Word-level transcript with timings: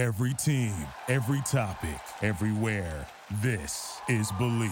Every 0.00 0.32
team, 0.32 0.72
every 1.08 1.42
topic, 1.42 2.00
everywhere. 2.22 3.06
This 3.42 4.00
is 4.08 4.32
Believe. 4.38 4.70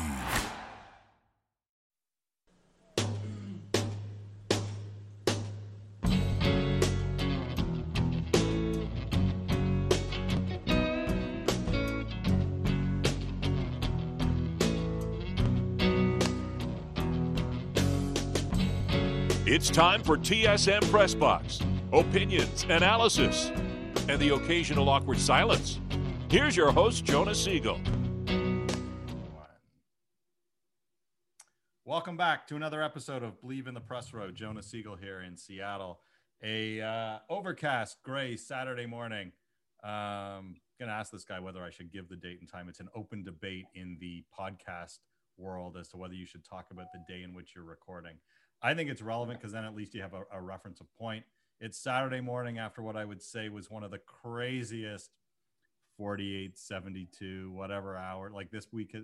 It's 19.44 19.68
time 19.68 20.02
for 20.02 20.16
TSM 20.16 20.90
Press 20.90 21.14
Box. 21.14 21.60
Opinions, 21.92 22.64
analysis, 22.70 23.52
and 24.08 24.18
the 24.18 24.34
occasional 24.34 24.88
awkward 24.88 25.18
silence. 25.18 25.80
Here's 26.30 26.56
your 26.56 26.72
host, 26.72 27.04
Jonah 27.04 27.34
Siegel. 27.34 27.78
Welcome 31.84 32.16
back 32.16 32.46
to 32.48 32.56
another 32.56 32.82
episode 32.82 33.22
of 33.22 33.40
Believe 33.40 33.66
in 33.66 33.74
the 33.74 33.80
Press 33.80 34.12
Row. 34.12 34.30
Jonah 34.30 34.62
Siegel 34.62 34.96
here 34.96 35.22
in 35.22 35.36
Seattle. 35.36 36.00
A 36.42 36.80
uh, 36.80 37.18
overcast, 37.30 38.02
gray 38.02 38.36
Saturday 38.36 38.86
morning. 38.86 39.32
Um, 39.82 40.56
gonna 40.78 40.92
ask 40.92 41.10
this 41.10 41.24
guy 41.24 41.40
whether 41.40 41.62
I 41.62 41.70
should 41.70 41.90
give 41.90 42.08
the 42.08 42.16
date 42.16 42.40
and 42.40 42.48
time. 42.48 42.68
It's 42.68 42.80
an 42.80 42.88
open 42.94 43.24
debate 43.24 43.66
in 43.74 43.96
the 44.00 44.22
podcast 44.38 44.98
world 45.38 45.76
as 45.78 45.88
to 45.88 45.96
whether 45.96 46.14
you 46.14 46.26
should 46.26 46.44
talk 46.44 46.66
about 46.70 46.86
the 46.92 47.00
day 47.12 47.22
in 47.22 47.32
which 47.34 47.54
you're 47.54 47.64
recording. 47.64 48.16
I 48.62 48.74
think 48.74 48.90
it's 48.90 49.02
relevant 49.02 49.40
because 49.40 49.52
then 49.52 49.64
at 49.64 49.74
least 49.74 49.94
you 49.94 50.02
have 50.02 50.14
a, 50.14 50.24
a 50.32 50.40
reference, 50.40 50.80
a 50.80 50.84
point. 51.00 51.24
It's 51.60 51.76
Saturday 51.76 52.20
morning 52.20 52.58
after 52.58 52.82
what 52.82 52.96
I 52.96 53.04
would 53.04 53.20
say 53.20 53.48
was 53.48 53.68
one 53.68 53.82
of 53.82 53.90
the 53.90 53.98
craziest 53.98 55.10
48, 55.96 56.56
72, 56.56 57.50
whatever 57.50 57.96
hour. 57.96 58.30
Like 58.30 58.52
this 58.52 58.72
week, 58.72 58.94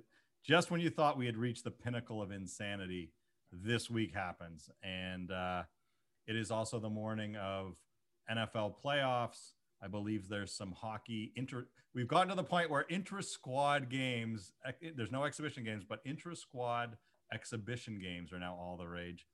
just 0.44 0.70
when 0.70 0.80
you 0.80 0.88
thought 0.88 1.18
we 1.18 1.26
had 1.26 1.36
reached 1.36 1.64
the 1.64 1.72
pinnacle 1.72 2.22
of 2.22 2.30
insanity, 2.30 3.10
this 3.50 3.90
week 3.90 4.14
happens. 4.14 4.70
And 4.84 5.32
uh, 5.32 5.64
it 6.28 6.36
is 6.36 6.52
also 6.52 6.78
the 6.78 6.88
morning 6.88 7.34
of 7.34 7.74
NFL 8.32 8.74
playoffs. 8.84 9.54
I 9.82 9.88
believe 9.88 10.28
there's 10.28 10.52
some 10.52 10.70
hockey 10.70 11.32
inter. 11.34 11.66
We've 11.92 12.06
gotten 12.06 12.28
to 12.28 12.36
the 12.36 12.44
point 12.44 12.70
where 12.70 12.86
intra 12.88 13.24
squad 13.24 13.90
games, 13.90 14.52
there's 14.96 15.10
no 15.10 15.24
exhibition 15.24 15.64
games, 15.64 15.82
but 15.82 16.02
intra 16.04 16.36
squad 16.36 16.98
exhibition 17.32 17.98
games 17.98 18.32
are 18.32 18.38
now 18.38 18.54
all 18.54 18.76
the 18.76 18.86
rage 18.86 19.26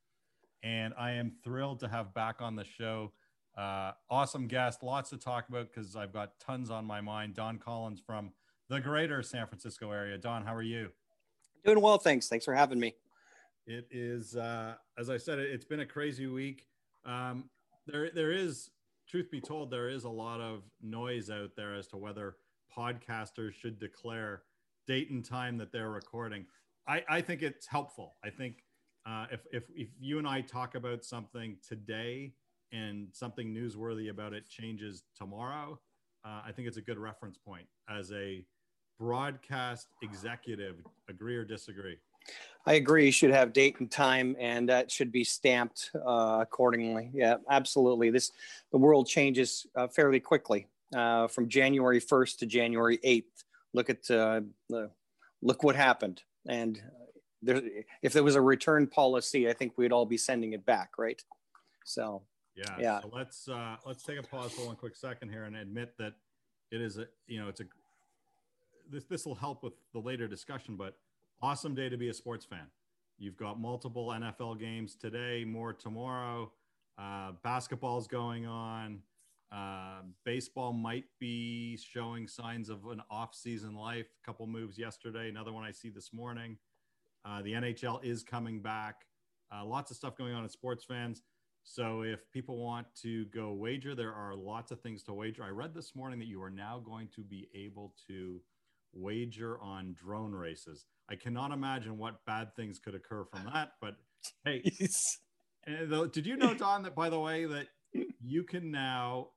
and 0.62 0.94
I 0.98 1.12
am 1.12 1.33
thrilled 1.42 1.80
to 1.80 1.89
have 1.89 2.14
back 2.14 2.36
on 2.41 2.56
the 2.56 2.64
show. 2.64 3.12
Uh, 3.56 3.92
awesome 4.08 4.47
guest, 4.47 4.83
lots 4.83 5.11
to 5.11 5.16
talk 5.16 5.48
about 5.48 5.69
because 5.72 5.97
I've 5.97 6.12
got 6.12 6.39
tons 6.41 6.70
on 6.70 6.84
my 6.84 7.00
mind. 7.00 7.34
Don 7.34 7.58
Collins 7.58 8.00
from 8.05 8.33
the 8.69 8.81
greater 8.81 9.22
San 9.22 9.47
Francisco 9.47 9.91
area. 9.91 10.16
Don, 10.16 10.44
how 10.44 10.55
are 10.55 10.62
you? 10.62 10.91
Doing 11.64 11.81
well, 11.81 11.98
thanks. 11.98 12.28
Thanks 12.28 12.44
for 12.44 12.55
having 12.55 12.78
me. 12.78 12.94
It 13.66 13.86
is, 13.91 14.36
uh, 14.36 14.75
as 14.98 15.11
I 15.11 15.16
said, 15.16 15.38
it's 15.38 15.64
been 15.64 15.81
a 15.81 15.86
crazy 15.86 16.27
week. 16.27 16.66
Um, 17.05 17.50
there, 17.86 18.11
there 18.11 18.33
is, 18.33 18.70
truth 19.08 19.31
be 19.31 19.41
told, 19.41 19.70
there 19.70 19.88
is 19.88 20.05
a 20.05 20.08
lot 20.08 20.41
of 20.41 20.62
noise 20.81 21.31
out 21.31 21.50
there 21.56 21.75
as 21.75 21.86
to 21.88 21.97
whether 21.97 22.36
podcasters 22.77 23.53
should 23.53 23.78
declare 23.78 24.42
date 24.86 25.11
and 25.11 25.25
time 25.25 25.58
that 25.58 25.72
they're 25.72 25.91
recording. 25.91 26.47
I, 26.86 27.05
I 27.08 27.20
think 27.20 27.42
it's 27.42 27.66
helpful. 27.66 28.16
I 28.25 28.31
think 28.31 28.64
uh, 29.06 29.27
if, 29.31 29.41
if, 29.53 29.65
if 29.75 29.89
you 29.98 30.19
and 30.19 30.27
I 30.27 30.41
talk 30.43 30.75
about 30.75 31.05
something 31.05 31.56
today 31.67 32.33
and 32.73 33.09
something 33.12 33.55
newsworthy 33.55 34.11
about 34.11 34.33
it 34.33 34.48
changes 34.48 35.05
tomorrow, 35.17 35.79
uh, 36.25 36.43
I 36.45 36.53
think 36.53 36.69
it's 36.69 36.77
a 36.77 36.83
good 36.83 36.98
reference 36.98 37.37
point 37.39 37.67
as 37.89 38.12
a 38.12 38.45
broadcast 38.98 39.89
executive. 40.03 40.77
Agree 41.09 41.37
or 41.37 41.45
disagree? 41.45 41.97
I 42.67 42.75
agree. 42.75 43.06
You 43.06 43.12
should 43.12 43.31
have 43.31 43.55
date 43.55 43.81
and 43.81 43.91
time, 43.91 44.37
and 44.39 44.69
that 44.69 44.91
should 44.91 45.11
be 45.11 45.25
stamped 45.25 45.91
uh, 45.94 46.38
accordingly. 46.43 47.11
Yeah, 47.15 47.37
absolutely. 47.49 48.11
This 48.11 48.31
the 48.71 48.78
world 48.78 49.06
changes 49.06 49.67
uh, 49.75 49.88
fairly 49.88 50.21
quickly 50.21 50.67
uh, 50.94 51.27
from 51.28 51.49
January 51.49 52.00
1st 52.00 52.38
to 52.38 52.47
January 52.47 52.99
8th. 52.99 53.44
Look 53.72 53.88
at 53.88 54.11
uh, 54.11 54.43
look 55.41 55.62
what 55.62 55.75
happened, 55.75 56.22
and 56.47 56.81
there, 57.43 57.62
if 58.03 58.12
there 58.12 58.23
was 58.23 58.34
a 58.34 58.41
return 58.41 58.87
policy, 58.87 59.49
I 59.49 59.53
think 59.53 59.77
we'd 59.77 59.93
all 59.93 60.06
be 60.06 60.17
sending 60.17 60.53
it 60.53 60.65
back, 60.65 60.99
right? 60.99 61.23
So 61.84 62.23
yeah, 62.55 62.77
yeah. 62.78 63.01
So 63.01 63.11
let's 63.12 63.49
uh, 63.49 63.77
let's 63.87 64.03
take 64.03 64.19
a 64.19 64.23
pause 64.23 64.53
for 64.53 64.67
one 64.67 64.77
quick 64.77 64.97
second 64.97 65.31
here 65.31 65.45
and 65.45 65.56
admit 65.56 65.95
that 65.99 66.15
it 66.71 66.81
is 66.81 66.99
a 66.99 67.06
you 67.27 67.41
know 67.41 67.49
it's 67.49 67.61
a 67.61 67.65
this 68.91 69.05
this 69.05 69.27
will 69.27 69.34
help 69.34 69.62
with 69.62 69.75
the 69.93 70.00
later 70.00 70.29
discussion, 70.29 70.77
but 70.77 70.97
awesome 71.43 71.75
day 71.75 71.89
to 71.89 71.97
be 71.97 72.09
a 72.09 72.15
sports 72.15 72.45
fan. 72.45 72.67
You've 73.19 73.37
got 73.37 73.61
multiple 73.61 74.09
NFL 74.09 74.59
games 74.59 74.95
today, 74.95 75.45
more 75.45 75.73
tomorrow. 75.73 76.50
Uh, 76.99 77.33
basketball's 77.43 78.06
going 78.06 78.47
on. 78.47 79.00
Uh, 79.53 80.03
baseball 80.25 80.73
might 80.73 81.05
be 81.19 81.77
showing 81.77 82.27
signs 82.29 82.69
of 82.69 82.87
an 82.87 83.03
off-season 83.11 83.75
life. 83.75 84.06
A 84.23 84.27
couple 84.27 84.47
moves 84.47 84.79
yesterday, 84.79 85.29
another 85.29 85.53
one 85.53 85.65
I 85.65 85.71
see 85.71 85.91
this 85.91 86.12
morning. 86.12 86.56
Uh, 87.25 87.42
the 87.42 87.53
NHL 87.53 88.04
is 88.04 88.22
coming 88.22 88.60
back. 88.60 89.06
Uh, 89.54 89.64
lots 89.64 89.91
of 89.91 89.97
stuff 89.97 90.16
going 90.16 90.32
on 90.32 90.42
in 90.44 90.48
sports 90.48 90.84
fans. 90.84 91.22
So 91.62 92.03
if 92.03 92.31
people 92.32 92.56
want 92.56 92.86
to 93.03 93.26
go 93.26 93.53
wager, 93.53 93.94
there 93.94 94.12
are 94.12 94.34
lots 94.34 94.70
of 94.70 94.81
things 94.81 95.03
to 95.04 95.12
wager. 95.12 95.44
I 95.44 95.50
read 95.50 95.75
this 95.75 95.94
morning 95.94 96.19
that 96.20 96.28
you 96.28 96.42
are 96.42 96.50
now 96.50 96.82
going 96.84 97.08
to 97.16 97.22
be 97.22 97.48
able 97.54 97.94
to 98.08 98.41
wager 98.92 99.60
on 99.60 99.94
drone 99.94 100.32
races. 100.32 100.86
I 101.10 101.16
cannot 101.16 101.53
imagine 101.53 101.98
what 101.98 102.25
bad 102.25 102.54
things 102.56 102.78
could 102.78 102.94
occur 102.94 103.25
from 103.25 103.50
that. 103.52 103.72
But 103.81 103.97
hey, 104.44 104.62
though, 105.82 106.06
did 106.06 106.26
you 106.26 106.37
know, 106.37 106.54
Don, 106.54 106.82
that 106.84 106.94
by 106.94 107.10
the 107.10 107.20
way, 107.20 107.44
that 107.44 107.69
you 108.22 108.44
can 108.44 108.70
now 108.70 109.28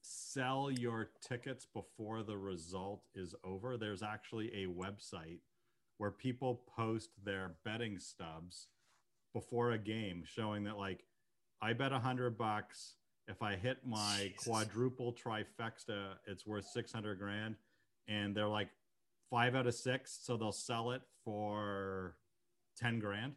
sell 0.00 0.70
your 0.70 1.10
tickets 1.26 1.66
before 1.72 2.22
the 2.22 2.36
result 2.36 3.02
is 3.14 3.34
over? 3.44 3.76
There's 3.76 4.02
actually 4.02 4.64
a 4.64 4.66
website 4.66 5.38
where 6.02 6.10
people 6.10 6.62
post 6.76 7.10
their 7.24 7.52
betting 7.64 7.96
stubs 7.96 8.66
before 9.32 9.70
a 9.70 9.78
game 9.78 10.24
showing 10.26 10.64
that 10.64 10.76
like 10.76 11.04
I 11.62 11.74
bet 11.74 11.92
a 11.92 11.98
hundred 12.00 12.36
bucks 12.36 12.96
if 13.28 13.40
I 13.40 13.54
hit 13.54 13.78
my 13.86 14.32
Jesus. 14.32 14.44
quadruple 14.44 15.14
trifecta, 15.14 16.14
it's 16.26 16.44
worth 16.44 16.66
600 16.66 17.20
grand. 17.20 17.54
And 18.08 18.36
they're 18.36 18.48
like 18.48 18.68
five 19.30 19.54
out 19.54 19.68
of 19.68 19.76
six. 19.76 20.18
So 20.20 20.36
they'll 20.36 20.50
sell 20.50 20.90
it 20.90 21.02
for 21.24 22.16
10 22.80 22.98
grand. 22.98 23.34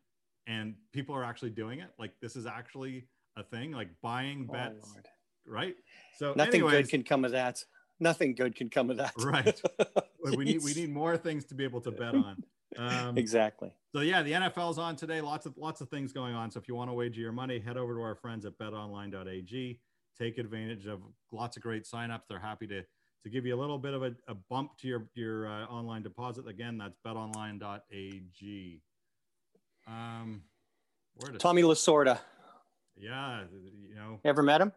And 0.47 0.74
people 0.92 1.14
are 1.14 1.24
actually 1.24 1.52
doing 1.52 1.82
it. 1.82 1.92
Like 2.00 2.20
this 2.20 2.36
is 2.36 2.47
actually 2.47 3.06
a 3.38 3.44
thing, 3.44 3.74
like 3.74 3.90
buying 4.02 4.47
oh, 4.50 4.53
bets, 4.53 4.92
oh, 4.97 5.02
right? 5.46 5.76
So 6.18 6.34
nothing 6.36 6.62
anyways, 6.62 6.86
good 6.86 6.90
can 6.90 7.03
come 7.03 7.26
of 7.26 7.32
that. 7.34 7.64
Nothing 8.00 8.34
good 8.34 8.56
can 8.56 8.72
come 8.72 8.90
of 8.90 8.97
that. 8.97 9.14
right. 9.20 9.62
we 10.36 10.46
need 10.46 10.64
we 10.64 10.74
need 10.74 10.92
more 10.92 11.16
things 11.16 11.46
to 11.46 11.56
be 11.56 11.64
able 11.64 11.82
to 11.82 11.92
bet 11.92 12.16
on. 12.16 12.44
Um, 12.78 13.18
exactly. 13.18 13.74
So 13.94 14.02
yeah, 14.02 14.22
the 14.22 14.34
NFL's 14.34 14.78
on 14.78 14.96
today. 14.96 15.22
Lots 15.22 15.46
of 15.46 15.58
lots 15.58 15.81
of 15.81 15.90
things 15.90 16.12
going 16.12 16.36
on. 16.36 16.52
So 16.52 16.59
if 16.59 16.68
you 16.68 16.75
want 16.75 16.90
to 16.90 16.94
wager 16.94 17.22
your 17.22 17.31
money, 17.31 17.59
head 17.59 17.78
over 17.78 17.96
to 17.96 18.02
our 18.02 18.16
friends 18.16 18.46
at 18.46 18.58
betonline.ag. 18.58 19.80
Take 20.18 20.38
advantage 20.38 20.85
of 20.85 21.02
lots 21.31 21.58
of 21.58 21.64
great 21.64 21.84
signups. 21.84 22.24
They're 22.30 22.40
happy 22.40 22.68
to 22.68 22.84
to 23.24 23.30
give 23.30 23.46
you 23.46 23.56
a 23.56 23.59
little 23.59 23.80
bit 23.80 23.94
of 23.94 24.03
a, 24.03 24.14
a 24.28 24.35
bump 24.35 24.78
to 24.80 24.88
your 24.88 25.08
your 25.16 25.47
uh, 25.47 25.66
online 25.66 26.03
deposit. 26.03 26.47
Again, 26.47 26.78
that's 26.78 26.97
betonline.ag. 27.06 28.81
Um, 29.88 30.44
where 31.16 31.31
does 31.31 31.41
Tommy 31.41 31.64
Lasorda? 31.64 32.19
Yeah, 32.97 33.44
you 33.90 33.96
know. 33.96 34.19
Ever 34.24 34.44
met 34.44 34.62
him? 34.62 34.72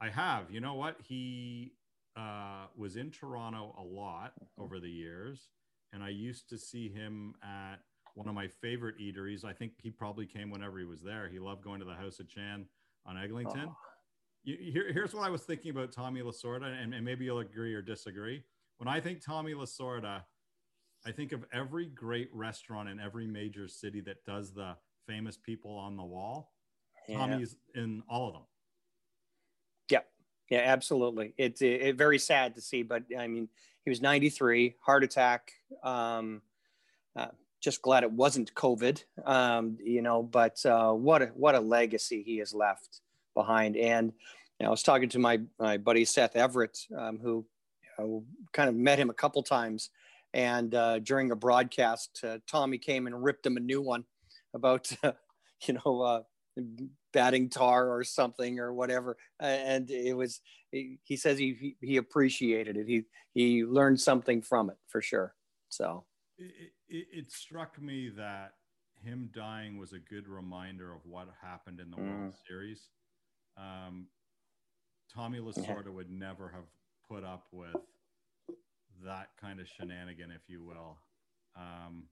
I 0.00 0.08
have. 0.10 0.50
You 0.50 0.60
know 0.60 0.74
what? 0.74 0.96
He 1.02 1.72
uh, 2.16 2.66
was 2.76 2.96
in 2.96 3.10
Toronto 3.10 3.74
a 3.78 3.82
lot 3.82 4.32
over 4.58 4.80
the 4.80 4.90
years 4.90 5.48
and 5.94 6.02
I 6.02 6.08
used 6.10 6.48
to 6.50 6.58
see 6.58 6.88
him 6.88 7.34
at 7.42 7.76
one 8.14 8.28
of 8.28 8.34
my 8.34 8.48
favorite 8.48 8.98
eateries. 8.98 9.44
I 9.44 9.52
think 9.52 9.72
he 9.80 9.90
probably 9.90 10.26
came 10.26 10.50
whenever 10.50 10.78
he 10.78 10.84
was 10.84 11.00
there. 11.00 11.28
He 11.28 11.38
loved 11.38 11.62
going 11.62 11.78
to 11.78 11.86
the 11.86 11.94
House 11.94 12.18
of 12.18 12.28
Chan 12.28 12.66
on 13.06 13.16
Eglinton. 13.16 13.68
Oh. 13.68 13.76
You, 14.42 14.58
here, 14.60 14.92
here's 14.92 15.14
what 15.14 15.24
I 15.24 15.30
was 15.30 15.42
thinking 15.42 15.70
about 15.70 15.92
Tommy 15.92 16.20
Lasorda, 16.20 16.82
and, 16.82 16.92
and 16.92 17.04
maybe 17.04 17.24
you'll 17.24 17.38
agree 17.38 17.74
or 17.74 17.80
disagree. 17.80 18.42
When 18.76 18.88
I 18.88 19.00
think 19.00 19.24
Tommy 19.24 19.54
Lasorda, 19.54 20.22
I 21.06 21.12
think 21.12 21.32
of 21.32 21.44
every 21.52 21.86
great 21.86 22.28
restaurant 22.32 22.88
in 22.88 22.98
every 23.00 23.26
major 23.26 23.68
city 23.68 24.00
that 24.02 24.24
does 24.24 24.52
the 24.52 24.76
famous 25.06 25.36
people 25.36 25.76
on 25.76 25.96
the 25.96 26.04
wall. 26.04 26.52
Yeah. 27.08 27.18
Tommy's 27.18 27.56
in 27.74 28.02
all 28.08 28.28
of 28.28 28.34
them. 28.34 28.42
Yeah, 29.90 30.00
yeah, 30.50 30.60
absolutely. 30.64 31.34
It's 31.38 31.62
it, 31.62 31.80
it, 31.82 31.96
very 31.96 32.18
sad 32.18 32.54
to 32.54 32.60
see, 32.60 32.82
but 32.82 33.04
I 33.18 33.26
mean, 33.26 33.48
he 33.84 33.90
was 33.90 34.00
93, 34.00 34.76
heart 34.80 35.04
attack. 35.04 35.52
Um, 35.82 36.42
uh, 37.16 37.28
just 37.60 37.82
glad 37.82 38.02
it 38.02 38.12
wasn't 38.12 38.54
COVID, 38.54 39.02
um, 39.24 39.78
you 39.82 40.02
know. 40.02 40.22
But 40.22 40.64
uh, 40.66 40.92
what 40.92 41.22
a 41.22 41.26
what 41.28 41.54
a 41.54 41.60
legacy 41.60 42.22
he 42.22 42.38
has 42.38 42.52
left 42.52 43.00
behind. 43.34 43.76
And 43.76 44.12
you 44.60 44.64
know, 44.64 44.68
I 44.68 44.70
was 44.70 44.82
talking 44.82 45.08
to 45.10 45.18
my 45.18 45.40
my 45.58 45.78
buddy 45.78 46.04
Seth 46.04 46.36
Everett, 46.36 46.78
um, 46.96 47.18
who 47.18 47.46
uh, 47.98 48.20
kind 48.52 48.68
of 48.68 48.74
met 48.74 48.98
him 48.98 49.08
a 49.08 49.14
couple 49.14 49.42
times, 49.42 49.90
and 50.34 50.74
uh, 50.74 50.98
during 50.98 51.30
a 51.30 51.36
broadcast, 51.36 52.20
uh, 52.22 52.38
Tommy 52.46 52.76
came 52.76 53.06
and 53.06 53.24
ripped 53.24 53.46
him 53.46 53.56
a 53.56 53.60
new 53.60 53.80
one 53.80 54.04
about 54.52 54.92
you 55.66 55.74
know 55.74 56.24
batting 57.14 57.48
tar 57.48 57.88
or 57.88 58.04
something 58.04 58.58
or 58.58 58.74
whatever, 58.74 59.16
and 59.40 59.90
it 59.90 60.14
was 60.14 60.40
he 60.70 61.16
says 61.16 61.38
he 61.38 61.76
he 61.80 61.96
appreciated 61.96 62.76
it. 62.76 62.86
He 62.86 63.04
he 63.32 63.64
learned 63.64 64.00
something 64.00 64.42
from 64.42 64.68
it 64.68 64.76
for 64.88 65.00
sure. 65.00 65.34
So 65.68 66.04
it, 66.36 66.72
it, 66.88 67.06
it 67.12 67.32
struck 67.32 67.80
me 67.80 68.10
that 68.16 68.54
him 69.02 69.30
dying 69.34 69.78
was 69.78 69.92
a 69.92 69.98
good 69.98 70.28
reminder 70.28 70.92
of 70.92 71.00
what 71.04 71.28
happened 71.40 71.80
in 71.80 71.90
the 71.90 71.96
mm. 71.96 72.20
World 72.20 72.34
Series. 72.46 72.88
Um, 73.56 74.08
Tommy 75.14 75.38
Lasorda 75.38 75.90
would 75.90 76.10
never 76.10 76.48
have 76.48 76.64
put 77.08 77.24
up 77.24 77.46
with 77.52 77.76
that 79.04 79.28
kind 79.40 79.60
of 79.60 79.68
shenanigan, 79.68 80.30
if 80.30 80.42
you 80.48 80.62
will. 80.62 80.96
Um, 81.56 82.04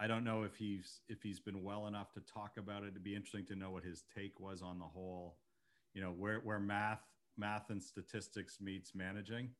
I 0.00 0.06
don't 0.06 0.24
know 0.24 0.42
if 0.42 0.56
he's 0.56 1.00
if 1.08 1.22
he's 1.22 1.40
been 1.40 1.62
well 1.62 1.86
enough 1.86 2.12
to 2.12 2.20
talk 2.20 2.52
about 2.58 2.82
it. 2.82 2.88
It'd 2.88 3.04
be 3.04 3.14
interesting 3.14 3.46
to 3.46 3.56
know 3.56 3.70
what 3.70 3.84
his 3.84 4.04
take 4.16 4.40
was 4.40 4.62
on 4.62 4.78
the 4.78 4.84
whole, 4.84 5.36
you 5.94 6.00
know, 6.00 6.10
where 6.10 6.40
where 6.40 6.58
math 6.58 7.02
math 7.36 7.70
and 7.70 7.82
statistics 7.82 8.58
meets 8.60 8.94
managing. 8.94 9.50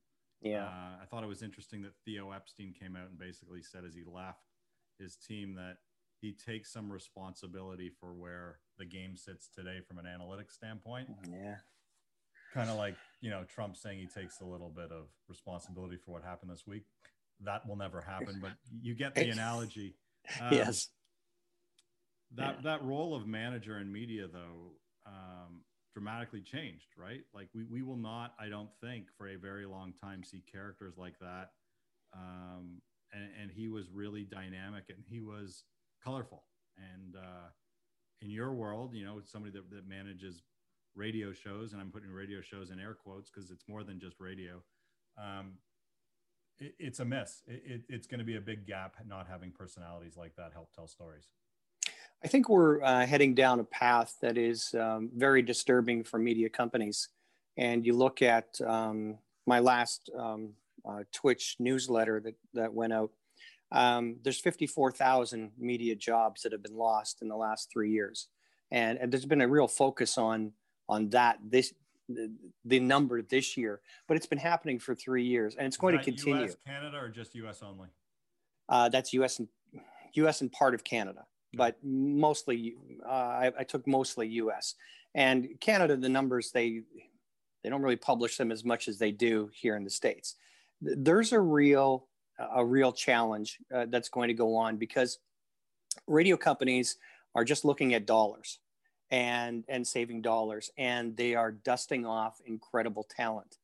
Yeah, 0.41 0.65
uh, 0.65 1.03
I 1.03 1.07
thought 1.09 1.23
it 1.23 1.29
was 1.29 1.43
interesting 1.43 1.83
that 1.83 1.93
Theo 2.05 2.33
Epstein 2.33 2.75
came 2.79 2.97
out 2.97 3.09
and 3.09 3.19
basically 3.19 3.63
said 3.63 3.85
as 3.85 3.95
he 3.95 4.03
left 4.05 4.41
his 4.99 5.17
team 5.17 5.55
that 5.55 5.79
he 6.21 6.33
takes 6.33 6.73
some 6.73 6.91
responsibility 6.91 7.91
for 8.01 8.15
where 8.15 8.59
the 8.79 8.85
game 8.85 9.17
sits 9.17 9.49
today 9.49 9.81
from 9.87 9.99
an 9.99 10.05
analytics 10.07 10.53
standpoint. 10.53 11.09
Yeah. 11.31 11.57
Kind 12.55 12.71
of 12.71 12.77
like, 12.77 12.97
you 13.21 13.31
know, 13.31 13.45
Trump 13.45 13.77
saying 13.77 13.99
he 13.99 14.07
takes 14.07 14.41
a 14.41 14.45
little 14.45 14.71
bit 14.71 14.93
of 14.93 15.07
responsibility 15.29 15.97
for 15.97 16.13
what 16.13 16.23
happened 16.23 16.51
this 16.51 16.67
week. 16.67 16.85
That 17.41 17.67
will 17.67 17.77
never 17.77 18.01
happen, 18.01 18.39
but 18.41 18.53
you 18.81 18.95
get 18.95 19.15
the 19.15 19.29
analogy. 19.31 19.97
Um, 20.41 20.53
yes. 20.53 20.89
That 22.35 22.57
yeah. 22.57 22.63
that 22.63 22.85
role 22.85 23.15
of 23.15 23.27
manager 23.27 23.79
in 23.79 23.93
media 23.93 24.27
though 24.33 24.73
um, 25.07 25.63
dramatically 25.93 26.41
changed, 26.41 26.89
right? 26.97 27.23
Like 27.35 27.49
we 27.55 27.65
we 27.65 27.83
will 27.83 27.97
not, 27.97 28.35
I 28.39 28.49
don't 28.49 28.71
think, 28.81 29.07
for 29.17 29.29
a 29.29 29.37
very 29.37 29.67
long 29.67 29.93
time 30.03 30.25
see 30.25 30.43
characters 30.51 30.95
like 30.97 31.19
that. 31.21 31.51
Um, 32.15 32.81
and, 33.13 33.29
and 33.41 33.51
he 33.51 33.69
was 33.69 33.91
really 33.91 34.25
dynamic 34.25 34.85
and 34.89 34.99
he 35.09 35.21
was 35.21 35.65
colorful. 36.03 36.45
And 36.77 37.17
uh, 37.17 37.49
in 38.21 38.31
your 38.31 38.53
world, 38.53 38.95
you 38.95 39.05
know, 39.05 39.21
somebody 39.25 39.53
that, 39.53 39.71
that 39.71 39.87
manages 39.87 40.43
radio 40.95 41.33
shows, 41.33 41.73
and 41.73 41.81
I'm 41.81 41.91
putting 41.91 42.11
radio 42.11 42.41
shows 42.41 42.71
in 42.71 42.81
air 42.81 42.95
quotes 42.95 43.31
because 43.31 43.51
it's 43.51 43.65
more 43.69 43.85
than 43.85 44.01
just 44.01 44.21
radio. 44.21 44.63
Um, 45.19 45.53
it, 46.59 46.75
it's 46.79 47.01
a 47.01 47.05
miss. 47.05 47.43
It, 47.47 47.63
it, 47.65 47.83
it's 47.89 48.07
going 48.07 48.19
to 48.19 48.25
be 48.25 48.37
a 48.37 48.41
big 48.41 48.67
gap 48.67 48.97
not 49.07 49.27
having 49.29 49.51
personalities 49.51 50.17
like 50.17 50.37
that 50.37 50.53
help 50.53 50.73
tell 50.75 50.87
stories. 50.87 51.29
I 52.25 52.29
think 52.29 52.49
we're 52.49 52.83
uh, 52.83 53.05
heading 53.05 53.35
down 53.35 53.59
a 53.59 53.65
path 53.65 54.15
that 54.23 54.39
is 54.39 54.75
um, 54.79 55.11
very 55.15 55.43
disturbing 55.43 56.05
for 56.05 56.19
media 56.19 56.49
companies. 56.49 57.09
And 57.57 57.85
you 57.85 57.95
look 57.95 58.23
at 58.23 58.61
um, 58.65 59.19
my 59.47 59.59
last 59.59 60.09
um, 60.17 60.51
uh, 60.89 61.03
Twitch 61.13 61.57
newsletter 61.59 62.21
that, 62.21 62.35
that 62.55 62.73
went 62.73 62.93
out 62.93 63.11
um, 63.73 64.17
there's 64.23 64.39
54,000 64.39 65.53
media 65.59 65.95
jobs 65.95 66.43
that 66.43 66.53
have 66.53 66.63
been 66.63 66.77
lost 66.77 67.23
in 67.23 67.29
the 67.29 67.37
last 67.37 67.71
three 67.73 67.91
years, 67.91 68.29
and, 68.71 68.99
and 68.99 69.11
there's 69.11 69.25
been 69.25 69.41
a 69.41 69.49
real 69.49 69.69
focus 69.69 70.19
on 70.19 70.53
on 70.89 71.09
that 71.11 71.39
this 71.43 71.73
the, 72.09 72.33
the, 72.65 72.81
number 72.81 73.23
this 73.23 73.57
year, 73.57 73.81
but 74.09 74.17
it's 74.17 74.27
been 74.27 74.39
happening 74.39 74.79
for 74.79 74.95
three 74.95 75.25
years, 75.25 75.55
and 75.57 75.67
it's 75.67 75.77
going 75.77 75.97
to 75.97 76.03
continue. 76.03 76.45
US, 76.45 76.57
Canada, 76.67 76.99
or 76.99 77.09
just 77.09 77.35
U.S. 77.37 77.63
only? 77.63 77.89
Uh, 78.69 78.89
that's 78.89 79.13
U.S. 79.15 79.39
and 79.39 79.49
U.S. 80.15 80.41
and 80.41 80.51
part 80.53 80.75
of 80.75 80.85
Canada, 80.85 81.25
but 81.55 81.77
mostly 81.83 82.75
uh, 83.07 83.11
I, 83.11 83.53
I 83.61 83.65
took 83.65 83.87
mostly 83.87 84.29
U.S. 84.29 84.75
and 85.15 85.49
Canada. 85.61 85.97
The 85.97 86.09
numbers 86.09 86.51
they 86.53 86.83
they 87.63 87.71
don't 87.71 87.83
really 87.83 87.97
publish 87.97 88.37
them 88.37 88.51
as 88.51 88.65
much 88.65 88.89
as 88.89 88.99
they 88.99 89.13
do 89.13 89.51
here 89.55 89.77
in 89.77 89.85
the 89.85 89.91
states. 89.91 90.37
There's 90.81 91.33
a 91.33 91.41
real 91.41 92.09
a 92.55 92.65
real 92.65 92.93
challenge 92.93 93.59
uh, 93.75 93.87
that's 93.89 94.09
going 94.09 94.29
to 94.29 94.35
go 94.35 94.57
on 94.57 94.77
because 94.77 95.19
radio 96.07 96.37
companies 96.37 96.97
are 97.35 97.45
just 97.45 97.65
looking 97.65 97.95
at 97.95 98.07
dollars 98.07 98.59
and 99.13 99.65
and 99.69 99.87
saving 99.87 100.23
dollars 100.23 100.71
and 100.79 101.17
they 101.17 101.35
are 101.35 101.53
dusting 101.53 102.05
off 102.07 102.41
incredible 102.47 103.07
talent 103.15 103.59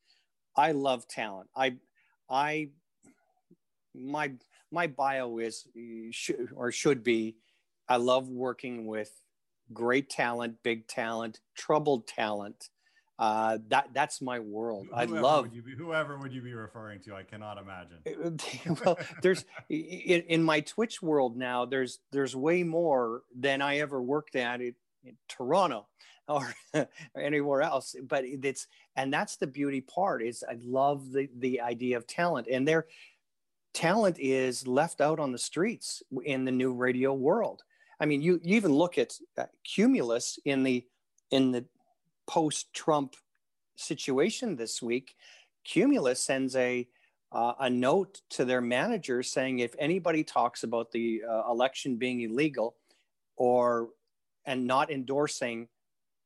i 0.57 0.71
love 0.71 1.09
talent 1.09 1.49
i 1.57 1.75
i 2.31 2.69
my 3.95 4.31
my 4.71 4.87
bio 4.87 5.39
is 5.39 5.67
should, 6.11 6.51
or 6.55 6.71
should 6.71 7.03
be 7.03 7.35
i 7.89 7.97
love 7.97 8.29
working 8.29 8.87
with 8.87 9.11
great 9.73 10.11
talent 10.11 10.55
big 10.63 10.87
talent 10.87 11.41
troubled 11.57 12.07
talent 12.07 12.69
uh, 13.21 13.59
that 13.67 13.89
that's 13.93 14.23
my 14.23 14.39
world. 14.39 14.87
Whoever 14.93 15.17
I 15.17 15.21
love 15.21 15.51
would 15.51 15.65
be, 15.65 15.75
whoever 15.75 16.17
would 16.19 16.33
you 16.33 16.41
be 16.41 16.55
referring 16.55 17.01
to. 17.01 17.17
I 17.17 17.25
cannot 17.25 17.59
imagine. 17.59 18.39
well, 18.85 18.97
there's 19.23 19.45
in, 19.69 20.21
in, 20.29 20.45
my 20.45 20.61
Twitch 20.61 21.03
world 21.03 21.37
now. 21.37 21.65
There's 21.65 21.99
there's 22.13 22.37
way 22.37 22.63
more 22.63 23.23
than 23.37 23.61
I 23.61 23.79
ever 23.79 24.01
worked 24.01 24.37
at 24.37 24.61
in 24.61 24.77
Toronto 25.29 25.87
or, 26.29 26.55
or 26.75 26.89
anywhere 27.21 27.63
else. 27.63 27.95
But 28.03 28.25
it's 28.25 28.67
and 28.97 29.13
that's 29.13 29.37
the 29.37 29.47
beauty 29.47 29.81
part 29.81 30.23
is 30.23 30.45
I 30.49 30.57
love 30.63 31.13
the 31.13 31.29
the 31.39 31.61
idea 31.61 31.97
of 31.97 32.07
talent 32.07 32.49
and 32.51 32.67
their 32.67 32.87
talent 33.75 34.17
is 34.19 34.67
left 34.67 35.01
out 35.01 35.21
on 35.21 35.33
the 35.33 35.39
streets 35.39 36.03
in 36.25 36.45
the 36.45 36.53
new 36.53 36.73
radio 36.73 37.13
world. 37.15 37.63
I 38.01 38.07
mean, 38.07 38.23
you, 38.23 38.41
you 38.43 38.57
even 38.57 38.73
look 38.73 38.99
at 38.99 39.15
Cumulus 39.65 40.39
in 40.45 40.63
the 40.63 40.85
in 41.31 41.53
the 41.53 41.65
post 42.27 42.73
Trump 42.73 43.15
situation 43.77 44.57
this 44.57 44.83
week, 44.83 45.15
Cumulus 45.65 46.21
sends 46.21 46.57
a 46.57 46.89
uh, 47.31 47.53
a 47.61 47.69
note 47.69 48.23
to 48.31 48.45
their 48.45 48.61
manager 48.61 49.23
saying 49.23 49.59
if 49.59 49.75
anybody 49.79 50.25
talks 50.25 50.63
about 50.63 50.91
the 50.93 51.23
uh, 51.29 51.51
election 51.51 51.97
being 51.97 52.23
illegal 52.23 52.75
or 53.37 53.91
and 54.49 54.67
not 54.67 54.91
endorsing 54.91 55.69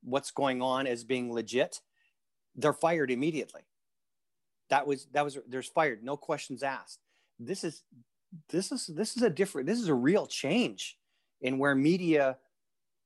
what's 0.04 0.30
going 0.30 0.62
on 0.62 0.86
as 0.86 1.02
being 1.02 1.32
legit, 1.32 1.80
they're 2.54 2.72
fired 2.72 3.10
immediately. 3.10 3.62
That 4.70 4.86
was 4.86 5.08
that 5.12 5.24
was 5.24 5.38
there's 5.48 5.68
fired, 5.68 6.04
no 6.04 6.16
questions 6.16 6.62
asked. 6.62 7.00
This 7.40 7.64
is 7.64 7.82
this 8.48 8.70
is 8.70 8.86
this 8.86 9.16
is 9.16 9.24
a 9.24 9.28
different 9.28 9.66
this 9.66 9.80
is 9.80 9.88
a 9.88 9.94
real 9.94 10.26
change 10.26 10.96
in 11.40 11.58
where 11.58 11.74
media 11.74 12.38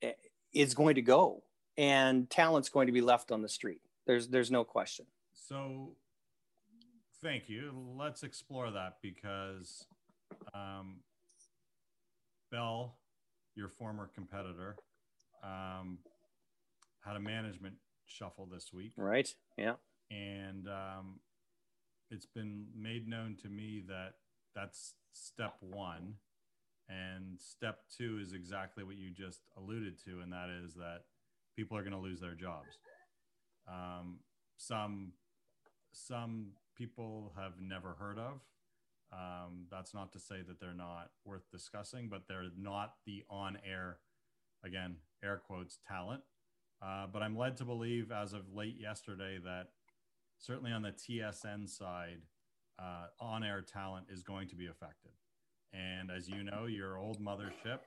eh, 0.03 0.13
is 0.53 0.75
going 0.75 0.97
to 0.97 1.03
go 1.03 1.43
and 1.79 2.29
talent's 2.29 2.69
going 2.69 2.87
to 2.87 2.93
be 2.93 3.01
left 3.01 3.33
on 3.33 3.41
the 3.41 3.49
street. 3.49 3.81
There's 4.07 4.29
there's 4.29 4.51
no 4.51 4.65
question. 4.65 5.07
So, 5.33 5.93
thank 7.23 7.49
you. 7.49 7.73
Let's 7.99 8.23
explore 8.23 8.71
that 8.71 8.99
because 9.01 9.87
um, 10.55 10.97
Bell, 12.53 12.97
your 13.55 13.71
former 13.71 14.11
competitor, 14.15 14.77
um, 15.47 15.99
had 17.05 17.17
a 17.17 17.21
management 17.21 17.77
shuffle 18.05 18.49
this 18.51 18.73
week. 18.73 18.93
Right. 18.97 19.33
Yeah. 19.57 19.75
And 20.11 20.69
um, 20.69 21.21
it's 22.11 22.27
been 22.27 22.67
made 22.77 23.09
known 23.09 23.37
to 23.43 23.49
me 23.49 23.83
that 23.89 24.15
that's 24.55 24.95
step 25.13 25.55
one. 25.61 26.15
And 26.89 27.41
step 27.41 27.81
two 27.97 28.21
is 28.23 28.33
exactly 28.33 28.85
what 28.85 28.97
you 28.97 29.11
just 29.11 29.41
alluded 29.57 29.99
to, 30.05 30.21
and 30.21 30.33
that 30.33 30.49
is 30.49 30.75
that 30.75 31.01
people 31.57 31.77
are 31.77 31.83
going 31.83 31.93
to 31.93 31.99
lose 31.99 32.21
their 32.21 32.35
jobs. 32.35 32.79
Um, 33.67 34.21
some 34.57 35.13
some 35.91 36.53
people 36.77 37.33
have 37.37 37.55
never 37.61 37.97
heard 37.99 38.19
of. 38.19 38.41
Um, 39.13 39.67
that's 39.71 39.95
not 39.95 40.13
to 40.13 40.21
say 40.21 40.43
that 40.47 40.61
they're 40.61 40.75
not 40.75 41.11
worth 41.25 41.51
discussing, 41.51 42.09
but 42.09 42.23
they're 42.29 42.51
not 42.57 42.95
the 43.05 43.25
on-air, 43.31 43.99
again, 44.65 44.97
air 45.25 45.41
quotes 45.45 45.79
talent. 45.87 46.23
Uh, 46.83 47.07
but 47.11 47.23
I'm 47.23 47.37
led 47.37 47.57
to 47.59 47.65
believe, 47.65 48.13
as 48.13 48.33
of 48.33 48.53
late 48.55 48.77
yesterday, 48.79 49.39
that 49.45 49.69
certainly 50.39 50.73
on 50.73 50.83
the 50.83 50.93
TSN 50.93 51.69
side, 51.69 52.21
uh, 52.79 53.07
on-air 53.19 53.63
talent 53.63 54.07
is 54.11 54.23
going 54.23 54.49
to 54.49 54.57
be 54.57 54.67
affected. 54.67 55.13
And 55.73 56.11
as 56.11 56.29
you 56.29 56.43
know, 56.43 56.67
your 56.67 56.99
old 56.99 57.19
mothership 57.19 57.81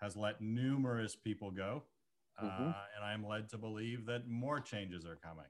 has 0.00 0.16
let 0.16 0.40
numerous 0.40 1.14
people 1.14 1.50
go 1.50 1.82
mm-hmm. 2.40 2.68
uh, 2.68 2.72
and 2.96 3.04
I'm 3.04 3.26
led 3.26 3.48
to 3.50 3.58
believe 3.58 4.06
that 4.06 4.28
more 4.28 4.60
changes 4.60 5.04
are 5.04 5.16
coming. 5.16 5.46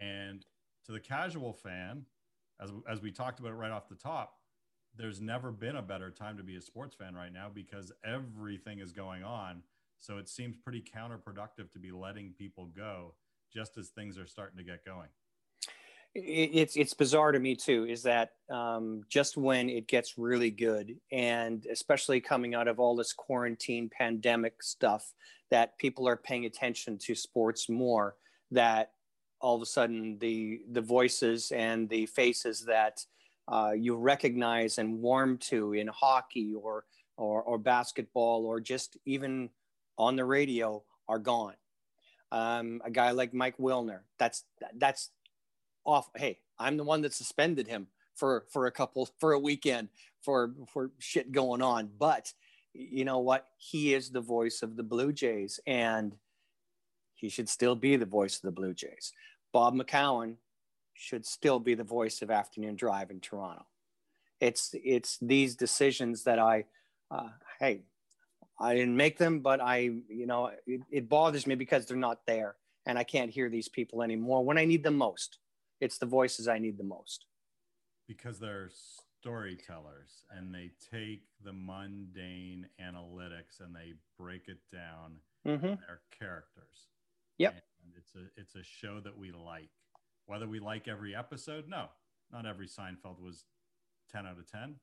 And 0.00 0.44
to 0.86 0.92
the 0.92 1.00
casual 1.00 1.52
fan, 1.52 2.04
as 2.60 2.70
as 2.88 3.00
we 3.00 3.10
talked 3.10 3.40
about 3.40 3.52
it 3.52 3.56
right 3.56 3.70
off 3.70 3.88
the 3.88 3.94
top, 3.94 4.34
there's 4.96 5.20
never 5.20 5.50
been 5.50 5.76
a 5.76 5.82
better 5.82 6.10
time 6.10 6.36
to 6.36 6.42
be 6.42 6.56
a 6.56 6.60
sports 6.60 6.94
fan 6.94 7.14
right 7.14 7.32
now 7.32 7.48
because 7.52 7.92
everything 8.04 8.80
is 8.80 8.92
going 8.92 9.22
on. 9.22 9.62
So 10.04 10.18
it 10.18 10.28
seems 10.28 10.54
pretty 10.58 10.82
counterproductive 10.82 11.72
to 11.72 11.78
be 11.78 11.90
letting 11.90 12.34
people 12.36 12.68
go 12.76 13.14
just 13.54 13.78
as 13.78 13.88
things 13.88 14.18
are 14.18 14.26
starting 14.26 14.58
to 14.58 14.64
get 14.64 14.84
going. 14.84 15.08
it's 16.14 16.76
it's 16.76 16.92
bizarre 16.92 17.32
to 17.32 17.40
me 17.40 17.56
too 17.56 17.86
is 17.88 18.02
that 18.02 18.32
um, 18.50 19.02
just 19.08 19.36
when 19.38 19.70
it 19.70 19.88
gets 19.88 20.18
really 20.18 20.50
good 20.50 20.94
and 21.10 21.66
especially 21.72 22.20
coming 22.20 22.54
out 22.54 22.68
of 22.68 22.78
all 22.78 22.94
this 22.94 23.14
quarantine 23.14 23.90
pandemic 23.90 24.62
stuff 24.62 25.12
that 25.50 25.76
people 25.78 26.06
are 26.06 26.16
paying 26.16 26.44
attention 26.44 26.98
to 26.98 27.14
sports 27.14 27.68
more 27.68 28.14
that 28.50 28.92
all 29.40 29.56
of 29.56 29.62
a 29.62 29.66
sudden 29.66 30.18
the 30.20 30.60
the 30.70 30.82
voices 30.82 31.50
and 31.50 31.88
the 31.88 32.06
faces 32.06 32.64
that 32.64 33.00
uh, 33.48 33.72
you 33.74 33.96
recognize 33.96 34.78
and 34.78 35.00
warm 35.00 35.36
to 35.38 35.72
in 35.72 35.88
hockey 35.88 36.54
or, 36.54 36.84
or 37.16 37.42
or 37.42 37.58
basketball 37.58 38.44
or 38.44 38.60
just 38.60 38.98
even 39.04 39.48
on 39.98 40.16
the 40.16 40.24
radio 40.24 40.82
are 41.08 41.18
gone 41.18 41.54
um, 42.34 42.82
a 42.84 42.90
guy 42.90 43.12
like 43.12 43.32
Mike 43.32 43.56
Wilner 43.58 44.00
that's 44.18 44.42
that's 44.76 45.10
off. 45.84 46.10
Hey, 46.16 46.40
I'm 46.58 46.76
the 46.76 46.82
one 46.84 47.02
that 47.02 47.14
suspended 47.14 47.68
him 47.68 47.86
for 48.16 48.44
for 48.52 48.66
a 48.66 48.72
couple 48.72 49.08
for 49.18 49.32
a 49.32 49.38
weekend 49.38 49.88
for 50.20 50.52
for 50.66 50.90
shit 50.98 51.30
going 51.30 51.62
on. 51.62 51.90
But 51.96 52.32
you 52.72 53.04
know 53.04 53.20
what? 53.20 53.46
He 53.56 53.94
is 53.94 54.10
the 54.10 54.20
voice 54.20 54.62
of 54.62 54.76
the 54.76 54.82
Blue 54.82 55.12
Jays, 55.12 55.60
and 55.64 56.16
he 57.14 57.28
should 57.28 57.48
still 57.48 57.76
be 57.76 57.96
the 57.96 58.04
voice 58.04 58.36
of 58.36 58.42
the 58.42 58.50
Blue 58.50 58.74
Jays. 58.74 59.12
Bob 59.52 59.76
McCown 59.76 60.34
should 60.94 61.24
still 61.24 61.60
be 61.60 61.74
the 61.74 61.84
voice 61.84 62.20
of 62.20 62.32
Afternoon 62.32 62.74
Drive 62.74 63.12
in 63.12 63.20
Toronto. 63.20 63.64
It's 64.40 64.74
it's 64.82 65.18
these 65.22 65.54
decisions 65.54 66.24
that 66.24 66.40
I, 66.40 66.64
uh, 67.12 67.28
hey, 67.60 67.82
I 68.64 68.74
didn't 68.74 68.96
make 68.96 69.18
them, 69.18 69.40
but 69.40 69.60
I, 69.60 69.90
you 70.08 70.26
know, 70.26 70.50
it, 70.66 70.80
it 70.90 71.08
bothers 71.08 71.46
me 71.46 71.54
because 71.54 71.86
they're 71.86 71.96
not 71.96 72.26
there, 72.26 72.56
and 72.86 72.98
I 72.98 73.04
can't 73.04 73.30
hear 73.30 73.48
these 73.48 73.68
people 73.68 74.02
anymore 74.02 74.44
when 74.44 74.58
I 74.58 74.64
need 74.64 74.82
them 74.82 74.96
most 74.96 75.38
it's 75.84 75.98
the 75.98 76.06
voices 76.06 76.48
I 76.48 76.58
need 76.58 76.78
the 76.78 76.84
most. 76.84 77.26
Because 78.08 78.38
they're 78.38 78.70
storytellers 79.20 80.24
and 80.30 80.54
they 80.54 80.70
take 80.90 81.24
the 81.44 81.52
mundane 81.52 82.66
analytics 82.80 83.60
and 83.60 83.74
they 83.74 83.94
break 84.18 84.48
it 84.48 84.60
down. 84.72 85.16
Mm-hmm. 85.46 85.66
Their 85.66 86.00
characters. 86.18 86.88
Yep. 87.36 87.52
And 87.82 87.92
it's 87.98 88.14
a 88.14 88.40
it's 88.40 88.54
a 88.54 88.62
show 88.62 89.00
that 89.00 89.16
we 89.16 89.30
like. 89.30 89.68
Whether 90.26 90.48
we 90.48 90.58
like 90.58 90.88
every 90.88 91.14
episode, 91.14 91.68
no, 91.68 91.88
not 92.32 92.46
every 92.46 92.66
Seinfeld 92.66 93.20
was 93.20 93.44
10 94.10 94.26
out 94.26 94.38
of 94.38 94.50
10, 94.50 94.76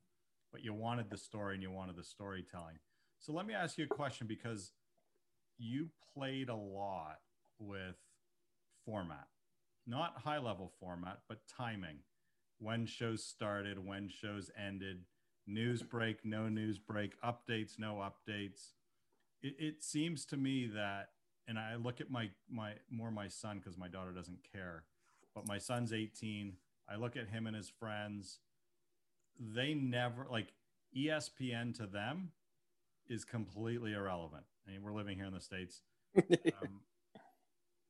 but 0.51 0.63
you 0.63 0.71
wanted 0.71 1.09
the 1.09 1.17
story 1.17 1.55
and 1.55 1.63
you 1.63 1.71
wanted 1.71 1.95
the 1.95 2.03
storytelling. 2.03 2.77
So 3.21 3.31
let 3.31 3.47
me 3.47 3.53
ask 3.53 3.77
you 3.77 3.85
a 3.85 3.87
question 3.87 4.27
because 4.27 4.73
you 5.57 5.89
played 6.13 6.49
a 6.49 6.55
lot 6.55 7.19
with 7.59 7.95
format 8.83 9.27
not 9.87 10.21
high 10.23 10.37
level 10.37 10.71
format, 10.79 11.19
but 11.27 11.39
timing. 11.47 11.97
When 12.59 12.85
shows 12.85 13.23
started, 13.23 13.83
when 13.85 14.09
shows 14.09 14.51
ended, 14.57 15.03
news 15.47 15.81
break, 15.81 16.23
no 16.23 16.47
news 16.47 16.77
break, 16.77 17.19
updates, 17.21 17.79
no 17.79 17.95
updates. 17.95 18.73
It, 19.41 19.55
it 19.57 19.83
seems 19.83 20.25
to 20.25 20.37
me 20.37 20.67
that, 20.67 21.09
and 21.47 21.57
I 21.57 21.75
look 21.75 21.99
at 21.99 22.11
my 22.11 22.29
my 22.49 22.73
more 22.89 23.11
my 23.11 23.27
son 23.27 23.57
because 23.57 23.77
my 23.77 23.87
daughter 23.87 24.11
doesn't 24.11 24.39
care, 24.51 24.83
but 25.33 25.47
my 25.47 25.57
son's 25.57 25.91
18. 25.91 26.53
I 26.87 26.95
look 26.95 27.15
at 27.15 27.29
him 27.29 27.47
and 27.47 27.55
his 27.55 27.69
friends. 27.69 28.39
They 29.39 29.73
never 29.73 30.27
like 30.29 30.53
ESPN 30.95 31.75
to 31.77 31.87
them 31.87 32.29
is 33.09 33.25
completely 33.25 33.93
irrelevant. 33.93 34.43
I 34.67 34.71
mean, 34.71 34.83
we're 34.83 34.93
living 34.93 35.17
here 35.17 35.25
in 35.25 35.33
the 35.33 35.41
states. 35.41 35.81
Um, 36.61 36.81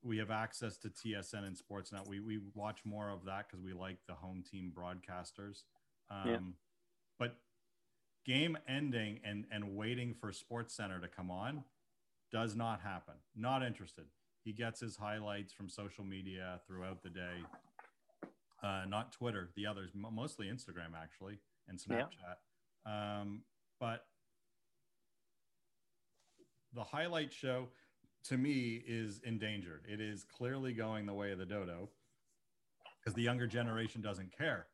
we 0.04 0.18
have 0.18 0.30
access 0.30 0.76
to 0.78 0.88
TSN 0.88 1.44
and 1.44 1.56
Sportsnet. 1.56 2.08
We 2.08 2.20
we 2.20 2.40
watch 2.54 2.80
more 2.84 3.10
of 3.10 3.24
that 3.26 3.46
because 3.48 3.62
we 3.62 3.72
like 3.72 3.98
the 4.08 4.14
home 4.14 4.42
team 4.48 4.72
broadcasters. 4.76 5.62
Um, 6.10 6.28
yeah. 6.28 6.38
But 7.18 7.36
game 8.26 8.58
ending 8.68 9.20
and 9.24 9.44
and 9.52 9.76
waiting 9.76 10.14
for 10.14 10.32
Sports 10.32 10.74
Center 10.74 11.00
to 11.00 11.08
come 11.08 11.30
on 11.30 11.64
does 12.32 12.56
not 12.56 12.80
happen. 12.80 13.14
Not 13.36 13.62
interested. 13.62 14.06
He 14.42 14.52
gets 14.52 14.80
his 14.80 14.96
highlights 14.96 15.52
from 15.52 15.68
social 15.68 16.04
media 16.04 16.60
throughout 16.66 17.02
the 17.02 17.10
day. 17.10 17.44
Uh, 18.62 18.84
not 18.88 19.12
Twitter, 19.12 19.50
the 19.56 19.66
others, 19.66 19.90
mostly 19.94 20.46
Instagram 20.46 20.94
actually, 21.00 21.38
and 21.68 21.78
Snapchat. 21.78 22.38
Yeah. 22.86 23.20
Um, 23.20 23.42
but 23.78 24.06
the 26.74 26.84
highlight 26.84 27.32
show 27.32 27.68
to 28.24 28.36
me 28.36 28.82
is 28.86 29.20
endangered. 29.24 29.84
It 29.88 30.00
is 30.00 30.24
clearly 30.24 30.72
going 30.72 31.06
the 31.06 31.14
way 31.14 31.32
of 31.32 31.38
the 31.38 31.46
dodo 31.46 31.88
because 33.00 33.14
the 33.14 33.22
younger 33.22 33.46
generation 33.46 34.00
doesn't 34.00 34.36
care. 34.36 34.66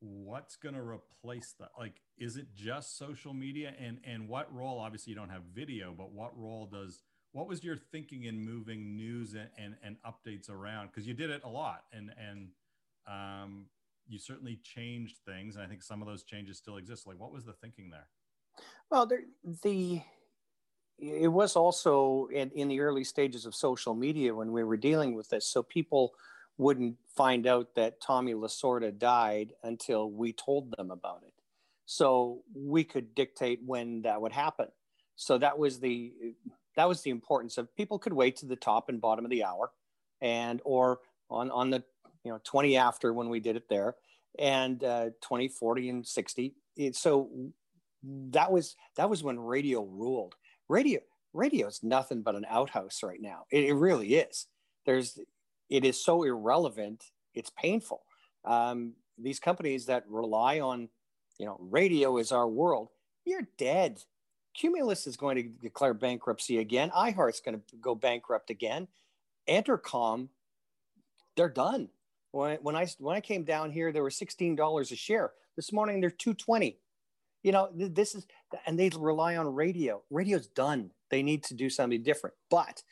What's 0.00 0.56
going 0.56 0.74
to 0.74 0.80
replace 0.80 1.54
that? 1.60 1.70
Like, 1.78 2.00
is 2.18 2.36
it 2.36 2.46
just 2.54 2.98
social 2.98 3.32
media? 3.32 3.72
And 3.78 3.98
and 4.04 4.28
what 4.28 4.52
role? 4.52 4.80
Obviously, 4.80 5.12
you 5.12 5.16
don't 5.16 5.28
have 5.28 5.42
video, 5.54 5.94
but 5.96 6.10
what 6.10 6.36
role 6.36 6.66
does? 6.66 7.02
What 7.30 7.46
was 7.46 7.62
your 7.62 7.76
thinking 7.76 8.24
in 8.24 8.44
moving 8.44 8.96
news 8.96 9.34
and 9.34 9.48
and, 9.56 9.76
and 9.84 9.96
updates 10.04 10.50
around? 10.50 10.88
Because 10.88 11.06
you 11.06 11.14
did 11.14 11.30
it 11.30 11.42
a 11.44 11.48
lot, 11.48 11.84
and 11.92 12.10
and 12.18 12.48
um, 13.06 13.66
you 14.08 14.18
certainly 14.18 14.58
changed 14.60 15.18
things. 15.24 15.54
And 15.54 15.64
I 15.64 15.68
think 15.68 15.84
some 15.84 16.02
of 16.02 16.08
those 16.08 16.24
changes 16.24 16.58
still 16.58 16.78
exist. 16.78 17.06
Like, 17.06 17.20
what 17.20 17.32
was 17.32 17.44
the 17.44 17.52
thinking 17.52 17.90
there? 17.90 18.08
Well, 18.90 19.06
there, 19.06 19.22
the 19.62 20.02
it 20.98 21.28
was 21.28 21.56
also 21.56 22.28
in, 22.32 22.50
in 22.50 22.68
the 22.68 22.80
early 22.80 23.02
stages 23.02 23.44
of 23.44 23.54
social 23.54 23.94
media 23.94 24.34
when 24.34 24.52
we 24.52 24.62
were 24.62 24.76
dealing 24.76 25.14
with 25.14 25.28
this. 25.28 25.46
So 25.48 25.62
people 25.62 26.12
wouldn't 26.58 26.96
find 27.16 27.46
out 27.46 27.74
that 27.74 28.00
Tommy 28.00 28.34
Lasorda 28.34 28.96
died 28.96 29.52
until 29.64 30.10
we 30.10 30.32
told 30.32 30.72
them 30.76 30.90
about 30.92 31.22
it. 31.26 31.32
So 31.86 32.42
we 32.54 32.84
could 32.84 33.14
dictate 33.14 33.60
when 33.66 34.02
that 34.02 34.20
would 34.20 34.32
happen. 34.32 34.68
So 35.16 35.38
that 35.38 35.58
was 35.58 35.80
the 35.80 36.12
that 36.76 36.88
was 36.88 37.02
the 37.02 37.10
importance 37.10 37.58
of 37.58 37.74
people 37.76 37.98
could 37.98 38.12
wait 38.12 38.36
to 38.36 38.46
the 38.46 38.56
top 38.56 38.88
and 38.88 39.00
bottom 39.00 39.24
of 39.24 39.30
the 39.30 39.44
hour, 39.44 39.70
and 40.20 40.60
or 40.64 41.00
on 41.28 41.50
on 41.50 41.70
the 41.70 41.82
you 42.24 42.32
know 42.32 42.40
20 42.44 42.76
after 42.76 43.12
when 43.12 43.28
we 43.28 43.40
did 43.40 43.56
it 43.56 43.68
there, 43.68 43.96
and 44.38 44.82
uh, 44.82 45.10
20, 45.20 45.48
40, 45.48 45.88
and 45.90 46.06
60. 46.06 46.54
It, 46.76 46.96
so 46.96 47.28
that 48.02 48.50
was 48.50 48.76
that 48.96 49.08
was 49.08 49.22
when 49.22 49.38
radio 49.38 49.82
ruled 49.82 50.34
radio 50.68 51.00
radio 51.32 51.68
is 51.68 51.82
nothing 51.82 52.22
but 52.22 52.34
an 52.34 52.46
outhouse 52.48 53.02
right 53.02 53.20
now. 53.20 53.44
It, 53.50 53.64
it 53.64 53.74
really 53.74 54.14
is. 54.14 54.46
There's 54.86 55.18
it 55.70 55.84
is 55.84 56.02
so 56.02 56.22
irrelevant. 56.24 57.04
It's 57.34 57.50
painful. 57.50 58.02
Um, 58.44 58.94
these 59.18 59.40
companies 59.40 59.86
that 59.86 60.04
rely 60.08 60.60
on 60.60 60.88
you 61.38 61.46
know 61.46 61.56
radio 61.60 62.18
is 62.18 62.32
our 62.32 62.48
world. 62.48 62.88
You're 63.24 63.48
dead. 63.56 64.02
Cumulus 64.54 65.06
is 65.06 65.16
going 65.16 65.36
to 65.36 65.42
declare 65.44 65.94
bankruptcy 65.94 66.58
again. 66.58 66.90
iHeart's 66.90 67.40
going 67.40 67.58
to 67.58 67.76
go 67.80 67.94
bankrupt 67.94 68.50
again. 68.50 68.86
Entercom, 69.48 70.28
they're 71.36 71.48
done. 71.48 71.88
When, 72.32 72.58
when 72.58 72.76
I 72.76 72.86
when 72.98 73.16
I 73.16 73.20
came 73.20 73.44
down 73.44 73.70
here, 73.70 73.92
they 73.92 74.00
were 74.00 74.10
sixteen 74.10 74.56
dollars 74.56 74.92
a 74.92 74.96
share. 74.96 75.32
This 75.56 75.72
morning 75.72 76.00
they're 76.00 76.10
two 76.10 76.34
twenty 76.34 76.78
you 77.42 77.52
know 77.52 77.68
this 77.72 78.14
is 78.14 78.26
and 78.66 78.78
they 78.78 78.90
rely 78.96 79.36
on 79.36 79.52
radio. 79.54 80.02
Radio's 80.10 80.46
done. 80.48 80.90
They 81.10 81.22
need 81.22 81.44
to 81.44 81.54
do 81.54 81.68
something 81.68 82.02
different. 82.02 82.36
But 82.50 82.82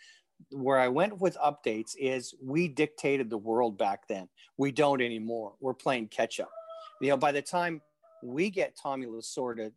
where 0.50 0.78
i 0.78 0.88
went 0.88 1.20
with 1.20 1.36
updates 1.36 1.94
is 1.98 2.34
we 2.42 2.66
dictated 2.66 3.28
the 3.28 3.38
world 3.38 3.76
back 3.76 4.08
then. 4.08 4.28
We 4.56 4.72
don't 4.72 5.02
anymore. 5.02 5.54
We're 5.60 5.74
playing 5.74 6.08
catch 6.08 6.40
up. 6.40 6.50
You 7.00 7.10
know 7.10 7.16
by 7.16 7.32
the 7.32 7.42
time 7.42 7.80
we 8.22 8.50
get 8.50 8.76
tommy 8.76 9.06
lasorda 9.06 9.72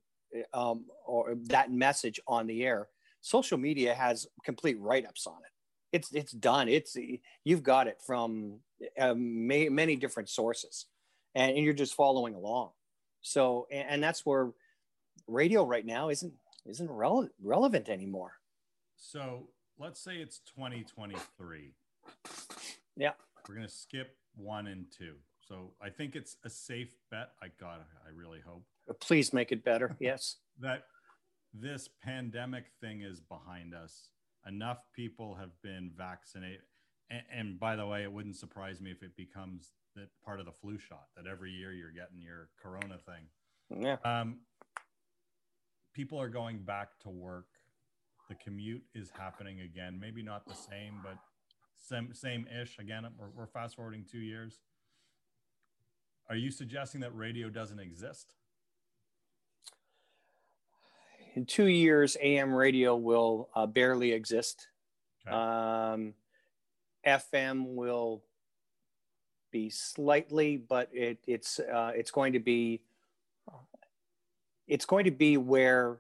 um, 0.54 0.86
or 1.06 1.36
that 1.46 1.72
message 1.72 2.20
on 2.28 2.48
the 2.48 2.64
air 2.64 2.88
social 3.22 3.58
media 3.58 3.94
has 3.94 4.28
complete 4.44 4.78
write-ups 4.80 5.26
on 5.26 5.38
it. 5.38 5.52
It's 5.96 6.12
it's 6.14 6.34
done. 6.34 6.68
It's 6.68 6.98
you've 7.44 7.64
got 7.64 7.88
it 7.88 8.00
from 8.06 8.60
uh, 9.00 9.14
may, 9.16 9.70
many 9.70 9.96
different 9.96 10.30
sources 10.30 10.88
and, 11.36 11.56
and 11.56 11.64
you're 11.64 11.74
just 11.74 11.96
following 11.96 12.36
along. 12.36 12.72
So 13.22 13.68
and, 13.72 13.88
and 13.90 14.04
that's 14.04 14.26
where 14.26 14.52
radio 15.28 15.66
right 15.66 15.86
now 15.86 16.10
isn't 16.10 16.34
isn't 16.66 16.90
rele- 16.90 17.30
relevant 17.42 17.90
anymore. 17.90 18.34
So 18.96 19.50
let's 19.78 20.00
say 20.00 20.18
it's 20.18 20.40
2023. 20.56 21.74
Yeah. 22.96 23.12
We're 23.48 23.56
gonna 23.56 23.68
skip 23.70 24.16
one 24.36 24.68
and 24.68 24.86
two. 24.98 25.16
So 25.48 25.72
I 25.82 25.90
think 25.90 26.16
it's 26.16 26.38
a 26.46 26.50
safe 26.50 26.96
bet. 27.12 27.32
I 27.42 27.48
got 27.60 27.82
I 28.06 28.10
really 28.16 28.40
hope. 28.46 28.64
Please 29.00 29.34
make 29.34 29.52
it 29.52 29.64
better. 29.64 29.96
Yes. 30.00 30.38
that 30.60 30.84
this 31.54 31.88
pandemic 32.04 32.66
thing 32.82 33.02
is 33.02 33.20
behind 33.20 33.74
us. 33.74 34.10
Enough 34.48 34.80
people 34.96 35.36
have 35.36 35.52
been 35.62 35.92
vaccinated. 35.96 36.62
And, 37.10 37.22
and 37.32 37.60
by 37.60 37.76
the 37.76 37.86
way, 37.86 38.04
it 38.04 38.12
wouldn't 38.12 38.36
surprise 38.38 38.82
me 38.82 38.92
if 38.92 39.04
it 39.04 39.16
becomes 39.16 39.72
that 39.96 40.10
part 40.26 40.40
of 40.40 40.46
the 40.48 40.52
flu 40.52 40.78
shot 40.80 41.06
that 41.16 41.28
every 41.28 41.52
year 41.52 41.72
you're 41.72 41.92
getting 41.92 42.20
your 42.20 42.50
corona 42.62 42.98
thing. 42.98 43.84
Yeah. 43.84 43.98
Um, 44.04 44.40
people 45.94 46.20
are 46.20 46.30
going 46.30 46.60
back 46.60 47.00
to 47.04 47.10
work. 47.10 47.46
The 48.30 48.36
commute 48.36 48.84
is 48.94 49.10
happening 49.18 49.62
again. 49.62 50.00
Maybe 50.00 50.24
not 50.24 50.46
the 50.46 50.56
same, 50.56 51.00
but 51.04 51.18
same 51.76 52.14
same 52.14 52.48
ish. 52.48 52.80
Again, 52.80 53.06
we're, 53.18 53.30
we're 53.36 53.48
fast 53.48 53.76
forwarding 53.76 54.06
two 54.10 54.20
years. 54.20 54.60
Are 56.30 56.36
you 56.36 56.52
suggesting 56.52 57.02
that 57.02 57.16
radio 57.16 57.50
doesn't 57.50 57.80
exist? 57.80 58.34
In 61.36 61.46
two 61.46 61.66
years, 61.66 62.16
AM 62.22 62.54
radio 62.54 62.96
will 62.96 63.50
uh, 63.56 63.66
barely 63.66 64.12
exist. 64.12 64.68
Okay. 65.28 65.36
Um, 65.36 66.14
FM 67.06 67.76
will 67.76 68.24
be 69.52 69.70
slightly, 69.70 70.58
but 70.58 70.90
it, 70.94 71.20
it's 71.28 71.60
uh, 71.60 71.92
it's 71.96 72.12
going 72.12 72.34
to 72.34 72.40
be 72.40 72.82
it's 74.68 74.86
going 74.86 75.06
to 75.06 75.12
be 75.12 75.38
where 75.38 76.00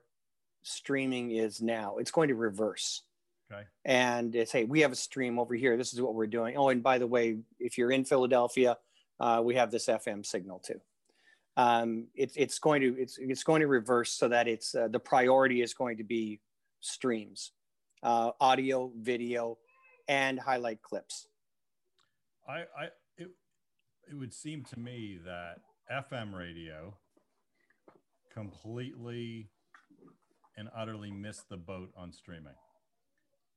streaming 0.63 1.31
is 1.31 1.61
now. 1.61 1.97
It's 1.97 2.11
going 2.11 2.29
to 2.29 2.35
reverse. 2.35 3.03
Okay. 3.51 3.63
And 3.85 4.35
it's 4.35 4.51
hey, 4.51 4.63
we 4.63 4.81
have 4.81 4.91
a 4.91 4.95
stream 4.95 5.37
over 5.37 5.53
here. 5.53 5.77
This 5.77 5.93
is 5.93 6.01
what 6.01 6.15
we're 6.15 6.27
doing. 6.27 6.57
Oh, 6.57 6.69
and 6.69 6.81
by 6.81 6.97
the 6.97 7.07
way, 7.07 7.37
if 7.59 7.77
you're 7.77 7.91
in 7.91 8.05
Philadelphia, 8.05 8.77
uh, 9.19 9.41
we 9.43 9.55
have 9.55 9.69
this 9.69 9.87
FM 9.87 10.25
signal 10.25 10.59
too. 10.59 10.79
Um, 11.55 12.07
it's 12.15 12.35
it's 12.35 12.57
going 12.57 12.81
to 12.81 12.99
it's 12.99 13.17
it's 13.19 13.43
going 13.43 13.61
to 13.61 13.67
reverse 13.67 14.11
so 14.11 14.27
that 14.27 14.47
it's 14.47 14.73
uh, 14.73 14.87
the 14.87 14.99
priority 14.99 15.61
is 15.61 15.73
going 15.73 15.97
to 15.97 16.03
be 16.03 16.39
streams, 16.79 17.51
uh, 18.01 18.31
audio, 18.41 18.91
video, 18.99 19.57
and 20.07 20.39
highlight 20.39 20.81
clips. 20.81 21.27
I, 22.47 22.63
I 22.77 22.85
it, 23.17 23.29
it 24.09 24.15
would 24.15 24.33
seem 24.33 24.63
to 24.65 24.79
me 24.79 25.19
that 25.25 25.59
FM 25.91 26.33
radio 26.33 26.95
completely 28.33 29.49
and 30.57 30.69
utterly 30.75 31.11
missed 31.11 31.49
the 31.49 31.57
boat 31.57 31.91
on 31.97 32.11
streaming. 32.11 32.55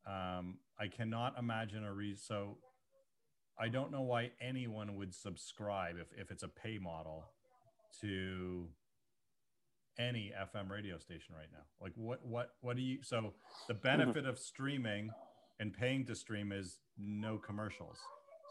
Um, 0.06 0.58
I 0.78 0.86
cannot 0.88 1.38
imagine 1.38 1.84
a 1.84 1.92
reason. 1.92 2.22
So 2.22 2.58
I 3.58 3.68
don't 3.68 3.90
know 3.90 4.02
why 4.02 4.30
anyone 4.40 4.96
would 4.96 5.14
subscribe 5.14 5.96
if, 6.00 6.08
if 6.18 6.30
it's 6.30 6.42
a 6.42 6.48
pay 6.48 6.78
model 6.78 7.24
to 8.00 8.68
any 9.98 10.32
FM 10.54 10.70
radio 10.70 10.98
station 10.98 11.34
right 11.34 11.48
now. 11.52 11.64
Like 11.80 11.92
what 11.96 12.24
what 12.24 12.50
what 12.60 12.76
do 12.76 12.82
you 12.82 12.98
so 13.02 13.32
the 13.66 13.74
benefit 13.74 14.26
of 14.26 14.38
streaming 14.38 15.10
and 15.58 15.72
paying 15.72 16.04
to 16.06 16.14
stream 16.14 16.52
is 16.52 16.80
no 16.98 17.38
commercials. 17.38 17.98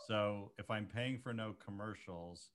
So 0.08 0.52
if 0.58 0.70
I'm 0.72 0.86
paying 0.86 1.20
for 1.20 1.34
no 1.34 1.54
commercials, 1.64 2.50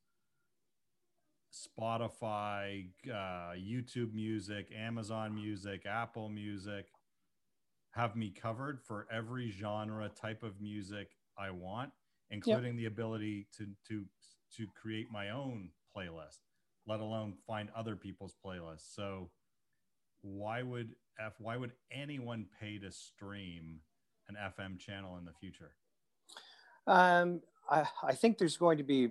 Spotify, 1.53 2.87
uh, 3.09 3.55
YouTube 3.57 4.15
Music, 4.15 4.69
Amazon 4.77 5.35
Music, 5.35 5.85
Apple 5.87 6.29
Music 6.29 6.87
have 7.93 8.15
me 8.15 8.31
covered 8.31 8.81
for 8.81 9.07
every 9.13 9.51
genre 9.51 10.09
type 10.09 10.43
of 10.43 10.61
music 10.61 11.11
I 11.37 11.51
want, 11.51 11.91
including 12.31 12.75
yep. 12.75 12.77
the 12.77 12.87
ability 12.87 13.49
to 13.59 13.67
to 13.89 14.05
to 14.57 14.67
create 14.81 15.11
my 15.11 15.31
own 15.31 15.71
playlist, 15.97 16.39
let 16.87 17.01
alone 17.01 17.35
find 17.47 17.69
other 17.77 17.97
people's 17.97 18.37
playlists. 18.45 18.95
So 18.95 19.31
why 20.23 20.63
would 20.63 20.95
F 21.19 21.35
why 21.39 21.57
would 21.57 21.73
anyone 21.91 22.47
pay 22.61 22.79
to 22.79 22.93
stream 22.93 23.81
an 24.29 24.37
FM 24.37 24.79
channel 24.79 25.17
in 25.19 25.25
the 25.25 25.33
future? 25.33 25.73
Um, 26.87 27.41
I, 27.69 27.85
I 28.03 28.15
think 28.15 28.39
there's 28.39 28.57
going 28.57 28.79
to 28.79 28.85
be 28.85 29.11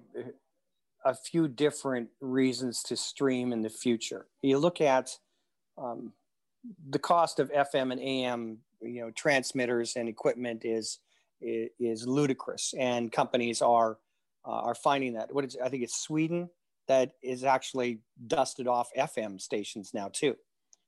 a 1.06 1.14
few 1.14 1.48
different 1.48 2.10
reasons 2.22 2.84
to 2.84 2.96
stream 2.96 3.54
in 3.54 3.62
the 3.62 3.70
future. 3.70 4.28
You 4.42 4.58
look 4.58 4.82
at 4.82 5.18
um, 5.78 6.14
the 6.90 7.00
cost 7.00 7.40
of 7.40 7.52
FM 7.52 7.92
and 7.92 8.02
AM, 8.02 8.58
you 8.82 9.02
know, 9.02 9.12
transmitters 9.12 9.96
and 9.96 10.10
equipment 10.10 10.66
is 10.66 11.00
is, 11.42 11.70
is 11.80 12.08
ludicrous, 12.08 12.74
and 12.78 13.12
companies 13.12 13.62
are 13.62 13.98
uh, 14.46 14.52
are 14.52 14.76
finding 14.76 15.14
that. 15.14 15.34
What 15.34 15.46
is 15.46 15.58
I 15.64 15.70
think 15.70 15.84
it's 15.84 16.02
Sweden 16.02 16.50
that 16.88 17.14
is 17.22 17.44
actually 17.44 18.00
dusted 18.28 18.68
off 18.68 18.90
FM 18.98 19.40
stations 19.40 19.92
now 19.94 20.10
too. 20.12 20.36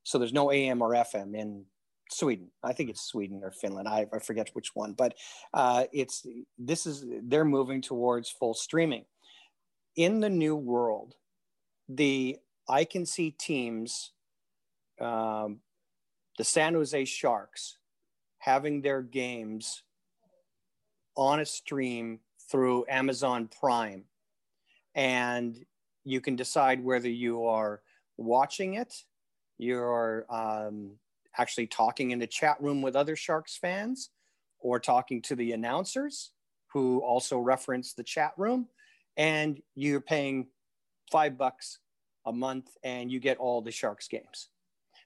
So 0.03 0.17
there's 0.17 0.33
no 0.33 0.51
AM 0.51 0.81
or 0.81 0.91
FM 0.91 1.35
in 1.35 1.65
Sweden. 2.09 2.49
I 2.63 2.73
think 2.73 2.89
it's 2.89 3.03
Sweden 3.03 3.41
or 3.43 3.51
Finland. 3.51 3.87
I, 3.87 4.07
I 4.11 4.19
forget 4.19 4.49
which 4.53 4.71
one, 4.73 4.93
but 4.93 5.13
uh, 5.53 5.85
it's 5.93 6.25
this 6.57 6.85
is 6.85 7.05
they're 7.23 7.45
moving 7.45 7.81
towards 7.81 8.29
full 8.29 8.53
streaming 8.53 9.05
in 9.95 10.19
the 10.19 10.29
new 10.29 10.55
world, 10.55 11.15
the 11.89 12.37
I 12.69 12.85
can 12.85 13.05
see 13.05 13.31
teams, 13.31 14.11
um, 14.99 15.59
the 16.37 16.43
San 16.43 16.73
Jose 16.73 17.05
Sharks, 17.05 17.77
having 18.37 18.81
their 18.81 19.01
games 19.01 19.83
on 21.15 21.39
a 21.39 21.45
stream 21.45 22.19
through 22.49 22.85
Amazon 22.89 23.49
Prime. 23.59 24.05
And 24.95 25.57
you 26.03 26.21
can 26.21 26.35
decide 26.35 26.83
whether 26.83 27.09
you 27.09 27.45
are 27.45 27.81
watching 28.17 28.75
it, 28.75 28.93
you're 29.57 30.25
um, 30.29 30.91
actually 31.37 31.67
talking 31.67 32.11
in 32.11 32.19
the 32.19 32.27
chat 32.27 32.61
room 32.61 32.81
with 32.81 32.95
other 32.95 33.15
Sharks 33.15 33.57
fans, 33.57 34.09
or 34.59 34.79
talking 34.79 35.21
to 35.23 35.35
the 35.35 35.51
announcers 35.53 36.31
who 36.67 36.99
also 36.99 37.37
reference 37.39 37.93
the 37.93 38.03
chat 38.03 38.31
room 38.37 38.67
and 39.17 39.61
you're 39.75 40.01
paying 40.01 40.47
five 41.11 41.37
bucks 41.37 41.79
a 42.25 42.31
month 42.31 42.69
and 42.83 43.11
you 43.11 43.19
get 43.19 43.37
all 43.37 43.61
the 43.61 43.71
Sharks 43.71 44.07
games. 44.07 44.49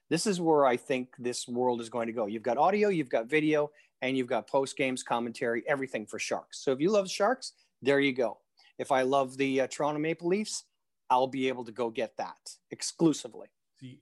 This 0.08 0.26
is 0.26 0.40
where 0.40 0.66
I 0.66 0.76
think 0.76 1.08
this 1.18 1.48
world 1.48 1.80
is 1.80 1.88
going 1.88 2.06
to 2.06 2.12
go. 2.12 2.26
You've 2.26 2.42
got 2.42 2.58
audio, 2.58 2.88
you've 2.88 3.08
got 3.08 3.26
video, 3.26 3.70
and 4.02 4.16
you've 4.16 4.28
got 4.28 4.46
post 4.46 4.76
games 4.76 5.02
commentary, 5.02 5.64
everything 5.66 6.06
for 6.06 6.18
Sharks. 6.18 6.62
So 6.62 6.70
if 6.72 6.80
you 6.80 6.90
love 6.90 7.10
Sharks, 7.10 7.52
there 7.82 7.98
you 7.98 8.12
go. 8.12 8.38
If 8.78 8.92
I 8.92 9.02
love 9.02 9.36
the 9.36 9.62
uh, 9.62 9.66
Toronto 9.66 9.98
Maple 9.98 10.28
Leafs, 10.28 10.64
I'll 11.10 11.26
be 11.26 11.48
able 11.48 11.64
to 11.64 11.72
go 11.72 11.90
get 11.90 12.16
that 12.18 12.36
exclusively. 12.70 13.48
See, 13.80 14.00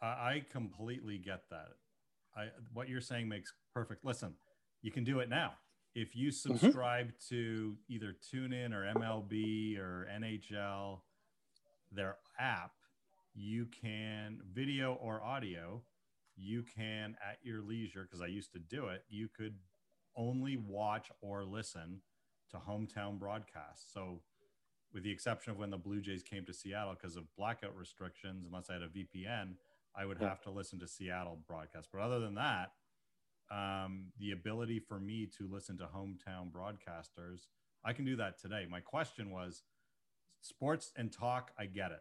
I 0.00 0.44
completely 0.50 1.18
get 1.18 1.42
that. 1.50 1.68
I, 2.36 2.48
what 2.72 2.88
you're 2.88 3.00
saying 3.00 3.28
makes 3.28 3.52
perfect. 3.74 4.04
Listen, 4.04 4.34
you 4.82 4.90
can 4.90 5.04
do 5.04 5.20
it 5.20 5.28
now 5.28 5.54
if 5.94 6.16
you 6.16 6.28
mm-hmm. 6.28 6.56
subscribe 6.56 7.08
mm-hmm. 7.08 7.34
to 7.34 7.76
either 7.88 8.14
TuneIn 8.32 8.72
or 8.72 8.92
MLB 8.94 9.78
or 9.78 10.08
NHL, 10.12 11.00
their 11.92 12.16
app, 12.38 12.72
you 13.34 13.66
can 13.66 14.40
video 14.52 14.94
or 14.94 15.22
audio, 15.22 15.82
you 16.36 16.64
can 16.76 17.16
at 17.28 17.38
your 17.42 17.62
leisure, 17.62 18.02
because 18.02 18.20
I 18.20 18.26
used 18.26 18.52
to 18.52 18.58
do 18.58 18.86
it, 18.88 19.04
you 19.08 19.28
could 19.28 19.54
only 20.16 20.56
watch 20.56 21.10
or 21.20 21.44
listen 21.44 22.00
to 22.50 22.56
hometown 22.58 23.18
broadcasts. 23.18 23.92
So, 23.92 24.20
with 24.92 25.02
the 25.02 25.10
exception 25.10 25.50
of 25.52 25.58
when 25.58 25.70
the 25.70 25.76
Blue 25.76 26.00
Jays 26.00 26.22
came 26.22 26.44
to 26.44 26.52
Seattle 26.52 26.94
because 26.94 27.16
of 27.16 27.24
blackout 27.36 27.76
restrictions, 27.76 28.44
unless 28.46 28.70
I 28.70 28.74
had 28.74 28.82
a 28.82 28.88
VPN, 28.88 29.54
I 29.96 30.06
would 30.06 30.18
yeah. 30.20 30.28
have 30.28 30.40
to 30.42 30.50
listen 30.50 30.78
to 30.80 30.86
Seattle 30.86 31.38
broadcast. 31.48 31.88
But 31.92 32.00
other 32.00 32.20
than 32.20 32.36
that, 32.36 32.70
um, 33.50 34.06
the 34.18 34.32
ability 34.32 34.80
for 34.80 34.98
me 34.98 35.28
to 35.38 35.48
listen 35.50 35.78
to 35.78 35.84
hometown 35.84 36.50
broadcasters. 36.50 37.46
I 37.84 37.92
can 37.92 38.04
do 38.04 38.16
that 38.16 38.40
today. 38.40 38.66
My 38.68 38.80
question 38.80 39.30
was 39.30 39.62
sports 40.40 40.92
and 40.96 41.12
talk, 41.12 41.50
I 41.58 41.66
get 41.66 41.90
it. 41.90 42.00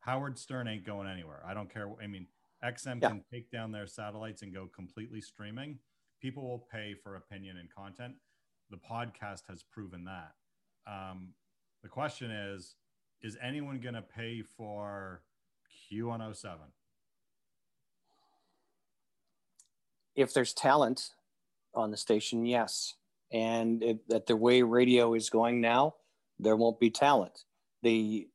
Howard 0.00 0.38
Stern 0.38 0.68
ain't 0.68 0.84
going 0.84 1.08
anywhere. 1.08 1.42
I 1.46 1.54
don't 1.54 1.72
care. 1.72 1.88
I 2.02 2.06
mean, 2.06 2.26
XM 2.64 3.00
yeah. 3.00 3.08
can 3.08 3.24
take 3.32 3.50
down 3.50 3.72
their 3.72 3.86
satellites 3.86 4.42
and 4.42 4.52
go 4.52 4.68
completely 4.74 5.20
streaming. 5.20 5.78
People 6.20 6.42
will 6.48 6.66
pay 6.70 6.94
for 7.02 7.16
opinion 7.16 7.56
and 7.58 7.68
content. 7.74 8.14
The 8.70 8.76
podcast 8.76 9.42
has 9.48 9.62
proven 9.62 10.04
that. 10.04 10.32
Um, 10.86 11.28
the 11.82 11.88
question 11.88 12.30
is 12.30 12.76
is 13.22 13.38
anyone 13.42 13.80
going 13.80 13.94
to 13.94 14.02
pay 14.02 14.42
for 14.42 15.22
Q107? 15.90 16.56
If 20.14 20.32
there's 20.32 20.52
talent 20.52 21.10
on 21.74 21.90
the 21.90 21.96
station, 21.96 22.46
yes. 22.46 22.94
And 23.32 23.82
it, 23.82 23.98
at 24.12 24.26
the 24.26 24.36
way 24.36 24.62
radio 24.62 25.14
is 25.14 25.30
going 25.30 25.60
now, 25.60 25.94
there 26.38 26.56
won't 26.56 26.80
be 26.80 26.90
talent. 26.90 27.44
The 27.82 28.28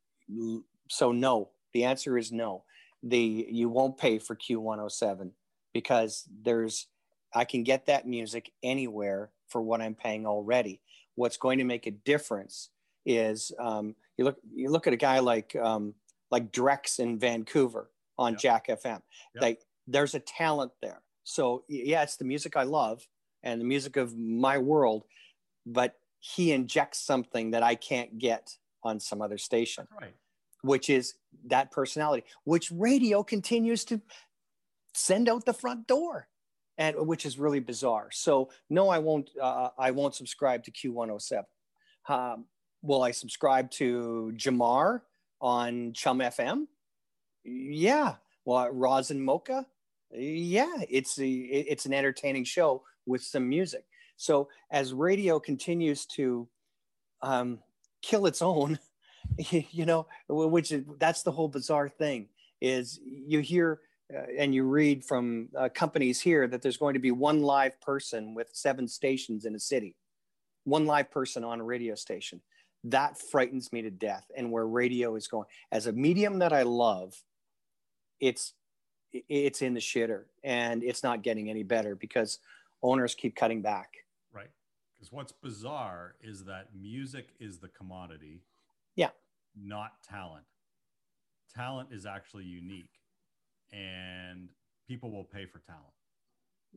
so 0.90 1.12
no. 1.12 1.50
The 1.74 1.86
answer 1.86 2.18
is 2.18 2.32
no. 2.32 2.64
The 3.04 3.48
you 3.50 3.70
won't 3.70 3.98
pay 3.98 4.20
for 4.20 4.36
Q107 4.36 5.32
because 5.74 6.28
there's 6.44 6.88
I 7.34 7.46
can 7.46 7.64
get 7.64 7.86
that 7.86 8.08
music 8.08 8.52
anywhere 8.64 9.32
for 9.48 9.62
what 9.62 9.82
I'm 9.82 9.96
paying 9.96 10.26
already. 10.26 10.82
What's 11.16 11.38
going 11.38 11.60
to 11.60 11.64
make 11.64 11.86
a 11.86 11.92
difference 11.92 12.70
is 13.06 13.52
um, 13.60 13.96
you 14.18 14.26
look 14.26 14.38
you 14.54 14.70
look 14.70 14.88
at 14.88 14.94
a 14.94 14.98
guy 14.98 15.20
like 15.20 15.56
um, 15.56 15.94
like 16.32 16.52
Drex 16.52 17.00
in 17.00 17.20
Vancouver 17.20 17.90
on 18.18 18.34
yep. 18.34 18.42
Jack 18.42 18.68
FM. 18.68 19.02
Yep. 19.36 19.42
Like 19.42 19.62
there's 19.88 20.16
a 20.16 20.20
talent 20.20 20.72
there. 20.82 21.02
So 21.30 21.64
yeah, 21.68 22.02
it's 22.02 22.18
the 22.18 22.26
music 22.26 22.58
I 22.58 22.64
love 22.64 23.08
and 23.44 23.62
the 23.62 23.66
music 23.66 23.98
of 23.98 24.18
my 24.18 24.58
world, 24.58 25.04
but 25.66 25.94
he 26.20 26.52
injects 26.52 27.00
something 27.00 27.52
that 27.52 27.62
I 27.62 27.76
can't 27.76 28.18
get 28.18 28.58
on 28.84 29.00
some 29.00 29.22
other 29.22 29.38
station. 29.38 29.88
right. 30.02 30.16
Which 30.62 30.90
is 30.90 31.14
that 31.46 31.72
personality, 31.72 32.26
which 32.44 32.72
radio 32.72 33.24
continues 33.24 33.86
to 33.86 34.02
send 34.94 35.30
out 35.30 35.46
the 35.46 35.54
front 35.54 35.88
door. 35.88 36.28
and 36.80 36.96
which 37.08 37.26
is 37.26 37.38
really 37.38 37.60
bizarre. 37.60 38.10
So 38.12 38.50
no, 38.70 38.90
I 38.90 39.00
won't. 39.00 39.30
Uh, 39.40 39.70
I 39.78 39.92
won't 39.92 40.16
subscribe 40.16 40.64
to 40.64 40.72
Q107. 40.72 41.44
Um, 42.08 42.46
will 42.82 43.04
I 43.04 43.12
subscribe 43.12 43.70
to 43.72 44.32
Jamar 44.36 45.02
on 45.42 45.94
Chum 45.94 46.20
FM? 46.20 46.68
Yeah. 47.44 48.16
Well, 48.46 48.70
Roz 48.72 49.12
and 49.12 49.22
Mocha? 49.24 49.68
Yeah. 50.12 50.76
It's 50.90 51.20
a, 51.20 51.28
it's 51.28 51.86
an 51.86 51.94
entertaining 51.94 52.44
show 52.44 52.84
with 53.06 53.24
some 53.24 53.48
music. 53.48 53.86
So 54.18 54.50
as 54.72 54.94
radio 54.94 55.40
continues 55.40 56.06
to 56.08 56.48
um, 57.22 57.60
kill 58.02 58.26
its 58.26 58.42
own, 58.42 58.80
you 59.38 59.86
know, 59.86 60.08
which 60.28 60.72
is 60.72 60.84
that's 60.98 61.24
the 61.24 61.32
whole 61.32 61.48
bizarre 61.48 61.90
thing 61.90 62.28
is 62.62 63.00
you 63.04 63.40
hear 63.40 63.80
uh, 64.14 64.24
and 64.38 64.54
you 64.56 64.64
read 64.64 65.06
from 65.06 65.50
uh, 65.58 65.70
companies 65.74 66.20
here 66.20 66.48
that 66.48 66.62
there's 66.62 66.78
going 66.78 66.96
to 66.96 67.00
be 67.00 67.12
one 67.12 67.42
live 67.42 67.80
person 67.80 68.34
with 68.34 68.50
seven 68.54 68.88
stations 68.88 69.46
in 69.46 69.56
a 69.56 69.60
city, 69.60 69.96
one 70.64 70.86
live 70.86 71.12
person 71.12 71.44
on 71.44 71.60
a 71.60 71.64
radio 71.64 71.96
station. 71.96 72.42
That 72.86 73.20
frightens 73.20 73.72
me 73.72 73.84
to 73.84 73.92
death. 73.92 74.26
And 74.36 74.52
where 74.52 74.66
radio 74.66 75.16
is 75.16 75.28
going, 75.28 75.48
as 75.72 75.88
a 75.88 75.92
medium 75.92 76.40
that 76.40 76.54
I 76.54 76.64
love, 76.64 77.14
it's 78.20 78.54
it's 79.12 79.62
in 79.62 79.74
the 79.74 79.80
shitter, 79.80 80.24
and 80.44 80.84
it's 80.84 81.04
not 81.04 81.24
getting 81.24 81.50
any 81.50 81.64
better 81.64 81.96
because 81.96 82.40
owners 82.82 83.16
keep 83.16 83.36
cutting 83.36 83.62
back. 83.62 83.98
Right. 84.34 84.50
Because 84.96 85.12
what's 85.12 85.32
bizarre 85.32 86.16
is 86.22 86.46
that 86.46 86.68
music 86.80 87.30
is 87.40 87.60
the 87.60 87.70
commodity. 87.70 88.44
Yeah. 88.96 89.10
Not 89.56 90.04
talent. 90.04 90.46
Talent 91.56 91.90
is 91.92 92.06
actually 92.06 92.44
unique 92.44 93.00
and 93.72 94.50
people 94.88 95.12
will 95.12 95.24
pay 95.24 95.46
for 95.46 95.60
talent. 95.60 95.86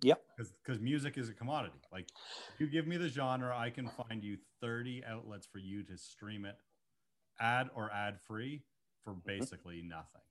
Yep. 0.03 0.23
Because 0.65 0.81
music 0.81 1.19
is 1.19 1.29
a 1.29 1.35
commodity. 1.35 1.79
Like 1.93 2.09
if 2.55 2.61
you 2.61 2.67
give 2.67 2.87
me 2.87 2.97
the 2.97 3.09
genre, 3.09 3.57
I 3.57 3.71
can 3.71 3.89
find 4.09 4.25
you 4.25 4.39
30 4.61 5.05
outlets 5.07 5.47
for 5.47 5.59
you 5.59 5.83
to 5.85 5.97
stream 5.99 6.45
it 6.45 6.57
ad 7.41 7.69
or 7.75 7.91
ad 7.93 8.19
free 8.27 8.63
for 9.05 9.13
mm-hmm. 9.13 9.21
basically 9.27 9.83
nothing. 9.83 10.23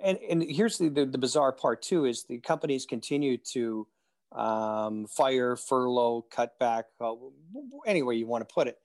And 0.00 0.18
and 0.28 0.42
here's 0.42 0.78
the, 0.78 0.88
the, 0.88 1.06
the 1.06 1.18
bizarre 1.18 1.52
part 1.52 1.82
too 1.82 2.04
is 2.04 2.24
the 2.24 2.38
companies 2.38 2.86
continue 2.86 3.38
to 3.52 3.86
um, 4.32 5.06
fire, 5.06 5.56
furlough, 5.56 6.26
cut 6.30 6.58
back, 6.58 6.86
uh, 7.00 7.14
you 7.86 8.26
want 8.26 8.46
to 8.46 8.52
put 8.52 8.66
it. 8.66 8.78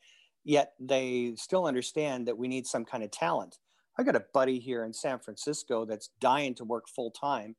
Yet 0.44 0.74
they 0.80 1.34
still 1.36 1.66
understand 1.66 2.28
that 2.28 2.38
we 2.38 2.48
need 2.48 2.68
some 2.68 2.86
kind 2.86 3.04
of 3.04 3.12
talent. 3.12 3.58
I 3.98 4.04
got 4.04 4.16
a 4.16 4.26
buddy 4.34 4.60
here 4.60 4.86
in 4.86 4.94
San 4.94 5.20
Francisco 5.20 5.86
that's 5.86 6.10
dying 6.22 6.56
to 6.56 6.64
work 6.64 6.88
full 6.88 7.12
time. 7.12 7.56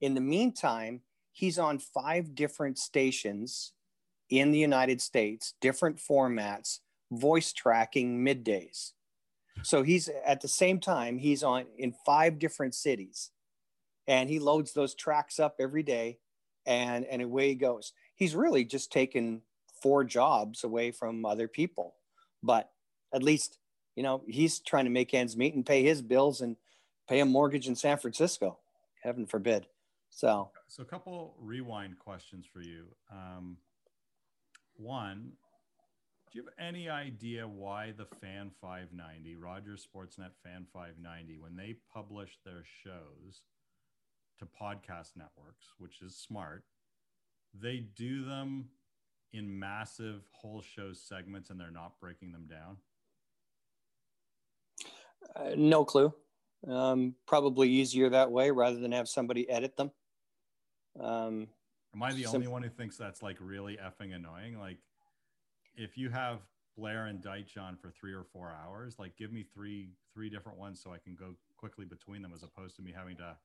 In 0.00 0.14
the 0.14 0.20
meantime, 0.20 1.02
he's 1.32 1.58
on 1.58 1.78
five 1.78 2.34
different 2.34 2.78
stations 2.78 3.72
in 4.30 4.50
the 4.50 4.58
United 4.58 5.00
States, 5.00 5.54
different 5.60 5.98
formats, 5.98 6.80
voice 7.12 7.52
tracking 7.52 8.24
middays. 8.24 8.92
So 9.62 9.82
he's 9.82 10.10
at 10.24 10.40
the 10.40 10.48
same 10.48 10.80
time, 10.80 11.18
he's 11.18 11.42
on 11.42 11.66
in 11.78 11.94
five 12.04 12.38
different 12.38 12.74
cities 12.74 13.30
and 14.06 14.28
he 14.28 14.38
loads 14.38 14.72
those 14.72 14.94
tracks 14.94 15.38
up 15.38 15.56
every 15.58 15.82
day 15.82 16.18
and, 16.66 17.04
and 17.06 17.22
away 17.22 17.48
he 17.48 17.54
goes. 17.54 17.92
He's 18.14 18.34
really 18.34 18.64
just 18.64 18.92
taken 18.92 19.42
four 19.82 20.04
jobs 20.04 20.64
away 20.64 20.90
from 20.90 21.24
other 21.24 21.48
people, 21.48 21.94
but 22.42 22.70
at 23.12 23.22
least 23.22 23.58
you 23.96 24.02
know, 24.02 24.22
he's 24.26 24.58
trying 24.60 24.84
to 24.84 24.90
make 24.90 25.14
ends 25.14 25.36
meet 25.36 25.54
and 25.54 25.64
pay 25.64 25.82
his 25.82 26.02
bills 26.02 26.40
and 26.40 26.56
pay 27.08 27.20
a 27.20 27.24
mortgage 27.24 27.68
in 27.68 27.76
San 27.76 27.98
Francisco. 27.98 28.58
Heaven 29.02 29.26
forbid. 29.26 29.66
So, 30.10 30.50
so 30.68 30.82
a 30.82 30.86
couple 30.86 31.34
rewind 31.40 31.98
questions 31.98 32.46
for 32.52 32.60
you. 32.60 32.86
Um, 33.12 33.56
one, 34.76 35.32
do 36.34 36.40
you 36.40 36.46
have 36.46 36.66
any 36.66 36.88
idea 36.88 37.46
why 37.46 37.92
the 37.96 38.06
Fan 38.20 38.50
590, 38.60 39.36
Rogers 39.36 39.86
Sportsnet 39.86 40.32
Fan 40.42 40.66
590, 40.72 41.38
when 41.38 41.54
they 41.54 41.76
publish 41.92 42.38
their 42.44 42.64
shows 42.82 43.42
to 44.40 44.44
podcast 44.44 45.10
networks, 45.14 45.66
which 45.78 46.02
is 46.02 46.16
smart, 46.16 46.64
they 47.54 47.86
do 47.94 48.24
them 48.24 48.64
in 49.32 49.56
massive 49.60 50.22
whole 50.32 50.60
show 50.60 50.92
segments 50.92 51.50
and 51.50 51.60
they're 51.60 51.70
not 51.70 52.00
breaking 52.00 52.32
them 52.32 52.48
down? 52.48 52.78
Uh, 55.36 55.54
no 55.56 55.84
clue. 55.84 56.12
Um, 56.66 57.14
probably 57.26 57.68
easier 57.68 58.10
that 58.10 58.32
way 58.32 58.50
rather 58.50 58.80
than 58.80 58.90
have 58.90 59.08
somebody 59.08 59.48
edit 59.48 59.76
them. 59.76 59.92
Um, 60.98 61.46
Am 61.94 62.02
I 62.02 62.12
the 62.12 62.24
sim- 62.24 62.34
only 62.34 62.48
one 62.48 62.64
who 62.64 62.70
thinks 62.70 62.96
that's 62.96 63.22
like 63.22 63.36
really 63.38 63.76
effing 63.76 64.16
annoying? 64.16 64.58
Like, 64.58 64.78
if 65.76 65.96
you 65.96 66.10
have 66.10 66.40
Blair 66.76 67.06
and 67.06 67.20
Deitch 67.20 67.56
on 67.58 67.76
for 67.76 67.90
three 67.90 68.12
or 68.12 68.24
four 68.24 68.52
hours, 68.52 68.96
like 68.98 69.16
give 69.16 69.32
me 69.32 69.44
three 69.54 69.90
three 70.12 70.30
different 70.30 70.58
ones 70.58 70.80
so 70.82 70.92
I 70.92 70.98
can 70.98 71.14
go 71.14 71.34
quickly 71.56 71.84
between 71.84 72.22
them, 72.22 72.32
as 72.34 72.42
opposed 72.42 72.76
to 72.76 72.82
me 72.82 72.92
having 72.96 73.16
to 73.16 73.36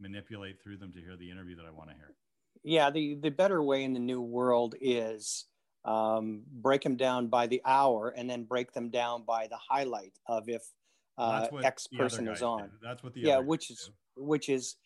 manipulate 0.00 0.62
through 0.62 0.78
them 0.78 0.92
to 0.92 1.00
hear 1.00 1.16
the 1.16 1.30
interview 1.30 1.56
that 1.56 1.66
I 1.66 1.70
want 1.70 1.90
to 1.90 1.96
hear. 1.96 2.14
Yeah, 2.62 2.90
the 2.90 3.14
the 3.14 3.30
better 3.30 3.62
way 3.62 3.84
in 3.84 3.92
the 3.92 4.00
new 4.00 4.20
world 4.20 4.74
is 4.80 5.46
um, 5.84 6.42
break 6.50 6.82
them 6.82 6.96
down 6.96 7.28
by 7.28 7.46
the 7.46 7.62
hour 7.64 8.12
and 8.16 8.28
then 8.28 8.44
break 8.44 8.72
them 8.72 8.90
down 8.90 9.24
by 9.24 9.46
the 9.46 9.56
highlight 9.56 10.12
of 10.26 10.48
if 10.48 10.62
uh, 11.16 11.46
X 11.62 11.86
person 11.86 12.28
is 12.28 12.42
on. 12.42 12.64
Do. 12.64 12.70
That's 12.82 13.02
what 13.02 13.14
the 13.14 13.20
yeah, 13.20 13.38
which 13.38 13.70
is 13.70 13.90
do. 14.16 14.24
which 14.24 14.48
is 14.48 14.76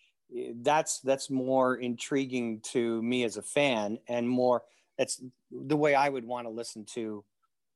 that's 0.56 1.00
that's 1.00 1.30
more 1.30 1.76
intriguing 1.76 2.60
to 2.60 3.02
me 3.02 3.24
as 3.24 3.36
a 3.36 3.42
fan 3.42 3.98
and 4.08 4.28
more 4.28 4.62
that's 4.98 5.22
the 5.50 5.76
way 5.76 5.94
I 5.94 6.08
would 6.08 6.24
want 6.24 6.46
to 6.46 6.50
listen 6.50 6.84
to 6.94 7.24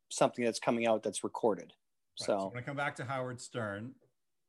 something 0.09 0.45
that's 0.45 0.61
coming 0.61 0.87
out 0.87 1.03
that's 1.03 1.25
recorded. 1.25 1.73
Right. 2.21 2.27
So. 2.27 2.39
so 2.39 2.51
when 2.53 2.63
I 2.63 2.67
come 2.67 2.77
back 2.77 2.97
to 2.97 3.05
Howard 3.05 3.41
Stern, 3.41 3.93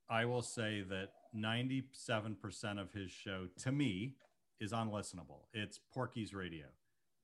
I 0.09 0.25
will 0.25 0.41
say 0.41 0.83
that 0.89 1.09
97% 1.35 2.79
of 2.79 2.91
his 2.93 3.11
show 3.11 3.47
to 3.63 3.71
me 3.71 4.15
is 4.59 4.71
unlistenable. 4.71 5.45
It's 5.53 5.79
Porky's 5.93 6.33
radio. 6.33 6.65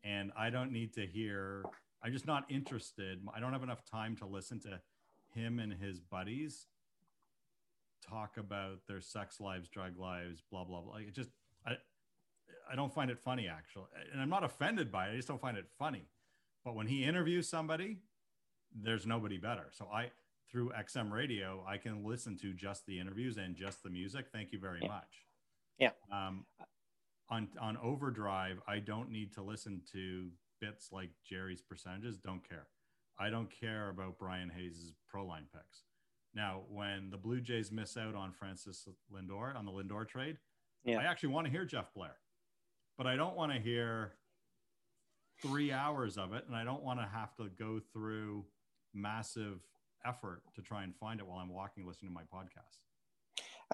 And 0.04 0.32
I 0.38 0.50
don't 0.50 0.72
need 0.72 0.94
to 0.94 1.06
hear, 1.06 1.64
I'm 2.04 2.12
just 2.12 2.28
not 2.28 2.46
interested. 2.50 3.22
I 3.34 3.40
don't 3.40 3.54
have 3.54 3.64
enough 3.64 3.86
time 3.90 4.18
to 4.18 4.26
listen 4.26 4.60
to 4.62 4.82
him 5.34 5.60
and 5.60 5.74
his 5.74 6.00
buddies 6.00 6.68
talk 8.08 8.38
about 8.38 8.80
their 8.88 9.02
sex 9.02 9.40
lives, 9.40 9.70
drug 9.70 9.98
lives, 9.98 10.44
blah 10.52 10.64
blah 10.64 10.82
blah. 10.82 10.98
It 10.98 11.14
just 11.14 11.30
I 11.66 11.74
I 12.72 12.76
don't 12.76 12.94
find 12.94 13.12
it 13.12 13.20
funny 13.20 13.48
actually, 13.48 13.86
and 14.12 14.22
I'm 14.22 14.30
not 14.30 14.44
offended 14.44 14.92
by 14.92 15.08
it. 15.08 15.14
I 15.14 15.16
just 15.16 15.28
don't 15.28 15.42
find 15.42 15.58
it 15.58 15.66
funny. 15.78 16.08
But 16.64 16.76
when 16.76 16.88
he 16.88 17.04
interviews 17.04 17.50
somebody, 17.50 17.98
there's 18.74 19.06
nobody 19.06 19.38
better. 19.38 19.68
So 19.72 19.88
I 19.94 20.12
through 20.50 20.72
XM 20.72 21.12
radio, 21.12 21.66
I 21.68 21.78
can 21.78 22.04
listen 22.06 22.38
to 22.38 22.54
just 22.54 22.86
the 22.86 23.00
interviews 23.00 23.38
and 23.38 23.56
just 23.56 23.84
the 23.84 23.90
music. 23.90 24.28
Thank 24.32 24.52
you 24.52 24.60
very 24.60 24.80
yeah. 24.82 24.88
much. 24.88 25.26
Yeah. 25.80 25.90
Um, 26.12 26.46
on 27.30 27.48
on 27.60 27.78
overdrive, 27.78 28.60
I 28.68 28.80
don't 28.80 29.10
need 29.10 29.34
to 29.34 29.42
listen 29.42 29.82
to 29.94 30.30
bits 30.62 30.90
like 30.92 31.10
Jerry's 31.28 31.62
percentages. 31.62 32.18
Don't 32.18 32.48
care. 32.48 32.68
I 33.20 33.30
don't 33.30 33.50
care 33.50 33.90
about 33.90 34.18
Bryan 34.18 34.50
Hayes's 34.50 34.94
pro 35.08 35.26
line 35.26 35.48
picks. 35.54 35.84
Now, 36.36 36.62
when 36.70 37.10
the 37.12 37.18
Blue 37.18 37.42
Jays 37.42 37.72
miss 37.72 37.96
out 37.96 38.16
on 38.16 38.32
Francis 38.32 38.88
Lindor 39.14 39.56
on 39.56 39.66
the 39.66 39.72
Lindor 39.72 40.08
trade, 40.08 40.38
yeah. 40.84 41.00
I 41.00 41.04
actually 41.04 41.30
want 41.30 41.46
to 41.46 41.52
hear 41.52 41.66
Jeff 41.66 41.94
Blair, 41.94 42.16
but 42.98 43.08
I 43.08 43.16
don't 43.16 43.36
want 43.36 43.52
to 43.52 43.60
hear 43.60 44.14
three 45.42 45.72
hours 45.72 46.18
of 46.18 46.34
it, 46.34 46.46
and 46.48 46.56
I 46.56 46.64
don't 46.64 46.84
want 46.84 47.00
to 47.00 47.08
have 47.12 47.36
to 47.38 47.50
go 47.58 47.82
through 47.92 48.46
massive 48.94 49.60
effort 50.06 50.42
to 50.56 50.62
try 50.62 50.84
and 50.84 50.96
find 50.96 51.20
it 51.20 51.26
while 51.26 51.40
I'm 51.40 51.50
walking, 51.50 51.88
listening 51.88 52.12
to 52.12 52.16
my 52.16 52.24
podcast. 52.24 52.78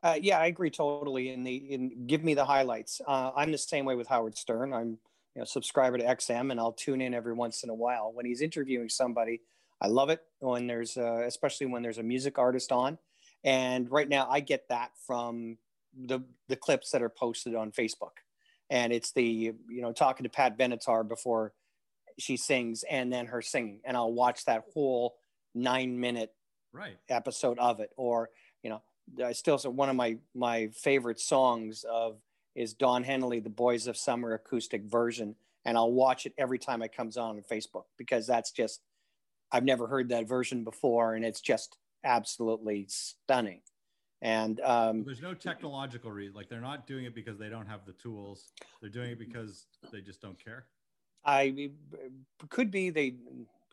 Uh, 0.03 0.17
yeah, 0.21 0.39
I 0.39 0.45
agree 0.45 0.69
totally. 0.69 1.29
In 1.29 1.43
the 1.43 1.55
in 1.55 2.07
give 2.07 2.23
me 2.23 2.33
the 2.33 2.45
highlights. 2.45 3.01
Uh, 3.05 3.31
I'm 3.35 3.51
the 3.51 3.57
same 3.57 3.85
way 3.85 3.95
with 3.95 4.07
Howard 4.07 4.37
Stern. 4.37 4.73
I'm 4.73 4.97
you 5.35 5.39
know 5.39 5.45
subscriber 5.45 5.97
to 5.97 6.03
XM, 6.03 6.51
and 6.51 6.59
I'll 6.59 6.71
tune 6.71 7.01
in 7.01 7.13
every 7.13 7.33
once 7.33 7.63
in 7.63 7.69
a 7.69 7.75
while 7.75 8.11
when 8.13 8.25
he's 8.25 8.41
interviewing 8.41 8.89
somebody 8.89 9.41
I 9.81 9.87
love 9.87 10.09
it 10.09 10.21
when 10.39 10.67
there's, 10.67 10.97
uh, 10.97 11.23
especially 11.25 11.67
when 11.67 11.81
there's 11.81 11.97
a 11.97 12.03
music 12.03 12.37
artist 12.37 12.71
on. 12.71 12.97
And 13.43 13.89
right 13.89 14.09
now, 14.09 14.27
I 14.29 14.41
get 14.41 14.67
that 14.69 14.91
from 15.07 15.57
the 15.97 16.19
the 16.49 16.57
clips 16.57 16.91
that 16.91 17.01
are 17.01 17.09
posted 17.09 17.55
on 17.55 17.71
Facebook, 17.71 18.19
and 18.69 18.93
it's 18.93 19.11
the 19.11 19.23
you 19.23 19.81
know 19.81 19.91
talking 19.91 20.23
to 20.23 20.29
Pat 20.29 20.57
Benatar 20.57 21.07
before 21.07 21.53
she 22.17 22.37
sings, 22.37 22.83
and 22.89 23.11
then 23.11 23.27
her 23.27 23.41
singing, 23.41 23.79
and 23.85 23.95
I'll 23.95 24.13
watch 24.13 24.45
that 24.45 24.63
whole 24.73 25.15
nine 25.55 25.99
minute 25.99 26.33
right 26.71 26.97
episode 27.09 27.59
of 27.59 27.79
it. 27.79 27.91
Or 27.97 28.29
you 28.63 28.69
know, 28.69 28.81
I 29.23 29.31
still 29.31 29.57
one 29.57 29.89
of 29.89 29.95
my 29.95 30.17
my 30.35 30.67
favorite 30.67 31.19
songs 31.19 31.85
of 31.89 32.21
is 32.55 32.73
Don 32.73 33.03
Henley, 33.03 33.39
"The 33.39 33.49
Boys 33.49 33.87
of 33.87 33.97
Summer" 33.97 34.33
acoustic 34.33 34.83
version, 34.83 35.35
and 35.65 35.77
I'll 35.77 35.91
watch 35.91 36.25
it 36.25 36.33
every 36.37 36.59
time 36.59 36.81
it 36.81 36.95
comes 36.95 37.17
on 37.17 37.37
on 37.37 37.43
Facebook 37.43 37.85
because 37.97 38.27
that's 38.27 38.51
just 38.51 38.81
I've 39.51 39.63
never 39.63 39.87
heard 39.87 40.09
that 40.09 40.27
version 40.27 40.63
before, 40.63 41.15
and 41.15 41.25
it's 41.25 41.41
just 41.41 41.77
absolutely 42.03 42.85
stunning. 42.89 43.61
And 44.21 44.59
um, 44.61 45.03
there's 45.05 45.21
no 45.21 45.33
technological 45.33 46.11
reason. 46.11 46.35
Like 46.35 46.49
they're 46.49 46.59
not 46.59 46.85
doing 46.87 47.05
it 47.05 47.15
because 47.15 47.37
they 47.37 47.49
don't 47.49 47.67
have 47.67 47.85
the 47.85 47.93
tools. 47.93 48.51
They're 48.81 48.89
doing 48.89 49.11
it 49.11 49.19
because 49.19 49.65
they 49.91 50.01
just 50.01 50.21
don't 50.21 50.37
care. 50.43 50.65
I 51.25 51.71
could 52.49 52.71
be 52.71 52.89
they 52.89 53.15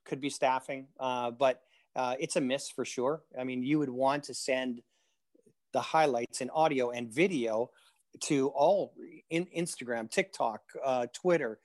could 0.05 0.21
be 0.21 0.31
staffing, 0.31 0.87
uh, 1.01 1.33
but 1.33 1.63
uh, 1.97 2.15
it's 2.21 2.37
a 2.37 2.41
miss 2.41 2.71
for 2.71 2.85
sure. 2.85 3.23
I 3.39 3.45
mean, 3.45 3.63
you 3.63 3.79
would 3.79 3.91
want 3.91 4.25
to 4.25 4.35
send 4.35 4.83
the 5.73 5.81
highlights 5.81 6.41
in 6.41 6.51
audio 6.51 6.91
and 6.91 7.11
video 7.11 7.71
to 8.21 8.49
all 8.49 8.95
in 9.31 9.47
Instagram, 9.57 10.11
TikTok, 10.11 10.63
uh, 10.85 11.07
Twitter, 11.13 11.59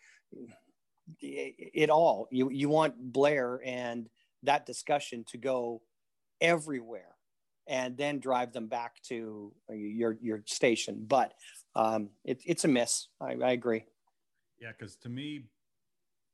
it 1.19 1.89
all. 1.89 2.27
You 2.31 2.49
you 2.49 2.69
want 2.69 2.95
Blair 2.97 3.61
and 3.63 4.09
that 4.43 4.65
discussion 4.65 5.23
to 5.29 5.37
go 5.37 5.81
everywhere, 6.39 7.10
and 7.71 7.95
then 7.95 8.19
drive 8.19 8.51
them 8.51 8.67
back 8.67 9.01
to 9.01 9.53
your 9.69 10.17
your 10.21 10.43
station. 10.45 11.05
But 11.07 11.33
um, 11.73 12.09
it, 12.25 12.41
it's 12.45 12.65
a 12.65 12.67
miss. 12.67 13.07
I, 13.21 13.37
I 13.41 13.51
agree. 13.51 13.85
Yeah, 14.59 14.73
because 14.77 14.97
to 14.97 15.09
me, 15.09 15.45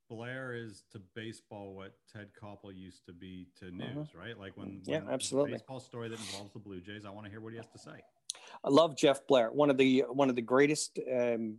Blair 0.10 0.56
is 0.56 0.84
to 0.92 1.02
baseball 1.16 1.76
what 1.76 1.94
Ted 2.12 2.30
Koppel 2.42 2.76
used 2.76 3.06
to 3.06 3.14
be 3.14 3.48
to 3.60 3.68
uh-huh. 3.68 3.78
news, 3.78 4.08
uh-huh. 4.10 4.20
right? 4.20 4.40
Like 4.40 4.58
when, 4.58 4.82
yeah, 4.84 5.00
when 5.02 5.14
absolutely 5.14 5.52
baseball 5.54 5.80
story 5.80 6.10
that 6.10 6.20
involves 6.20 6.52
the 6.54 6.60
Blue 6.60 6.82
Jays, 6.82 7.06
I 7.06 7.12
want 7.12 7.26
to 7.26 7.32
hear 7.32 7.40
what 7.40 7.54
he 7.54 7.58
has 7.58 7.68
to 7.68 7.80
say. 7.80 8.04
I 8.64 8.70
love 8.70 8.98
Jeff 8.98 9.28
Blair, 9.28 9.52
one 9.52 9.70
of 9.70 9.78
the 9.78 10.06
one 10.10 10.30
of 10.30 10.36
the 10.36 10.42
greatest 10.42 11.00
um, 11.16 11.58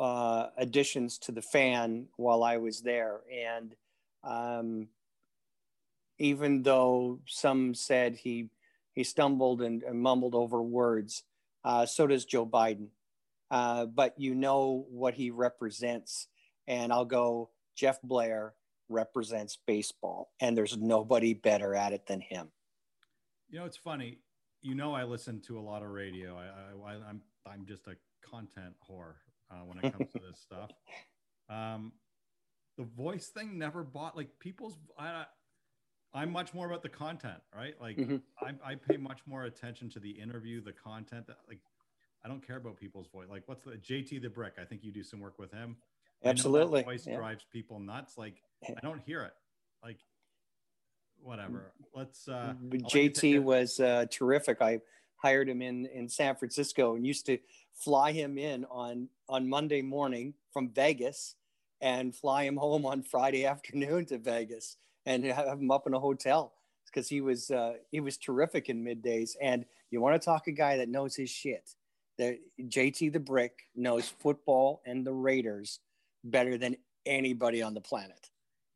uh, 0.00 0.46
additions 0.56 1.18
to 1.18 1.32
the 1.32 1.42
fan 1.42 2.06
while 2.16 2.42
I 2.42 2.56
was 2.56 2.80
there, 2.80 3.20
and 3.30 3.74
um, 4.24 4.88
even 6.18 6.62
though 6.62 7.20
some 7.26 7.74
said 7.74 8.16
he 8.16 8.48
he 8.94 9.04
stumbled 9.04 9.62
and, 9.62 9.82
and 9.82 10.00
mumbled 10.00 10.34
over 10.34 10.62
words, 10.62 11.24
uh, 11.64 11.86
so 11.86 12.06
does 12.06 12.24
Joe 12.24 12.46
Biden. 12.46 12.88
Uh, 13.50 13.86
but 13.86 14.14
you 14.18 14.34
know 14.34 14.86
what 14.90 15.14
he 15.14 15.30
represents, 15.30 16.28
and 16.66 16.92
I'll 16.92 17.04
go. 17.04 17.50
Jeff 17.74 18.00
Blair 18.02 18.54
represents 18.88 19.58
baseball, 19.66 20.30
and 20.40 20.56
there's 20.56 20.76
nobody 20.76 21.34
better 21.34 21.74
at 21.74 21.92
it 21.92 22.06
than 22.06 22.20
him. 22.20 22.48
You 23.48 23.60
know, 23.60 23.64
it's 23.64 23.76
funny. 23.76 24.18
You 24.60 24.74
know, 24.74 24.94
I 24.94 25.04
listen 25.04 25.40
to 25.42 25.58
a 25.58 25.60
lot 25.60 25.82
of 25.82 25.90
radio. 25.90 26.36
I, 26.36 26.90
I, 26.90 26.94
I'm 27.08 27.22
I'm 27.46 27.66
just 27.66 27.86
a 27.88 27.96
content 28.28 28.74
whore 28.88 29.14
uh, 29.50 29.64
when 29.64 29.78
it 29.78 29.92
comes 29.92 30.12
to 30.12 30.18
this 30.18 30.40
stuff. 30.42 30.70
Um, 31.50 31.92
the 32.78 32.84
voice 32.84 33.28
thing 33.28 33.58
never 33.58 33.82
bought 33.82 34.16
like 34.16 34.38
people's. 34.38 34.76
I, 34.98 35.24
I'm 36.14 36.30
much 36.30 36.52
more 36.52 36.66
about 36.66 36.82
the 36.82 36.88
content, 36.88 37.38
right? 37.56 37.74
Like 37.80 37.96
mm-hmm. 37.96 38.16
I, 38.40 38.72
I 38.72 38.74
pay 38.74 38.96
much 38.96 39.20
more 39.26 39.44
attention 39.44 39.88
to 39.90 40.00
the 40.00 40.10
interview, 40.10 40.60
the 40.62 40.72
content. 40.72 41.26
That, 41.26 41.38
like 41.48 41.60
I 42.24 42.28
don't 42.28 42.46
care 42.46 42.56
about 42.56 42.76
people's 42.76 43.06
voice. 43.08 43.26
Like 43.30 43.44
what's 43.46 43.64
the 43.64 43.72
JT 43.72 44.20
the 44.22 44.28
Brick? 44.28 44.54
I 44.60 44.64
think 44.64 44.84
you 44.84 44.92
do 44.92 45.02
some 45.02 45.20
work 45.20 45.38
with 45.38 45.52
him. 45.52 45.76
Absolutely. 46.24 46.82
voice 46.82 47.06
yeah. 47.06 47.16
drives 47.16 47.44
people 47.50 47.80
nuts. 47.80 48.18
Like 48.18 48.42
I 48.68 48.80
don't 48.82 49.00
hear 49.06 49.22
it. 49.22 49.32
Like 49.82 49.98
whatever. 51.22 51.72
Let's. 51.94 52.28
uh 52.28 52.54
JT 52.70 53.42
was 53.42 53.80
uh, 53.80 54.06
terrific. 54.10 54.60
I 54.60 54.80
hired 55.16 55.48
him 55.48 55.62
in 55.62 55.86
in 55.86 56.08
San 56.08 56.36
Francisco 56.36 56.94
and 56.94 57.06
used 57.06 57.26
to 57.26 57.38
fly 57.74 58.12
him 58.12 58.36
in 58.36 58.66
on 58.66 59.08
on 59.28 59.48
Monday 59.48 59.80
morning 59.80 60.34
from 60.52 60.68
Vegas 60.68 61.36
and 61.80 62.14
fly 62.14 62.44
him 62.44 62.56
home 62.56 62.84
on 62.84 63.02
Friday 63.02 63.46
afternoon 63.54 64.04
to 64.06 64.18
Vegas 64.18 64.76
and 65.06 65.24
have 65.24 65.58
him 65.58 65.70
up 65.70 65.86
in 65.86 65.94
a 65.94 66.00
hotel 66.00 66.52
because 66.86 67.08
he 67.08 67.20
was 67.20 67.50
uh, 67.50 67.74
he 67.90 68.00
was 68.00 68.16
terrific 68.16 68.68
in 68.68 68.84
middays. 68.84 69.30
And 69.40 69.64
you 69.90 70.00
want 70.00 70.20
to 70.20 70.24
talk 70.24 70.46
a 70.46 70.52
guy 70.52 70.76
that 70.76 70.88
knows 70.88 71.16
his 71.16 71.30
shit. 71.30 71.70
The 72.18 72.38
JT 72.60 73.12
the 73.12 73.20
Brick 73.20 73.52
knows 73.74 74.08
football 74.08 74.82
and 74.86 75.06
the 75.06 75.12
Raiders 75.12 75.80
better 76.24 76.58
than 76.58 76.76
anybody 77.06 77.62
on 77.62 77.74
the 77.74 77.80
planet. 77.80 78.30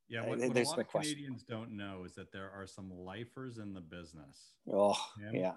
Yeah, 0.09 0.21
what, 0.21 0.39
what 0.39 0.57
a 0.57 0.63
lot 0.63 0.79
of 0.79 0.89
question. 0.89 1.15
Canadians 1.15 1.43
don't 1.43 1.77
know 1.77 2.05
is 2.05 2.15
that 2.15 2.33
there 2.33 2.51
are 2.55 2.67
some 2.67 2.93
lifers 2.97 3.59
in 3.59 3.75
the 3.75 3.81
business. 3.81 4.53
Oh, 4.73 4.97
Him, 5.19 5.35
yeah, 5.35 5.53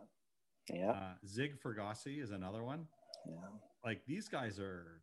yeah. 0.72 0.92
Uh, 0.92 1.14
Zig 1.28 1.62
Fracassi 1.62 2.22
is 2.22 2.32
another 2.32 2.64
one. 2.64 2.88
Yeah, 3.28 3.36
like 3.86 4.02
these 4.08 4.28
guys 4.28 4.60
are 4.60 5.02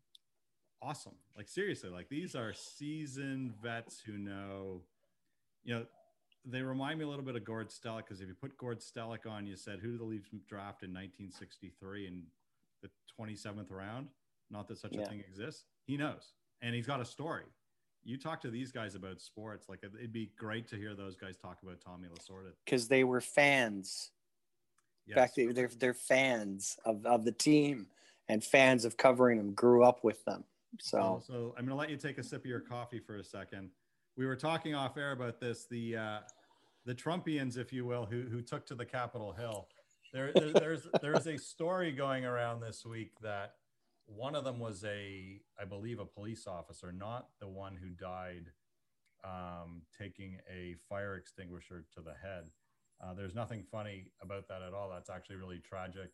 awesome. 0.82 1.14
Like 1.36 1.48
seriously, 1.48 1.90
like 1.90 2.08
these 2.08 2.34
are 2.34 2.52
seasoned 2.52 3.54
vets 3.62 4.00
who 4.04 4.18
know. 4.18 4.82
You 5.66 5.74
know, 5.74 5.86
they 6.44 6.62
remind 6.62 6.98
me 6.98 7.04
a 7.04 7.08
little 7.08 7.24
bit 7.24 7.36
of 7.36 7.44
Gord 7.44 7.68
Stellick 7.70 8.04
because 8.04 8.20
if 8.20 8.28
you 8.28 8.34
put 8.34 8.56
Gord 8.56 8.80
Stellick 8.80 9.26
on, 9.28 9.46
you 9.46 9.56
said 9.56 9.80
who 9.80 9.90
did 9.90 10.00
the 10.00 10.04
Leafs 10.04 10.30
draft 10.48 10.82
in 10.82 10.90
1963 10.90 12.06
in 12.06 12.22
the 12.82 12.88
27th 13.20 13.70
round? 13.70 14.08
Not 14.50 14.68
that 14.68 14.78
such 14.78 14.92
yeah. 14.94 15.02
a 15.02 15.06
thing 15.06 15.20
exists. 15.28 15.64
He 15.86 15.96
knows 15.96 16.32
and 16.62 16.74
he's 16.74 16.86
got 16.86 17.00
a 17.00 17.04
story. 17.04 17.44
You 18.04 18.16
talk 18.16 18.40
to 18.42 18.50
these 18.50 18.70
guys 18.70 18.94
about 18.94 19.20
sports, 19.20 19.68
like 19.68 19.80
it'd 19.82 20.12
be 20.12 20.30
great 20.38 20.68
to 20.68 20.76
hear 20.76 20.94
those 20.94 21.16
guys 21.16 21.36
talk 21.36 21.58
about 21.62 21.80
Tommy 21.80 22.08
Lasorda 22.08 22.52
because 22.64 22.86
they 22.86 23.02
were 23.02 23.20
fans. 23.20 24.12
Yes. 25.06 25.16
In 25.16 25.22
fact, 25.22 25.36
they, 25.36 25.46
they're 25.46 25.70
they're 25.78 25.94
fans 25.94 26.76
of, 26.84 27.04
of 27.04 27.24
the 27.24 27.32
team 27.32 27.88
and 28.28 28.42
fans 28.44 28.84
of 28.84 28.96
covering 28.96 29.38
them. 29.38 29.54
Grew 29.54 29.82
up 29.82 30.04
with 30.04 30.24
them. 30.24 30.44
So, 30.80 31.22
so, 31.26 31.32
so 31.32 31.54
I'm 31.58 31.64
going 31.64 31.68
to 31.68 31.74
let 31.74 31.90
you 31.90 31.96
take 31.96 32.18
a 32.18 32.22
sip 32.22 32.40
of 32.40 32.46
your 32.46 32.60
coffee 32.60 33.00
for 33.00 33.16
a 33.16 33.24
second. 33.24 33.70
We 34.16 34.24
were 34.24 34.36
talking 34.36 34.74
off 34.74 34.96
air 34.96 35.12
about 35.12 35.40
this. 35.40 35.66
The 35.70 35.96
uh, 35.96 36.18
the 36.86 36.94
Trumpians, 36.94 37.58
if 37.58 37.72
you 37.72 37.84
will, 37.84 38.06
who 38.06 38.22
who 38.22 38.40
took 38.40 38.66
to 38.66 38.74
the 38.74 38.86
Capitol 38.86 39.32
Hill. 39.32 39.68
There, 40.12 40.32
there 40.32 40.52
there's 40.52 40.88
there's 41.02 41.26
a 41.26 41.36
story 41.36 41.92
going 41.92 42.24
around 42.24 42.60
this 42.60 42.86
week 42.86 43.12
that 43.22 43.54
one 44.06 44.34
of 44.34 44.44
them 44.44 44.58
was 44.58 44.84
a, 44.84 45.40
I 45.60 45.64
believe, 45.64 45.98
a 45.98 46.04
police 46.04 46.46
officer, 46.46 46.92
not 46.92 47.28
the 47.40 47.48
one 47.48 47.76
who 47.76 47.90
died 47.90 48.52
um, 49.24 49.82
taking 49.98 50.38
a 50.50 50.76
fire 50.88 51.16
extinguisher 51.16 51.84
to 51.94 52.00
the 52.00 52.14
head. 52.22 52.44
Uh, 53.02 53.12
there's 53.14 53.34
nothing 53.34 53.64
funny 53.70 54.06
about 54.22 54.48
that 54.48 54.62
at 54.62 54.72
all. 54.72 54.88
That's 54.88 55.10
actually 55.10 55.36
really 55.36 55.58
tragic. 55.58 56.10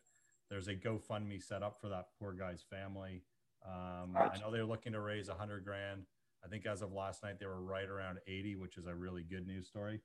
There's 0.49 0.67
a 0.67 0.75
GoFundMe 0.75 1.41
set 1.41 1.63
up 1.63 1.79
for 1.79 1.87
that 1.89 2.07
poor 2.19 2.33
guy's 2.33 2.63
family. 2.69 3.23
Um, 3.65 4.17
I 4.17 4.37
know 4.41 4.51
they're 4.51 4.65
looking 4.65 4.91
to 4.91 4.99
raise 4.99 5.29
a 5.29 5.35
hundred 5.35 5.63
grand. 5.63 6.03
I 6.43 6.47
think 6.47 6.65
as 6.65 6.81
of 6.81 6.91
last 6.91 7.23
night, 7.23 7.39
they 7.39 7.45
were 7.45 7.61
right 7.61 7.87
around 7.87 8.19
80, 8.27 8.55
which 8.57 8.77
is 8.77 8.85
a 8.85 8.93
really 8.93 9.23
good 9.23 9.47
news 9.47 9.67
story. 9.67 10.01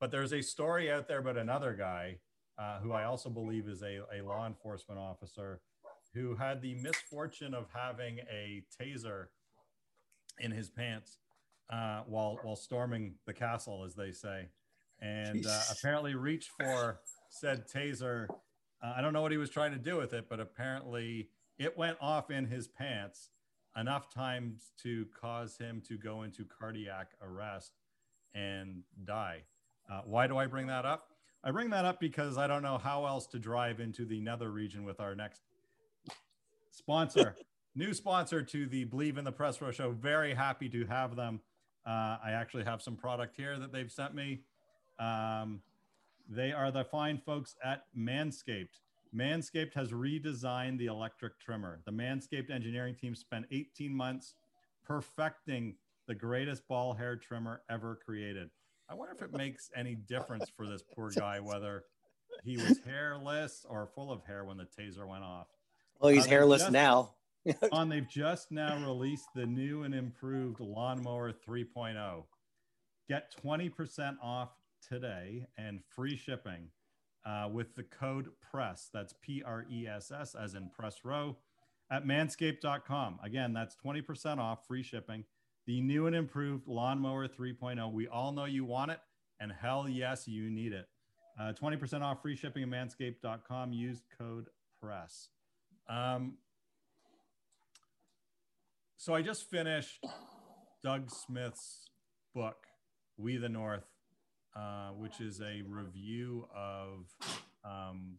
But 0.00 0.10
there's 0.10 0.32
a 0.32 0.42
story 0.42 0.90
out 0.90 1.08
there 1.08 1.18
about 1.18 1.36
another 1.36 1.74
guy 1.74 2.18
uh, 2.58 2.78
who 2.80 2.92
I 2.92 3.04
also 3.04 3.30
believe 3.30 3.68
is 3.68 3.82
a, 3.82 4.00
a 4.14 4.22
law 4.22 4.46
enforcement 4.46 5.00
officer 5.00 5.60
who 6.14 6.34
had 6.34 6.60
the 6.60 6.74
misfortune 6.74 7.54
of 7.54 7.66
having 7.72 8.18
a 8.30 8.62
taser 8.80 9.26
in 10.38 10.50
his 10.50 10.68
pants 10.68 11.18
uh, 11.70 12.02
while 12.06 12.38
while 12.42 12.56
storming 12.56 13.14
the 13.26 13.32
castle, 13.32 13.84
as 13.84 13.94
they 13.94 14.12
say, 14.12 14.48
and 15.00 15.46
uh, 15.46 15.60
apparently 15.70 16.14
reached 16.14 16.50
for 16.58 17.00
said 17.30 17.64
taser. 17.68 18.26
Uh, 18.82 18.94
I 18.96 19.00
don't 19.00 19.12
know 19.12 19.22
what 19.22 19.32
he 19.32 19.38
was 19.38 19.50
trying 19.50 19.72
to 19.72 19.78
do 19.78 19.96
with 19.96 20.12
it, 20.12 20.26
but 20.28 20.40
apparently 20.40 21.28
it 21.58 21.78
went 21.78 21.96
off 22.00 22.30
in 22.30 22.46
his 22.46 22.68
pants 22.68 23.30
enough 23.76 24.12
times 24.12 24.72
to 24.82 25.06
cause 25.18 25.56
him 25.56 25.82
to 25.88 25.96
go 25.96 26.22
into 26.22 26.44
cardiac 26.44 27.12
arrest 27.22 27.72
and 28.34 28.82
die. 29.04 29.42
Uh, 29.90 30.02
why 30.04 30.26
do 30.26 30.36
I 30.36 30.46
bring 30.46 30.66
that 30.66 30.84
up? 30.84 31.08
I 31.44 31.50
bring 31.50 31.70
that 31.70 31.84
up 31.84 31.98
because 31.98 32.38
I 32.38 32.46
don't 32.46 32.62
know 32.62 32.78
how 32.78 33.04
else 33.06 33.26
to 33.28 33.38
drive 33.38 33.80
into 33.80 34.04
the 34.04 34.20
nether 34.20 34.50
region 34.50 34.84
with 34.84 35.00
our 35.00 35.14
next 35.14 35.42
sponsor, 36.70 37.36
new 37.74 37.92
sponsor 37.92 38.42
to 38.42 38.66
the 38.66 38.84
Believe 38.84 39.18
in 39.18 39.24
the 39.24 39.32
Press 39.32 39.60
Row 39.60 39.72
show. 39.72 39.90
Very 39.90 40.34
happy 40.34 40.68
to 40.68 40.86
have 40.86 41.16
them. 41.16 41.40
Uh, 41.84 42.16
I 42.24 42.32
actually 42.32 42.64
have 42.64 42.80
some 42.80 42.94
product 42.94 43.34
here 43.36 43.58
that 43.58 43.72
they've 43.72 43.90
sent 43.90 44.14
me. 44.14 44.42
Um, 45.00 45.62
they 46.28 46.52
are 46.52 46.70
the 46.70 46.84
fine 46.84 47.18
folks 47.18 47.56
at 47.64 47.84
Manscaped. 47.96 48.78
Manscaped 49.14 49.74
has 49.74 49.90
redesigned 49.90 50.78
the 50.78 50.86
electric 50.86 51.38
trimmer. 51.38 51.80
The 51.84 51.92
Manscaped 51.92 52.50
engineering 52.50 52.94
team 52.94 53.14
spent 53.14 53.46
18 53.50 53.94
months 53.94 54.34
perfecting 54.84 55.74
the 56.08 56.14
greatest 56.14 56.66
ball 56.66 56.94
hair 56.94 57.16
trimmer 57.16 57.62
ever 57.70 57.98
created. 58.04 58.50
I 58.88 58.94
wonder 58.94 59.14
if 59.14 59.22
it 59.22 59.32
makes 59.32 59.70
any 59.76 59.94
difference 59.94 60.50
for 60.56 60.66
this 60.66 60.82
poor 60.94 61.10
guy 61.16 61.40
whether 61.40 61.84
he 62.42 62.56
was 62.56 62.80
hairless 62.86 63.66
or 63.68 63.88
full 63.94 64.10
of 64.10 64.24
hair 64.24 64.44
when 64.44 64.56
the 64.56 64.64
taser 64.64 65.06
went 65.06 65.24
off. 65.24 65.46
Well, 66.00 66.12
he's 66.12 66.26
uh, 66.26 66.30
hairless 66.30 66.62
just, 66.62 66.72
now. 66.72 67.14
on, 67.70 67.88
they've 67.90 68.08
just 68.08 68.50
now 68.50 68.76
released 68.84 69.28
the 69.34 69.46
new 69.46 69.82
and 69.82 69.94
improved 69.94 70.58
Lawnmower 70.60 71.32
3.0. 71.32 72.24
Get 73.08 73.34
20% 73.44 74.16
off 74.22 74.50
today 74.88 75.46
and 75.58 75.80
free 75.94 76.16
shipping 76.16 76.68
uh, 77.24 77.48
with 77.50 77.74
the 77.74 77.82
code 77.84 78.28
PRESS. 78.40 78.90
That's 78.92 79.14
P 79.20 79.42
R 79.44 79.64
E 79.70 79.86
S 79.86 80.10
S, 80.10 80.34
as 80.34 80.54
in 80.54 80.70
press 80.70 81.04
row, 81.04 81.36
at 81.90 82.04
manscaped.com. 82.04 83.20
Again, 83.22 83.52
that's 83.52 83.76
20% 83.84 84.38
off 84.38 84.66
free 84.66 84.82
shipping. 84.82 85.24
The 85.66 85.80
new 85.80 86.06
and 86.06 86.16
improved 86.16 86.66
Lawnmower 86.66 87.28
3.0. 87.28 87.92
We 87.92 88.08
all 88.08 88.32
know 88.32 88.46
you 88.46 88.64
want 88.64 88.90
it, 88.90 88.98
and 89.40 89.52
hell 89.52 89.88
yes, 89.88 90.26
you 90.26 90.50
need 90.50 90.72
it. 90.72 90.86
Uh, 91.40 91.52
20% 91.52 92.02
off 92.02 92.20
free 92.20 92.36
shipping 92.36 92.62
at 92.64 92.68
manscaped.com. 92.68 93.72
Use 93.72 94.02
code 94.18 94.46
press. 94.80 95.28
Um, 95.88 96.34
so 98.96 99.14
I 99.14 99.22
just 99.22 99.48
finished 99.48 100.04
Doug 100.82 101.10
Smith's 101.10 101.86
book, 102.34 102.66
We 103.16 103.36
the 103.36 103.48
North, 103.48 103.84
uh, 104.54 104.90
which 104.90 105.20
is 105.20 105.40
a 105.40 105.62
review 105.68 106.46
of 106.54 107.06
um, 107.64 108.18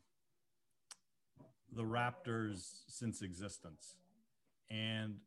the 1.76 1.84
Raptors 1.84 2.82
since 2.88 3.22
existence. 3.22 3.96
And 4.70 5.18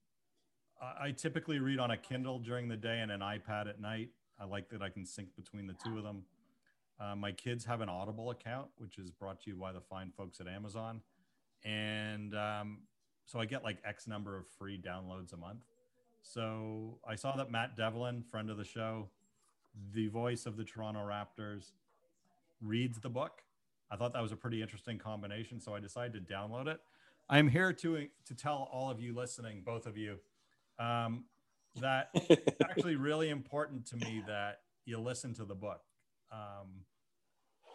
I, 0.80 1.06
I 1.06 1.10
typically 1.12 1.58
read 1.58 1.78
on 1.78 1.90
a 1.90 1.96
Kindle 1.96 2.38
during 2.38 2.68
the 2.68 2.76
day 2.76 3.00
and 3.00 3.10
an 3.10 3.20
iPad 3.20 3.68
at 3.68 3.80
night. 3.80 4.10
I 4.40 4.44
like 4.44 4.68
that 4.70 4.82
I 4.82 4.88
can 4.88 5.06
sync 5.06 5.34
between 5.36 5.66
the 5.66 5.74
two 5.84 5.96
of 5.96 6.04
them. 6.04 6.22
Uh, 6.98 7.14
my 7.14 7.32
kids 7.32 7.64
have 7.64 7.80
an 7.80 7.88
Audible 7.88 8.30
account, 8.30 8.68
which 8.78 8.98
is 8.98 9.10
brought 9.10 9.40
to 9.42 9.50
you 9.50 9.56
by 9.56 9.72
the 9.72 9.80
fine 9.80 10.10
folks 10.16 10.40
at 10.40 10.48
Amazon. 10.48 11.00
And 11.64 12.34
um, 12.34 12.78
so 13.26 13.38
I 13.38 13.44
get 13.44 13.64
like 13.64 13.78
X 13.84 14.06
number 14.06 14.36
of 14.36 14.46
free 14.58 14.80
downloads 14.80 15.32
a 15.32 15.36
month. 15.36 15.60
So 16.22 16.98
I 17.06 17.14
saw 17.14 17.36
that 17.36 17.50
Matt 17.50 17.76
Devlin, 17.76 18.24
friend 18.30 18.50
of 18.50 18.56
the 18.56 18.64
show, 18.64 19.08
the 19.92 20.08
voice 20.08 20.46
of 20.46 20.56
the 20.56 20.64
Toronto 20.64 21.00
Raptors, 21.00 21.72
reads 22.60 22.98
the 22.98 23.08
book. 23.08 23.42
I 23.90 23.96
thought 23.96 24.12
that 24.14 24.22
was 24.22 24.32
a 24.32 24.36
pretty 24.36 24.62
interesting 24.62 24.98
combination. 24.98 25.60
So 25.60 25.74
I 25.74 25.80
decided 25.80 26.26
to 26.26 26.34
download 26.34 26.66
it. 26.66 26.80
I'm 27.28 27.48
here 27.48 27.72
to, 27.72 28.06
to 28.26 28.34
tell 28.34 28.68
all 28.72 28.90
of 28.90 29.00
you 29.00 29.14
listening, 29.14 29.62
both 29.64 29.86
of 29.86 29.96
you, 29.96 30.18
um, 30.78 31.24
that 31.80 32.10
it's 32.14 32.60
actually 32.70 32.96
really 32.96 33.30
important 33.30 33.86
to 33.86 33.96
me 33.96 34.22
that 34.26 34.60
you 34.84 34.98
listen 34.98 35.34
to 35.34 35.44
the 35.44 35.54
book. 35.54 35.82
Um, 36.32 36.84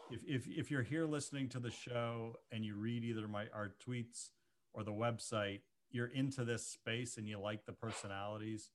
if, 0.09 0.23
if, 0.25 0.47
if 0.47 0.71
you're 0.71 0.81
here 0.81 1.05
listening 1.05 1.49
to 1.49 1.59
the 1.59 1.71
show 1.71 2.35
and 2.51 2.65
you 2.65 2.75
read 2.75 3.03
either 3.03 3.27
my 3.27 3.45
our 3.53 3.73
tweets 3.85 4.29
or 4.73 4.83
the 4.83 4.91
website, 4.91 5.61
you're 5.91 6.07
into 6.07 6.43
this 6.43 6.65
space 6.65 7.17
and 7.17 7.27
you 7.27 7.39
like 7.39 7.65
the 7.65 7.73
personalities. 7.73 8.69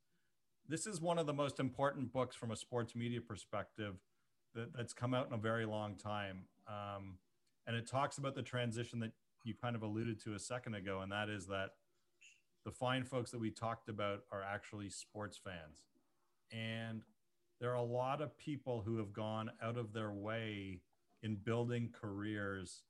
This 0.68 0.87
is 0.87 1.00
one 1.00 1.18
of 1.18 1.26
the 1.26 1.33
most 1.33 1.61
important 1.61 2.12
books 2.12 2.35
from 2.35 2.50
a 2.50 2.57
sports 2.57 2.96
media 2.96 3.20
perspective 3.20 3.94
that, 4.55 4.72
that's 4.74 4.92
come 4.92 5.14
out 5.14 5.29
in 5.29 5.33
a 5.33 5.38
very 5.38 5.64
long 5.64 5.94
time. 5.94 6.40
Um, 6.66 7.18
and 7.66 7.76
it 7.76 7.87
talks 7.87 8.18
about 8.18 8.35
the 8.35 8.42
transition 8.42 8.98
that 9.00 9.12
you 9.44 9.55
kind 9.55 9.76
of 9.76 9.83
alluded 9.83 10.20
to 10.24 10.35
a 10.35 10.38
second 10.38 10.74
ago, 10.74 11.00
and 11.02 11.12
that 11.12 11.29
is 11.29 11.46
that 11.46 11.70
the 12.64 12.72
fine 12.72 13.05
folks 13.05 13.31
that 13.31 13.38
we 13.38 13.50
talked 13.50 13.88
about 13.88 14.22
are 14.33 14.42
actually 14.42 14.90
sports 14.90 15.38
fans. 15.42 15.85
And 16.50 17.02
there 17.61 17.70
are 17.70 17.76
a 17.76 17.83
lot 17.83 18.20
of 18.20 18.37
people 18.37 18.83
who 18.85 18.98
have 18.98 19.12
gone 19.12 19.50
out 19.62 19.76
of 19.76 19.92
their 19.92 20.11
way 20.11 20.81
in 21.22 21.37
building 21.37 21.90
careers 21.92 22.83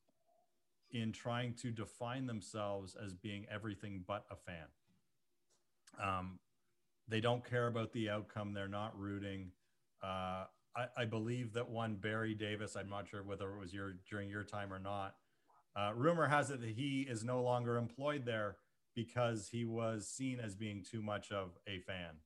in 0.93 1.13
trying 1.13 1.53
to 1.55 1.71
define 1.71 2.27
themselves 2.27 2.97
as 3.03 3.13
being 3.13 3.45
everything 3.51 4.03
but 4.07 4.25
a 4.31 4.37
fan. 4.37 4.67
Um, 6.03 6.39
they 7.09 7.21
don't 7.21 7.49
care 7.49 7.67
about 7.67 7.93
the 7.93 8.11
outcome. 8.11 8.53
They're 8.53 8.69
not 8.69 8.99
rooting. 8.99 9.53
Uh, 10.03 10.45
I, 10.77 10.87
I, 10.97 11.05
believe 11.05 11.55
that 11.55 11.69
one 11.69 11.97
Barry 11.97 12.35
Davis. 12.35 12.77
I'm 12.77 12.91
not 12.91 13.09
sure 13.09 13.23
whether 13.23 13.51
it 13.55 13.59
was 13.59 13.73
your 13.73 13.95
during 14.09 14.29
your 14.29 14.45
time 14.45 14.73
or 14.73 14.79
not. 14.79 15.15
Uh, 15.75 15.93
rumor 15.95 16.27
has 16.27 16.51
it 16.51 16.61
that 16.61 16.71
he 16.71 17.07
is 17.09 17.25
no 17.25 17.43
longer 17.43 17.77
employed 17.77 18.25
there 18.25 18.57
because 18.95 19.49
he 19.49 19.65
was 19.65 20.09
seen 20.09 20.41
as 20.41 20.55
being 20.55 20.83
too 20.83 21.03
much 21.03 21.31
of 21.31 21.51
a 21.69 21.79
fan. 21.81 22.17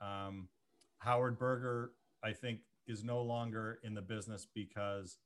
Um, 0.00 0.48
Howard 0.98 1.38
Berger, 1.38 1.92
I 2.22 2.32
think, 2.32 2.60
is 2.86 3.02
no 3.02 3.22
longer 3.22 3.78
in 3.82 3.94
the 3.94 4.02
business 4.02 4.46
because 4.54 5.18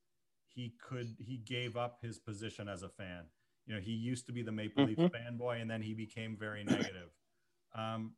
he 0.47 0.75
could 0.89 1.17
he 1.19 1.37
gave 1.37 1.77
up 1.77 1.99
his 2.01 2.19
position 2.19 2.69
as 2.69 2.83
a 2.83 2.89
fan. 2.89 3.25
You 3.67 3.75
know, 3.75 3.81
he 3.81 3.93
used 3.93 4.27
to 4.27 4.33
be 4.33 4.43
the 4.43 4.53
Maple 4.53 4.85
Leaf 4.85 4.99
mm-hmm. 4.99 5.41
fanboy, 5.41 5.61
and 5.61 5.71
then 5.71 5.83
he 5.83 5.95
became 5.95 6.37
very 6.37 6.65
negative. 6.65 7.11
Um, 7.75 8.13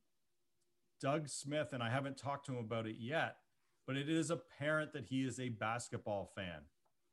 Doug 1.00 1.28
Smith, 1.28 1.68
and 1.72 1.82
I 1.82 1.90
haven't 1.90 2.16
talked 2.16 2.46
to 2.46 2.52
him 2.52 2.58
about 2.58 2.86
it 2.86 2.96
yet, 2.98 3.36
but 3.86 3.96
it 3.96 4.08
is 4.08 4.30
apparent 4.30 4.92
that 4.92 5.06
he 5.06 5.24
is 5.24 5.38
a 5.38 5.48
basketball 5.48 6.30
fan, 6.34 6.62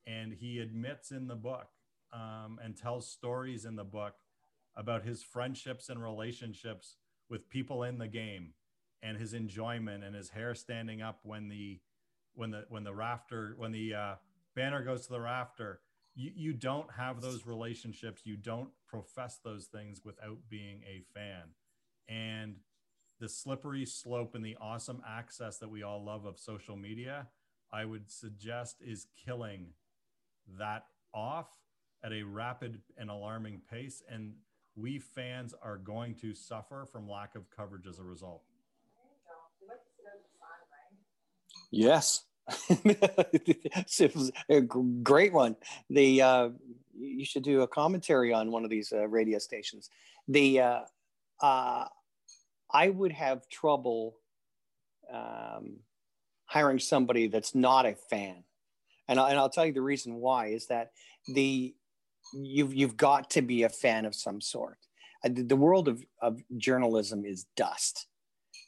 and 0.07 0.33
he 0.33 0.59
admits 0.59 1.11
in 1.11 1.27
the 1.27 1.35
book 1.35 1.67
um, 2.11 2.59
and 2.63 2.77
tells 2.77 3.09
stories 3.09 3.65
in 3.65 3.75
the 3.75 3.83
book 3.83 4.15
about 4.75 5.03
his 5.03 5.23
friendships 5.23 5.89
and 5.89 6.01
relationships 6.01 6.95
with 7.29 7.49
people 7.49 7.83
in 7.83 7.97
the 7.97 8.07
game 8.07 8.53
and 9.01 9.17
his 9.17 9.33
enjoyment 9.33 10.03
and 10.03 10.15
his 10.15 10.29
hair 10.29 10.55
standing 10.55 11.01
up 11.01 11.19
when 11.23 11.49
the 11.49 11.79
when 12.35 12.51
the 12.51 12.65
when 12.69 12.83
the 12.83 12.93
rafter 12.93 13.53
when 13.57 13.71
the 13.71 13.93
uh, 13.93 14.15
banner 14.55 14.83
goes 14.83 15.05
to 15.05 15.11
the 15.11 15.21
rafter. 15.21 15.81
You, 16.15 16.31
you 16.35 16.53
don't 16.53 16.91
have 16.91 17.21
those 17.21 17.47
relationships. 17.47 18.21
You 18.23 18.37
don't 18.37 18.69
profess 18.87 19.39
those 19.43 19.65
things 19.65 20.01
without 20.05 20.37
being 20.47 20.81
a 20.87 21.01
fan. 21.11 21.49
And 22.07 22.57
the 23.23 23.29
slippery 23.29 23.85
slope 23.85 24.35
and 24.35 24.43
the 24.43 24.57
awesome 24.59 25.01
access 25.07 25.57
that 25.57 25.69
we 25.69 25.81
all 25.81 26.03
love 26.03 26.25
of 26.25 26.37
social 26.37 26.75
media 26.75 27.25
i 27.71 27.85
would 27.85 28.11
suggest 28.11 28.75
is 28.85 29.07
killing 29.15 29.67
that 30.59 30.87
off 31.13 31.47
at 32.03 32.11
a 32.11 32.21
rapid 32.21 32.81
and 32.97 33.09
alarming 33.09 33.61
pace 33.71 34.03
and 34.09 34.33
we 34.75 34.99
fans 34.99 35.55
are 35.63 35.77
going 35.77 36.13
to 36.13 36.35
suffer 36.35 36.85
from 36.91 37.09
lack 37.09 37.33
of 37.35 37.49
coverage 37.49 37.87
as 37.87 37.97
a 37.97 38.03
result 38.03 38.43
yes 41.71 42.25
a 44.49 44.59
great 45.01 45.31
one. 45.31 45.55
The 45.89 46.21
uh, 46.21 46.49
you 46.93 47.23
should 47.23 47.43
do 47.43 47.61
a 47.61 47.67
commentary 47.69 48.33
on 48.33 48.51
one 48.51 48.65
of 48.65 48.69
these 48.69 48.91
uh, 48.91 49.07
radio 49.07 49.39
stations. 49.39 49.89
The 50.27 50.59
uh, 50.59 50.79
uh, 51.41 51.85
I 52.73 52.89
would 52.89 53.11
have 53.11 53.47
trouble 53.49 54.15
um, 55.11 55.77
hiring 56.45 56.79
somebody 56.79 57.27
that's 57.27 57.53
not 57.53 57.85
a 57.85 57.95
fan, 58.09 58.43
and, 59.07 59.19
I, 59.19 59.29
and 59.29 59.39
I'll 59.39 59.49
tell 59.49 59.65
you 59.65 59.73
the 59.73 59.81
reason 59.81 60.15
why 60.15 60.47
is 60.47 60.67
that 60.67 60.91
the 61.27 61.73
you've 62.33 62.73
you've 62.73 62.97
got 62.97 63.29
to 63.31 63.41
be 63.41 63.63
a 63.63 63.69
fan 63.69 64.05
of 64.05 64.15
some 64.15 64.41
sort. 64.41 64.77
Uh, 65.25 65.29
the 65.33 65.55
world 65.55 65.87
of, 65.87 66.03
of 66.21 66.41
journalism 66.57 67.25
is 67.25 67.45
dust. 67.55 68.07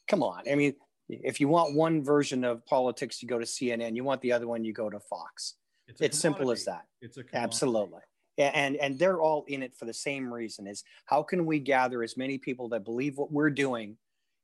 Come 0.08 0.24
on, 0.24 0.44
I 0.50 0.56
mean 0.56 0.76
if 1.10 1.40
you 1.40 1.48
want 1.48 1.76
one 1.76 2.04
version 2.04 2.44
of 2.44 2.66
politics, 2.66 3.22
you 3.22 3.28
go 3.28 3.40
to 3.40 3.46
CNN. 3.46 3.96
You 3.96 4.04
want 4.04 4.22
the 4.22 4.32
other 4.32 4.48
one, 4.48 4.64
you 4.64 4.74
go 4.74 4.90
to 4.90 5.00
Fox. 5.00 5.56
It's, 5.88 6.02
it's 6.02 6.20
simple 6.20 6.52
as 6.52 6.66
that. 6.66 6.86
It's 7.02 7.18
a 7.18 7.24
absolutely. 7.34 8.00
And 8.38 8.76
and 8.78 9.00
they're 9.00 9.22
all 9.22 9.46
in 9.48 9.64
it 9.64 9.74
for 9.76 9.86
the 9.86 9.94
same 9.94 10.34
reason: 10.34 10.68
is 10.68 10.84
how 11.06 11.24
can 11.24 11.46
we 11.46 11.60
gather 11.60 12.04
as 12.04 12.18
many 12.18 12.38
people 12.38 12.68
that 12.70 12.84
believe 12.84 13.18
what 13.18 13.32
we're 13.32 13.50
doing, 13.50 13.98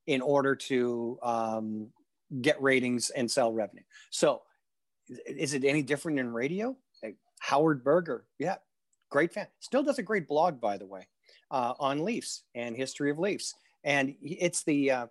in 0.07 0.21
order 0.21 0.55
to 0.55 1.19
um, 1.21 1.87
get 2.41 2.61
ratings 2.61 3.09
and 3.11 3.29
sell 3.29 3.53
revenue. 3.53 3.83
So, 4.09 4.41
is 5.25 5.53
it 5.53 5.63
any 5.65 5.81
different 5.81 6.19
in 6.19 6.31
radio? 6.31 6.75
Like 7.03 7.17
Howard 7.39 7.83
Berger, 7.83 8.25
yeah, 8.39 8.55
great 9.09 9.33
fan. 9.33 9.47
Still 9.59 9.83
does 9.83 9.99
a 9.99 10.03
great 10.03 10.27
blog, 10.27 10.61
by 10.61 10.77
the 10.77 10.85
way, 10.85 11.07
uh, 11.49 11.73
on 11.79 12.03
Leafs 12.03 12.43
and 12.55 12.75
history 12.75 13.11
of 13.11 13.19
Leafs. 13.19 13.53
And 13.83 14.15
it's 14.21 14.63
the 14.63 14.91
uh, 14.91 15.07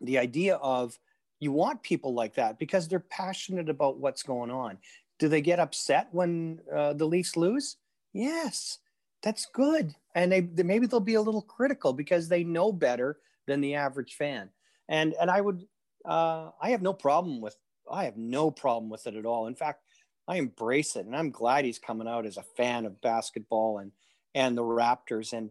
the 0.00 0.18
idea 0.18 0.56
of 0.56 0.98
you 1.40 1.52
want 1.52 1.82
people 1.82 2.14
like 2.14 2.34
that 2.34 2.58
because 2.58 2.88
they're 2.88 3.00
passionate 3.00 3.68
about 3.68 3.98
what's 3.98 4.22
going 4.22 4.50
on. 4.50 4.78
Do 5.18 5.28
they 5.28 5.40
get 5.40 5.58
upset 5.58 6.08
when 6.12 6.60
uh, 6.74 6.92
the 6.92 7.06
Leafs 7.06 7.36
lose? 7.36 7.76
Yes, 8.12 8.78
that's 9.22 9.46
good. 9.46 9.94
And 10.14 10.32
they, 10.32 10.40
they, 10.40 10.62
maybe 10.62 10.86
they'll 10.86 11.00
be 11.00 11.14
a 11.14 11.22
little 11.22 11.42
critical 11.42 11.92
because 11.92 12.28
they 12.28 12.44
know 12.44 12.72
better 12.72 13.18
than 13.46 13.60
the 13.60 13.74
average 13.74 14.14
fan. 14.14 14.50
And 14.88 15.14
and 15.20 15.30
I 15.30 15.40
would 15.40 15.66
uh, 16.04 16.50
I 16.60 16.70
have 16.70 16.82
no 16.82 16.92
problem 16.92 17.40
with 17.40 17.56
I 17.90 18.04
have 18.04 18.16
no 18.16 18.50
problem 18.50 18.90
with 18.90 19.06
it 19.06 19.14
at 19.14 19.26
all. 19.26 19.46
In 19.46 19.54
fact, 19.54 19.82
I 20.26 20.36
embrace 20.36 20.96
it, 20.96 21.06
and 21.06 21.14
I'm 21.16 21.30
glad 21.30 21.64
he's 21.64 21.78
coming 21.78 22.08
out 22.08 22.26
as 22.26 22.36
a 22.36 22.42
fan 22.42 22.86
of 22.86 23.00
basketball 23.00 23.78
and 23.78 23.92
and 24.34 24.56
the 24.56 24.62
Raptors. 24.62 25.32
And 25.32 25.50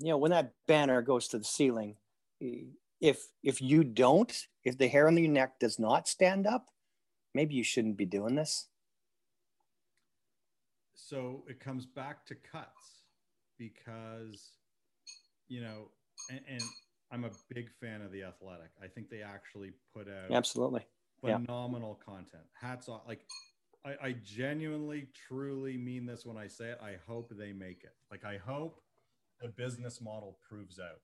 you 0.00 0.08
know 0.08 0.18
when 0.18 0.30
that 0.30 0.52
banner 0.66 1.02
goes 1.02 1.28
to 1.28 1.38
the 1.38 1.44
ceiling, 1.44 1.96
if 3.00 3.26
if 3.42 3.60
you 3.60 3.84
don't 3.84 4.46
if 4.64 4.78
the 4.78 4.88
hair 4.88 5.06
on 5.06 5.16
your 5.16 5.30
neck 5.30 5.58
does 5.58 5.78
not 5.78 6.08
stand 6.08 6.46
up 6.46 6.66
maybe 7.34 7.54
you 7.54 7.64
shouldn't 7.64 7.96
be 7.96 8.06
doing 8.06 8.34
this 8.34 8.66
so 10.98 11.44
it 11.48 11.60
comes 11.60 11.86
back 11.86 12.26
to 12.26 12.34
cuts 12.34 13.04
because 13.56 14.52
you 15.46 15.60
know 15.60 15.88
and, 16.30 16.40
and 16.50 16.62
i'm 17.12 17.24
a 17.24 17.30
big 17.54 17.70
fan 17.80 18.02
of 18.02 18.10
the 18.10 18.24
athletic. 18.24 18.70
I 18.82 18.88
think 18.88 19.08
they 19.08 19.22
actually 19.22 19.72
put 19.94 20.08
out 20.08 20.34
absolutely. 20.34 20.86
Phenomenal 21.20 21.98
yeah. 21.98 22.14
content. 22.14 22.44
Hats 22.60 22.88
off. 22.88 23.02
Like 23.08 23.24
I, 23.84 23.94
I 24.02 24.14
genuinely 24.24 25.08
truly 25.28 25.76
mean 25.76 26.04
this 26.04 26.26
when 26.26 26.36
i 26.36 26.46
say 26.46 26.70
it. 26.70 26.80
I 26.82 26.96
hope 27.06 27.32
they 27.36 27.52
make 27.52 27.84
it. 27.84 27.94
Like 28.10 28.24
i 28.24 28.36
hope 28.36 28.80
the 29.40 29.48
business 29.48 30.00
model 30.00 30.36
proves 30.48 30.80
out. 30.80 31.00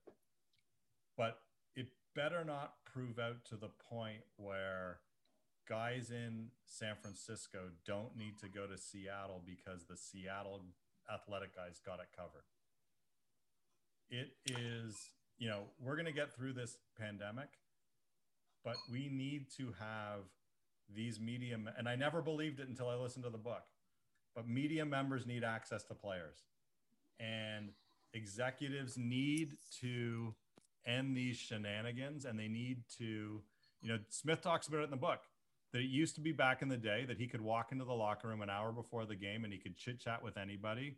But 1.17 1.39
it 1.77 1.87
better 2.17 2.45
not 2.45 2.75
prove 2.85 3.21
out 3.21 3.45
to 3.51 3.57
the 3.57 3.71
point 3.89 4.23
where 4.37 4.99
guys 5.69 6.11
in 6.11 6.49
San 6.67 6.95
Francisco 7.01 7.71
don't 7.87 8.17
need 8.17 8.39
to 8.41 8.49
go 8.49 8.67
to 8.67 8.77
Seattle 8.77 9.43
because 9.45 9.85
the 9.85 9.97
Seattle 9.97 10.61
athletic 11.12 11.55
guys 11.55 11.81
got 11.85 12.01
it 12.01 12.09
covered. 12.17 12.45
It 14.11 14.33
is, 14.47 14.97
you 15.39 15.49
know, 15.49 15.65
we're 15.83 15.97
going 15.97 16.07
to 16.07 16.12
get 16.12 16.35
through 16.35 16.53
this 16.53 16.77
pandemic, 16.99 17.49
but 18.65 18.77
we 18.91 19.09
need 19.11 19.47
to 19.57 19.75
have 19.79 20.21
these 20.95 21.19
media, 21.19 21.59
and 21.79 21.89
I 21.89 21.97
never 21.97 22.21
believed 22.21 22.61
it 22.61 22.69
until 22.69 22.89
I 22.89 22.97
listened 22.97 23.25
to 23.25 23.31
the 23.31 23.39
book, 23.39 23.62
but 24.35 24.49
media 24.49 24.85
members 24.85 25.27
need 25.27 25.45
access 25.45 25.85
to 25.85 25.95
players. 25.95 26.45
And 27.19 27.71
executives 28.12 28.97
need 28.97 29.55
to 29.81 30.35
end 30.87 31.17
these 31.17 31.37
shenanigans 31.37 32.25
and 32.25 32.39
they 32.39 32.49
need 32.49 32.83
to, 32.99 33.43
you 33.81 33.89
know, 33.89 33.99
Smith 34.11 34.43
talks 34.43 34.69
about 34.69 34.81
it 34.81 34.85
in 34.85 34.91
the 34.91 34.97
book 34.97 35.21
that 35.75 35.81
it 35.81 35.91
used 35.91 36.14
to 36.14 36.20
be 36.20 36.31
back 36.31 36.62
in 36.62 36.68
the 36.68 36.77
day 36.77 37.05
that 37.05 37.18
he 37.18 37.27
could 37.27 37.41
walk 37.41 37.72
into 37.72 37.85
the 37.85 37.93
locker 37.93 38.29
room 38.29 38.43
an 38.43 38.49
hour 38.49 38.70
before 38.70 39.05
the 39.05 39.16
game 39.16 39.43
and 39.43 39.53
he 39.53 39.59
could 39.59 39.77
chit 39.77 39.99
chat 39.99 40.22
with 40.22 40.37
anybody. 40.37 40.97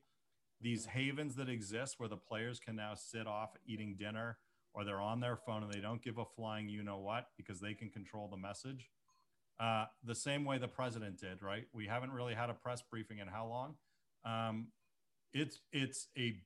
These 0.61 0.85
havens 0.85 1.35
that 1.37 1.49
exist 1.49 1.95
where 1.97 2.11
the 2.11 2.18
players 2.18 2.61
can 2.61 2.77
now 2.77 2.93
sit 2.95 3.27
off 3.27 3.57
eating 3.64 3.97
dinner 3.99 4.37
or 4.74 4.85
they're 4.85 5.01
on 5.01 5.18
their 5.18 5.35
phone 5.35 5.62
and 5.62 5.72
they 5.72 5.81
don't 5.81 6.03
give 6.03 6.18
a 6.18 6.27
flying 6.27 6.68
you 6.68 6.83
know 6.83 6.99
what 6.99 7.29
because 7.39 7.59
they 7.59 7.72
can 7.72 7.89
control 7.89 8.29
the 8.29 8.37
message. 8.37 8.91
Uh, 9.59 9.87
the 10.05 10.14
same 10.14 10.45
way 10.45 10.59
the 10.59 10.68
president 10.68 11.18
did, 11.18 11.43
right? 11.43 11.64
We 11.72 11.87
haven't 11.87 12.12
really 12.12 12.35
had 12.35 12.51
a 12.51 12.55
press 12.55 12.83
briefing 12.83 13.18
in 13.18 13.29
how 13.29 13.47
long? 13.47 13.77
Um, 14.27 14.66
it's 15.33 15.61
it's 15.72 16.09
a 16.18 16.37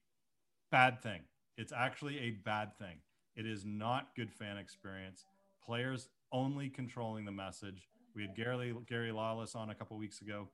bad 0.71 1.03
thing. 1.03 1.23
It's 1.57 1.73
actually 1.73 2.21
a 2.21 2.31
bad 2.31 2.79
thing. 2.79 2.99
It 3.35 3.45
is 3.45 3.65
not 3.65 4.15
good 4.15 4.31
fan 4.31 4.57
experience. 4.57 5.25
Players 5.67 6.09
only 6.31 6.69
controlling 6.69 7.25
the 7.25 7.33
message 7.33 7.89
we 8.15 8.23
had 8.23 8.35
Gary, 8.35 8.75
Gary 8.89 9.13
Lawless 9.13 9.55
on 9.55 9.71
a 9.71 9.75
couple 9.75 9.97
weeks 9.97 10.21
ago. 10.21 10.49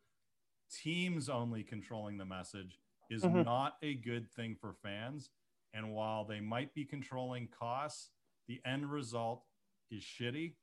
Teams 0.83 1.29
only 1.29 1.63
controlling 1.63 2.19
the 2.19 2.25
message 2.25 2.79
is 3.11 3.23
mm-hmm. 3.23 3.43
not 3.43 3.75
a 3.83 3.95
good 3.95 4.31
thing 4.31 4.57
for 4.61 4.75
fans. 4.83 5.31
And 5.75 5.93
while 5.93 6.25
they 6.25 6.41
might 6.41 6.75
be 6.75 6.85
controlling 6.85 7.49
costs, 7.49 8.11
the 8.49 8.61
end 8.65 8.91
result 8.91 9.45
is 9.91 10.03
shitty. 10.03 10.55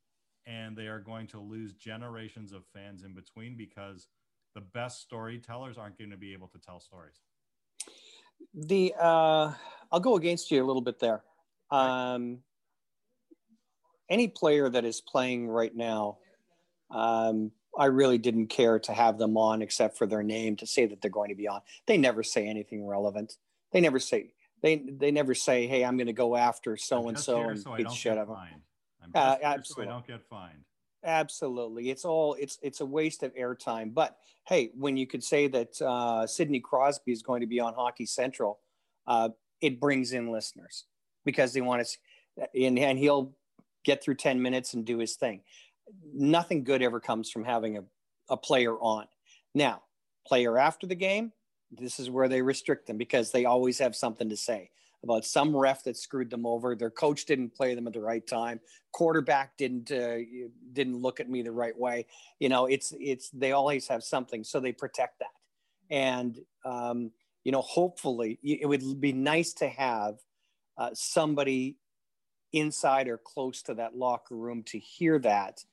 And 0.46 0.76
they 0.76 0.88
are 0.88 1.00
going 1.00 1.28
to 1.28 1.40
lose 1.40 1.74
generations 1.74 2.52
of 2.52 2.64
fans 2.74 3.04
in 3.04 3.14
between 3.14 3.56
because 3.56 4.08
the 4.56 4.62
best 4.62 5.02
storytellers 5.02 5.78
aren't 5.78 5.98
going 5.98 6.10
to 6.10 6.18
be 6.18 6.34
able 6.34 6.48
to 6.50 6.60
tell 6.60 6.80
stories. 6.80 7.22
The 8.54 8.94
uh, 9.00 9.54
I'll 9.92 10.00
go 10.02 10.16
against 10.16 10.52
you 10.52 10.62
a 10.62 10.66
little 10.66 10.82
bit 10.82 11.00
there. 11.00 11.24
Um, 11.72 12.40
any 14.10 14.28
player 14.28 14.70
that 14.70 14.84
is 14.84 15.02
playing 15.02 15.48
right 15.48 15.74
now 15.74 16.18
um, 16.92 17.52
I 17.78 17.86
really 17.86 18.18
didn't 18.18 18.48
care 18.48 18.80
to 18.80 18.94
have 18.94 19.18
them 19.18 19.38
on 19.38 19.62
except 19.62 19.98
for 19.98 20.06
their 20.06 20.24
name 20.24 20.56
to 20.58 20.68
say 20.68 20.86
that 20.86 21.02
they're 21.02 21.10
going 21.10 21.30
to 21.30 21.36
be 21.36 21.48
on. 21.48 21.62
They 21.88 21.98
never 21.98 22.24
say 22.24 22.48
anything 22.48 22.86
relevant. 22.86 23.38
They 23.72 23.82
never 23.82 24.00
say 24.00 24.34
they 24.62 24.78
they 24.78 25.12
never 25.12 25.36
say, 25.36 25.68
"Hey, 25.68 25.84
I'm 25.84 25.98
going 25.98 26.08
to 26.08 26.14
go 26.14 26.36
after 26.36 26.78
so 26.78 27.10
and 27.10 27.20
so 27.20 27.50
and 27.50 27.64
beat 27.78 27.92
shit 27.92 28.14
out 28.14 28.18
of 28.20 28.28
them." 28.30 28.38
Uh, 29.14 29.36
absolutely, 29.44 29.86
so 29.86 29.90
I 29.90 29.94
don't 29.94 30.08
get 30.08 30.22
fined. 30.30 30.64
Absolutely, 31.04 31.90
it's 31.90 32.06
all 32.06 32.36
it's 32.40 32.58
it's 32.62 32.80
a 32.80 32.86
waste 32.86 33.24
of 33.24 33.36
airtime. 33.36 33.94
But 33.94 34.18
hey, 34.48 34.72
when 34.76 34.96
you 34.96 35.06
could 35.06 35.24
say 35.24 35.48
that 35.48 35.82
uh, 35.82 36.26
Sidney 36.26 36.62
Crosby 36.62 37.12
is 37.12 37.22
going 37.22 37.42
to 37.42 37.48
be 37.48 37.60
on 37.60 37.74
Hockey 37.74 38.06
Central, 38.06 38.60
uh, 39.06 39.30
it 39.60 39.80
brings 39.80 40.14
in 40.14 40.32
listeners 40.32 40.86
because 41.26 41.54
they 41.54 41.62
want 41.62 41.86
to, 41.86 42.48
and, 42.56 42.80
and 42.80 42.98
he'll 42.98 43.34
get 43.84 44.02
through 44.02 44.16
ten 44.16 44.42
minutes 44.42 44.74
and 44.74 44.86
do 44.86 45.00
his 45.00 45.16
thing 45.16 45.42
nothing 46.14 46.64
good 46.64 46.82
ever 46.82 47.00
comes 47.00 47.30
from 47.30 47.44
having 47.44 47.78
a, 47.78 47.84
a 48.30 48.38
player 48.38 48.76
on. 48.76 49.06
Now, 49.54 49.84
player 50.26 50.58
after 50.58 50.88
the 50.88 50.96
game, 50.96 51.32
this 51.72 52.00
is 52.00 52.10
where 52.10 52.28
they 52.28 52.42
restrict 52.42 52.88
them 52.88 52.98
because 52.98 53.32
they 53.32 53.46
always 53.46 53.80
have 53.80 53.96
something 53.96 54.30
to 54.30 54.38
say 54.38 54.70
about 55.04 55.26
some 55.26 55.56
ref 55.56 55.84
that 55.84 55.98
screwed 55.98 56.30
them 56.30 56.46
over. 56.46 56.76
Their 56.76 56.90
coach 56.90 57.26
didn't 57.26 57.54
play 57.54 57.76
them 57.76 57.88
at 57.88 57.94
the 57.94 58.02
right 58.02 58.26
time. 58.26 58.60
Quarterback 58.94 59.58
didn't 59.58 59.92
uh, 59.92 60.20
didn't 60.72 61.02
look 61.02 61.20
at 61.20 61.30
me 61.30 61.42
the 61.42 61.52
right 61.52 61.78
way. 61.78 62.06
You 62.40 62.50
know, 62.50 62.66
it's 62.68 62.94
it's 63.00 63.30
they 63.32 63.52
always 63.52 63.88
have 63.88 64.04
something, 64.04 64.44
so 64.44 64.60
they 64.60 64.72
protect 64.72 65.20
that. 65.20 65.28
And 65.90 66.40
um, 66.64 67.12
you 67.44 67.52
know, 67.52 67.62
hopefully, 67.62 68.40
it 68.44 68.68
would 68.68 69.02
be 69.02 69.12
nice 69.12 69.54
to 69.54 69.68
have 69.68 70.16
uh, 70.78 70.92
somebody 70.94 71.78
inside 72.54 73.08
or 73.08 73.18
close 73.18 73.62
to 73.64 73.74
that 73.74 73.98
locker 73.98 74.36
room 74.36 74.64
to 74.64 74.80
hear 74.80 75.20
that 75.20 75.64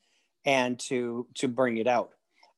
and 0.45 0.79
to 0.79 1.27
to 1.37 1.49
bring 1.49 1.77
it 1.77 1.87
out. 1.87 2.11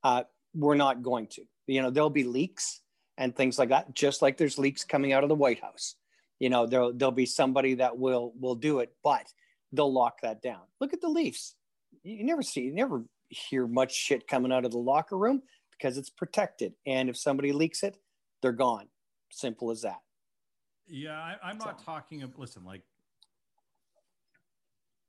Uh, 0.04 0.24
we're 0.54 0.74
not 0.74 1.02
going 1.02 1.26
to. 1.28 1.42
You 1.66 1.82
know, 1.82 1.90
there'll 1.90 2.10
be 2.10 2.24
leaks 2.24 2.80
and 3.18 3.34
things 3.34 3.58
like 3.58 3.70
that, 3.70 3.94
just 3.94 4.22
like 4.22 4.36
there's 4.36 4.58
leaks 4.58 4.84
coming 4.84 5.12
out 5.12 5.22
of 5.22 5.28
the 5.28 5.34
White 5.34 5.60
House. 5.60 5.96
You 6.38 6.50
know, 6.50 6.66
there'll 6.66 6.92
there'll 6.92 7.12
be 7.12 7.26
somebody 7.26 7.74
that 7.74 7.98
will 7.98 8.32
will 8.38 8.56
do 8.56 8.80
it, 8.80 8.92
but 9.02 9.26
they'll 9.72 9.92
lock 9.92 10.20
that 10.22 10.42
down. 10.42 10.62
Look 10.80 10.92
at 10.92 11.00
the 11.00 11.08
Leafs. 11.08 11.54
You 12.02 12.24
never 12.24 12.42
see, 12.42 12.62
you 12.62 12.74
never 12.74 13.04
hear 13.28 13.66
much 13.66 13.94
shit 13.94 14.26
coming 14.26 14.52
out 14.52 14.64
of 14.64 14.72
the 14.72 14.78
locker 14.78 15.16
room 15.16 15.42
because 15.70 15.98
it's 15.98 16.10
protected. 16.10 16.74
And 16.86 17.08
if 17.08 17.16
somebody 17.16 17.52
leaks 17.52 17.82
it, 17.82 17.96
they're 18.40 18.52
gone. 18.52 18.88
Simple 19.30 19.70
as 19.70 19.82
that. 19.82 20.00
Yeah, 20.86 21.12
I, 21.42 21.50
am 21.50 21.58
not 21.58 21.82
talking. 21.82 22.22
Of, 22.22 22.38
listen, 22.38 22.64
like 22.64 22.82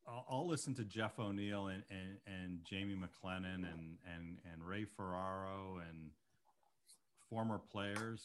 I'll, 0.08 0.26
I'll, 0.30 0.48
listen 0.48 0.74
to 0.76 0.84
Jeff 0.84 1.18
O'Neill 1.20 1.68
and, 1.68 1.84
and, 1.90 2.18
and 2.28 2.60
Jamie 2.64 2.96
McLennan 2.96 3.56
and, 3.56 3.98
and, 4.16 4.38
and 4.52 4.64
Ray 4.66 4.86
Ferraro 4.86 5.80
and 5.90 6.10
former 7.30 7.60
players. 7.72 8.22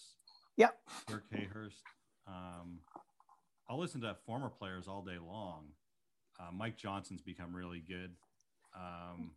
Yep. 0.57 0.77
Dirk 1.07 1.25
Hayhurst. 1.33 1.83
Um, 2.27 2.81
I'll 3.69 3.79
listen 3.79 4.01
to 4.01 4.17
former 4.27 4.49
players 4.49 4.89
all 4.89 5.03
day 5.03 5.19
long. 5.25 5.67
Uh, 6.41 6.51
Mike 6.53 6.77
Johnson's 6.77 7.23
become 7.23 7.55
really 7.55 7.83
good. 7.87 8.11
Um, 8.75 9.31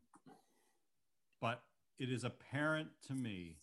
but 1.40 1.62
it 2.00 2.12
is 2.12 2.24
apparent 2.24 2.90
to 3.08 3.14
me, 3.14 3.56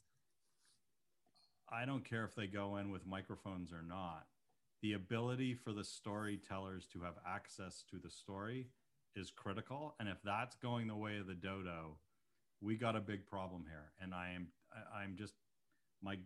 I 1.71 1.85
don't 1.85 2.05
care 2.05 2.25
if 2.25 2.35
they 2.35 2.47
go 2.47 2.77
in 2.77 2.91
with 2.91 3.07
microphones 3.07 3.73
or 3.73 3.83
not, 3.83 4.27
the 4.83 4.93
ability 4.93 5.55
for 5.55 5.73
the 5.73 5.85
storytellers 5.85 6.87
to 6.93 7.01
have 7.03 7.15
access 7.27 7.85
to 7.91 7.99
the 7.99 8.11
story 8.11 8.67
is 9.17 9.31
critical. 9.31 9.95
And 9.99 10.09
if 10.09 10.19
that's 10.25 10.55
going 10.57 10.87
the 10.87 10.97
way 10.97 11.19
of 11.19 11.27
the 11.27 11.35
dodo, 11.35 11.99
we 12.61 12.77
got 12.77 12.97
a 12.97 13.01
big 13.01 13.27
problem 13.27 13.65
here. 13.69 13.93
And 14.01 14.15
I 14.15 14.33
am, 14.35 14.49
I'm 14.95 15.17
just, 15.17 15.35
my 16.03 16.17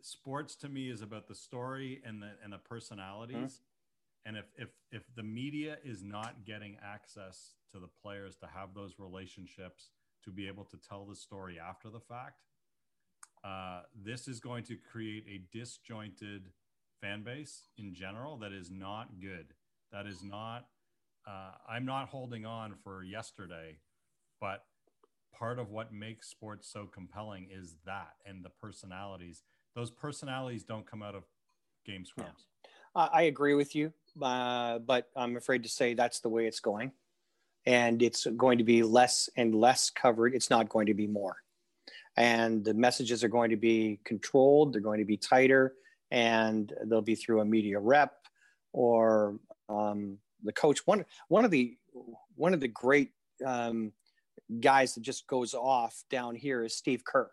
sports 0.00 0.54
to 0.56 0.68
me 0.68 0.90
is 0.90 1.02
about 1.02 1.26
the 1.26 1.34
story 1.34 2.00
and 2.04 2.22
the, 2.22 2.30
and 2.42 2.52
the 2.52 2.58
personalities. 2.58 3.36
Mm-hmm. 3.36 4.28
And 4.28 4.36
if, 4.36 4.46
if, 4.56 4.68
if 4.90 5.02
the 5.14 5.22
media 5.22 5.78
is 5.84 6.02
not 6.02 6.44
getting 6.44 6.76
access 6.84 7.54
to 7.72 7.78
the 7.78 7.88
players 8.02 8.36
to 8.36 8.46
have 8.46 8.74
those 8.74 8.94
relationships, 8.98 9.90
to 10.24 10.32
be 10.32 10.48
able 10.48 10.64
to 10.64 10.76
tell 10.76 11.04
the 11.04 11.14
story 11.14 11.58
after 11.60 11.88
the 11.88 12.00
fact, 12.00 12.42
uh, 13.44 13.82
this 13.94 14.26
is 14.26 14.40
going 14.40 14.64
to 14.64 14.76
create 14.76 15.24
a 15.28 15.56
disjointed 15.56 16.50
fan 17.00 17.22
base 17.22 17.68
in 17.78 17.94
general 17.94 18.36
that 18.38 18.52
is 18.52 18.70
not 18.70 19.20
good. 19.20 19.46
That 19.92 20.06
is 20.06 20.22
not. 20.22 20.66
Uh, 21.26 21.52
I'm 21.68 21.84
not 21.84 22.08
holding 22.08 22.46
on 22.46 22.74
for 22.84 23.02
yesterday, 23.02 23.78
but 24.40 24.64
part 25.34 25.58
of 25.58 25.70
what 25.70 25.92
makes 25.92 26.28
sports 26.28 26.68
so 26.68 26.86
compelling 26.86 27.48
is 27.50 27.76
that 27.84 28.14
and 28.24 28.44
the 28.44 28.50
personalities. 28.50 29.42
Those 29.74 29.90
personalities 29.90 30.64
don't 30.64 30.86
come 30.86 31.02
out 31.02 31.14
of 31.14 31.24
game 31.84 32.04
scripts. 32.04 32.44
Yeah. 32.64 32.70
I 33.12 33.22
agree 33.22 33.52
with 33.52 33.74
you, 33.74 33.92
uh, 34.22 34.78
but 34.78 35.10
I'm 35.14 35.36
afraid 35.36 35.64
to 35.64 35.68
say 35.68 35.92
that's 35.92 36.20
the 36.20 36.30
way 36.30 36.46
it's 36.46 36.60
going. 36.60 36.92
And 37.66 38.00
it's 38.00 38.26
going 38.36 38.58
to 38.58 38.64
be 38.64 38.82
less 38.82 39.28
and 39.36 39.54
less 39.54 39.90
covered. 39.90 40.34
It's 40.34 40.48
not 40.48 40.70
going 40.70 40.86
to 40.86 40.94
be 40.94 41.06
more. 41.06 41.36
And 42.16 42.64
the 42.64 42.72
messages 42.72 43.22
are 43.22 43.28
going 43.28 43.50
to 43.50 43.56
be 43.56 43.98
controlled, 44.04 44.72
they're 44.72 44.80
going 44.80 45.00
to 45.00 45.04
be 45.04 45.18
tighter 45.18 45.74
and 46.10 46.72
they'll 46.84 47.02
be 47.02 47.14
through 47.14 47.40
a 47.40 47.44
media 47.44 47.78
rep 47.78 48.12
or 48.72 49.38
um, 49.68 50.18
the 50.42 50.52
coach. 50.52 50.86
One 50.86 51.04
one 51.28 51.44
of 51.44 51.50
the 51.50 51.76
one 52.34 52.54
of 52.54 52.60
the 52.60 52.68
great 52.68 53.10
um, 53.44 53.92
guys 54.60 54.94
that 54.94 55.02
just 55.02 55.26
goes 55.26 55.54
off 55.54 56.02
down 56.10 56.34
here 56.34 56.62
is 56.64 56.76
Steve 56.76 57.04
Kerr 57.04 57.30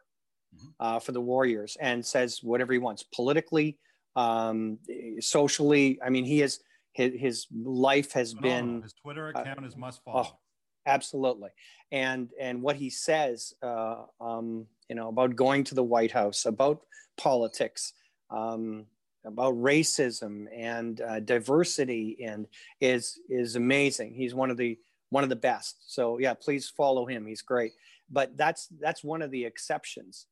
mm-hmm. 0.56 0.68
uh, 0.80 1.00
for 1.00 1.12
the 1.12 1.22
Warriors 1.22 1.78
and 1.80 2.06
says 2.06 2.40
whatever 2.42 2.74
he 2.74 2.80
wants 2.80 3.04
politically, 3.04 3.78
um, 4.16 4.80
socially. 5.20 6.00
I 6.04 6.10
mean, 6.10 6.26
he 6.26 6.40
has 6.40 6.60
his, 6.94 7.14
his 7.20 7.48
life 7.54 8.14
has 8.14 8.34
been 8.34 8.82
his 8.82 8.94
Twitter 8.94 9.30
account 9.30 9.64
uh, 9.64 9.68
is 9.68 9.76
must 9.76 10.04
follow. 10.04 10.28
Oh, 10.28 10.38
absolutely, 10.86 11.50
and 11.92 12.30
and 12.40 12.62
what 12.62 12.76
he 12.76 12.90
says, 12.90 13.54
uh, 13.62 14.04
um, 14.22 14.66
you 14.90 14.96
know, 14.96 15.10
about 15.10 15.36
going 15.36 15.64
to 15.66 15.76
the 15.76 15.84
White 15.84 16.12
House, 16.12 16.46
about 16.46 16.82
politics 17.18 17.94
um, 18.34 18.86
about 19.26 19.54
racism 19.56 20.48
and 20.54 21.00
uh, 21.02 21.20
diversity 21.20 22.18
and 22.24 22.48
is 22.82 23.20
is 23.30 23.56
amazing. 23.56 24.14
He's 24.14 24.36
one 24.36 24.50
of 24.50 24.58
the 24.58 24.78
one 25.10 25.24
of 25.24 25.30
the 25.30 25.36
best. 25.36 25.94
So 25.94 26.18
yeah, 26.18 26.34
please 26.34 26.70
follow 26.70 27.06
him. 27.06 27.26
He's 27.26 27.42
great. 27.42 27.74
But 28.10 28.36
that's 28.36 28.68
that's 28.82 29.04
one 29.04 29.22
of 29.22 29.32
the 29.32 29.46
exceptions. 29.46 30.26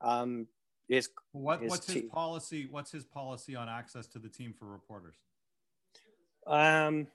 Um, 0.00 0.48
is 0.88 1.08
what, 1.30 1.62
what's 1.62 1.90
his 1.90 2.02
policy? 2.04 2.66
What's 2.70 2.90
his 2.90 3.04
policy 3.04 3.54
on 3.54 3.68
access 3.68 4.06
to 4.08 4.18
the 4.18 4.28
team 4.28 4.52
for 4.58 4.66
reporters? 4.66 5.14
Um, 6.46 7.06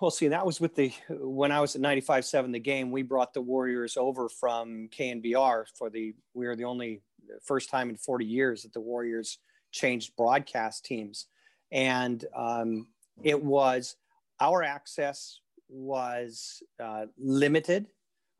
well, 0.00 0.10
see, 0.10 0.28
that 0.28 0.44
was 0.44 0.60
with 0.60 0.74
the 0.74 0.92
when 1.08 1.52
I 1.52 1.60
was 1.60 1.74
at 1.74 1.82
95.7 1.82 2.52
the 2.52 2.58
game, 2.58 2.90
we 2.90 3.02
brought 3.02 3.32
the 3.32 3.40
Warriors 3.40 3.96
over 3.96 4.28
from 4.28 4.88
KNBR 4.96 5.64
for 5.76 5.90
the 5.90 6.14
we 6.34 6.46
were 6.46 6.56
the 6.56 6.64
only 6.64 7.02
first 7.42 7.70
time 7.70 7.90
in 7.90 7.96
40 7.96 8.24
years 8.24 8.62
that 8.62 8.72
the 8.72 8.80
Warriors 8.80 9.38
changed 9.72 10.16
broadcast 10.16 10.84
teams. 10.84 11.26
And 11.70 12.24
um, 12.34 12.88
it 13.22 13.42
was 13.42 13.96
our 14.40 14.62
access 14.62 15.40
was 15.68 16.62
uh, 16.82 17.06
limited, 17.18 17.86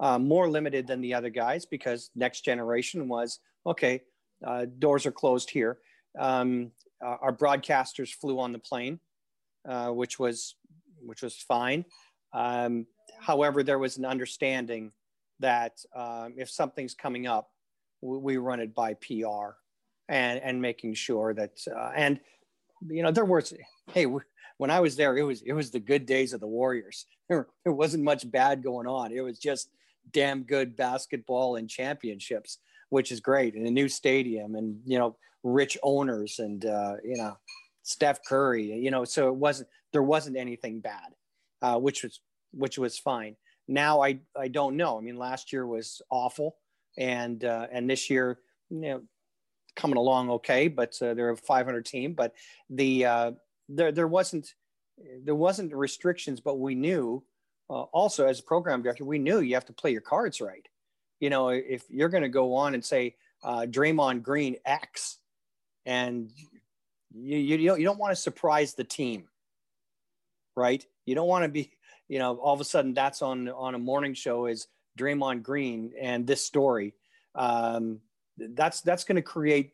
uh, 0.00 0.18
more 0.18 0.48
limited 0.48 0.86
than 0.86 1.00
the 1.00 1.14
other 1.14 1.30
guys 1.30 1.66
because 1.66 2.10
next 2.14 2.44
generation 2.44 3.08
was 3.08 3.40
okay, 3.66 4.02
uh, 4.46 4.66
doors 4.78 5.04
are 5.04 5.12
closed 5.12 5.50
here. 5.50 5.78
Um, 6.18 6.72
our 7.00 7.32
broadcasters 7.32 8.12
flew 8.12 8.40
on 8.40 8.52
the 8.52 8.58
plane, 8.58 8.98
uh, 9.68 9.90
which 9.90 10.18
was 10.18 10.56
which 11.00 11.22
was 11.22 11.36
fine. 11.36 11.84
Um, 12.32 12.86
however, 13.20 13.62
there 13.62 13.78
was 13.78 13.98
an 13.98 14.04
understanding 14.04 14.92
that 15.40 15.78
um, 15.94 16.34
if 16.36 16.50
something's 16.50 16.94
coming 16.94 17.26
up, 17.26 17.50
we, 18.00 18.36
run 18.36 18.60
it 18.60 18.74
by 18.74 18.94
PR 18.94 19.56
and 20.08 20.40
and 20.40 20.62
making 20.62 20.94
sure 20.94 21.34
that 21.34 21.52
uh, 21.74 21.90
and 21.94 22.20
you 22.88 23.02
know 23.02 23.10
there 23.10 23.24
was 23.24 23.52
hey 23.92 24.06
when 24.56 24.70
I 24.70 24.80
was 24.80 24.96
there 24.96 25.16
it 25.16 25.22
was 25.22 25.42
it 25.42 25.52
was 25.52 25.70
the 25.70 25.80
good 25.80 26.06
days 26.06 26.32
of 26.32 26.40
the 26.40 26.46
Warriors. 26.46 27.06
There, 27.28 27.46
there 27.64 27.74
wasn't 27.74 28.04
much 28.04 28.30
bad 28.30 28.62
going 28.62 28.86
on. 28.86 29.12
It 29.12 29.20
was 29.20 29.38
just 29.38 29.68
damn 30.12 30.42
good 30.42 30.76
basketball 30.76 31.56
and 31.56 31.68
championships, 31.68 32.58
which 32.88 33.12
is 33.12 33.20
great, 33.20 33.54
and 33.54 33.66
a 33.66 33.70
new 33.70 33.88
stadium 33.88 34.54
and 34.54 34.80
you 34.84 34.98
know 34.98 35.16
rich 35.42 35.78
owners 35.82 36.38
and 36.38 36.64
uh, 36.64 36.94
you 37.04 37.16
know 37.16 37.36
Steph 37.82 38.24
Curry. 38.24 38.64
You 38.64 38.90
know, 38.90 39.04
so 39.04 39.28
it 39.28 39.34
wasn't 39.34 39.68
there 39.92 40.02
wasn't 40.02 40.36
anything 40.36 40.80
bad, 40.80 41.14
uh, 41.62 41.78
which 41.78 42.02
was 42.02 42.20
which 42.52 42.78
was 42.78 42.98
fine. 42.98 43.36
Now 43.66 44.02
I 44.02 44.20
I 44.36 44.48
don't 44.48 44.76
know. 44.76 44.98
I 44.98 45.00
mean, 45.00 45.16
last 45.16 45.52
year 45.52 45.66
was 45.66 46.00
awful, 46.10 46.56
and 46.98 47.42
uh, 47.44 47.66
and 47.72 47.88
this 47.88 48.10
year, 48.10 48.38
you 48.68 48.80
know, 48.80 49.02
coming 49.76 49.96
along 49.96 50.30
okay. 50.30 50.68
But 50.68 51.00
uh, 51.00 51.14
they're 51.14 51.30
a 51.30 51.36
500 51.36 51.86
team. 51.86 52.12
But 52.12 52.34
the 52.68 53.06
uh, 53.06 53.32
there 53.70 53.92
there 53.92 54.08
wasn't 54.08 54.52
there 55.24 55.34
wasn't 55.34 55.74
restrictions, 55.74 56.40
but 56.40 56.58
we 56.58 56.74
knew 56.74 57.24
uh, 57.70 57.82
also 57.82 58.26
as 58.26 58.40
a 58.40 58.42
program 58.42 58.82
director, 58.82 59.04
we 59.04 59.18
knew 59.18 59.40
you 59.40 59.54
have 59.54 59.66
to 59.66 59.72
play 59.72 59.92
your 59.92 60.00
cards 60.02 60.40
right. 60.40 60.66
You 61.20 61.30
know, 61.30 61.48
if 61.48 61.84
you're 61.88 62.10
going 62.10 62.22
to 62.22 62.28
go 62.28 62.54
on 62.54 62.74
and 62.74 62.84
say 62.84 63.16
uh, 63.42 63.62
Draymond 63.62 64.22
Green 64.22 64.56
X, 64.66 65.18
and 65.86 66.30
you 67.14 67.38
you, 67.38 67.68
don't, 67.68 67.80
you 67.80 67.86
don't 67.86 67.98
want 67.98 68.12
to 68.12 68.16
surprise 68.20 68.74
the 68.74 68.84
team 68.84 69.28
right? 70.58 70.84
You 71.06 71.14
don't 71.14 71.28
want 71.28 71.44
to 71.44 71.48
be, 71.48 71.70
you 72.08 72.18
know, 72.18 72.36
all 72.36 72.52
of 72.52 72.60
a 72.60 72.64
sudden 72.64 72.92
that's 72.92 73.22
on 73.22 73.48
on 73.48 73.74
a 73.74 73.78
morning 73.78 74.12
show 74.12 74.46
is 74.46 74.66
Draymond 74.98 75.42
Green 75.42 75.92
and 76.00 76.26
this 76.26 76.44
story. 76.44 76.94
Um, 77.34 78.00
that's 78.36 78.80
that's 78.82 79.04
going 79.04 79.16
to 79.16 79.22
create 79.22 79.72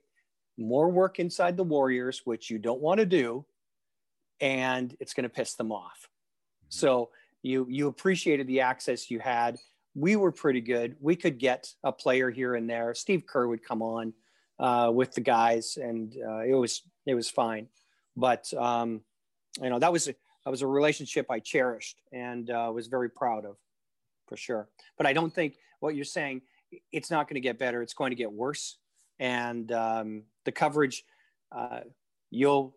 more 0.57 0.89
work 0.91 1.19
inside 1.19 1.57
the 1.57 1.65
Warriors, 1.65 2.23
which 2.25 2.51
you 2.51 2.59
don't 2.59 2.81
want 2.81 3.01
to 3.01 3.07
do, 3.07 3.45
and 4.41 4.97
it's 5.01 5.15
going 5.15 5.25
to 5.25 5.29
piss 5.29 5.55
them 5.55 5.73
off. 5.73 5.99
Mm-hmm. 5.99 6.67
So 6.69 7.11
you 7.43 7.67
you 7.69 7.89
appreciated 7.89 8.47
the 8.47 8.61
access 8.61 9.11
you 9.11 9.21
had. 9.21 9.59
We 9.95 10.17
were 10.17 10.33
pretty 10.33 10.61
good. 10.61 10.97
We 11.01 11.15
could 11.17 11.39
get 11.39 11.73
a 11.85 11.93
player 11.93 12.31
here 12.31 12.55
and 12.55 12.69
there. 12.69 12.95
Steve 12.95 13.25
Kerr 13.27 13.47
would 13.47 13.65
come 13.65 13.83
on 13.83 14.13
uh, 14.59 14.91
with 14.93 15.13
the 15.13 15.21
guys, 15.21 15.79
and 15.81 16.15
uh, 16.27 16.41
it 16.41 16.55
was 16.55 16.83
it 17.07 17.15
was 17.15 17.31
fine. 17.31 17.69
But 18.17 18.53
um, 18.55 19.03
you 19.61 19.71
know 19.71 19.79
that 19.79 19.93
was 19.93 20.07
that 20.07 20.51
was 20.51 20.63
a 20.63 20.67
relationship 20.67 21.27
I 21.31 21.39
cherished 21.39 22.03
and 22.13 22.51
uh, 22.51 22.71
was 22.75 22.87
very 22.87 23.11
proud 23.11 23.45
of, 23.45 23.57
for 24.35 24.41
sure. 24.41 24.69
But 24.99 25.07
I 25.07 25.13
don't 25.13 25.33
think 25.33 25.57
what 25.81 25.95
you're 25.95 26.05
saying 26.05 26.43
it's 26.91 27.11
not 27.11 27.29
going 27.29 27.35
to 27.35 27.41
get 27.41 27.57
better; 27.59 27.83
it's 27.83 27.95
going 27.95 28.11
to 28.11 28.17
get 28.17 28.33
worse. 28.33 28.79
And 29.21 29.71
um, 29.71 30.25
the 30.45 30.51
coverage, 30.51 31.05
uh, 31.53 31.81
you'll 32.31 32.77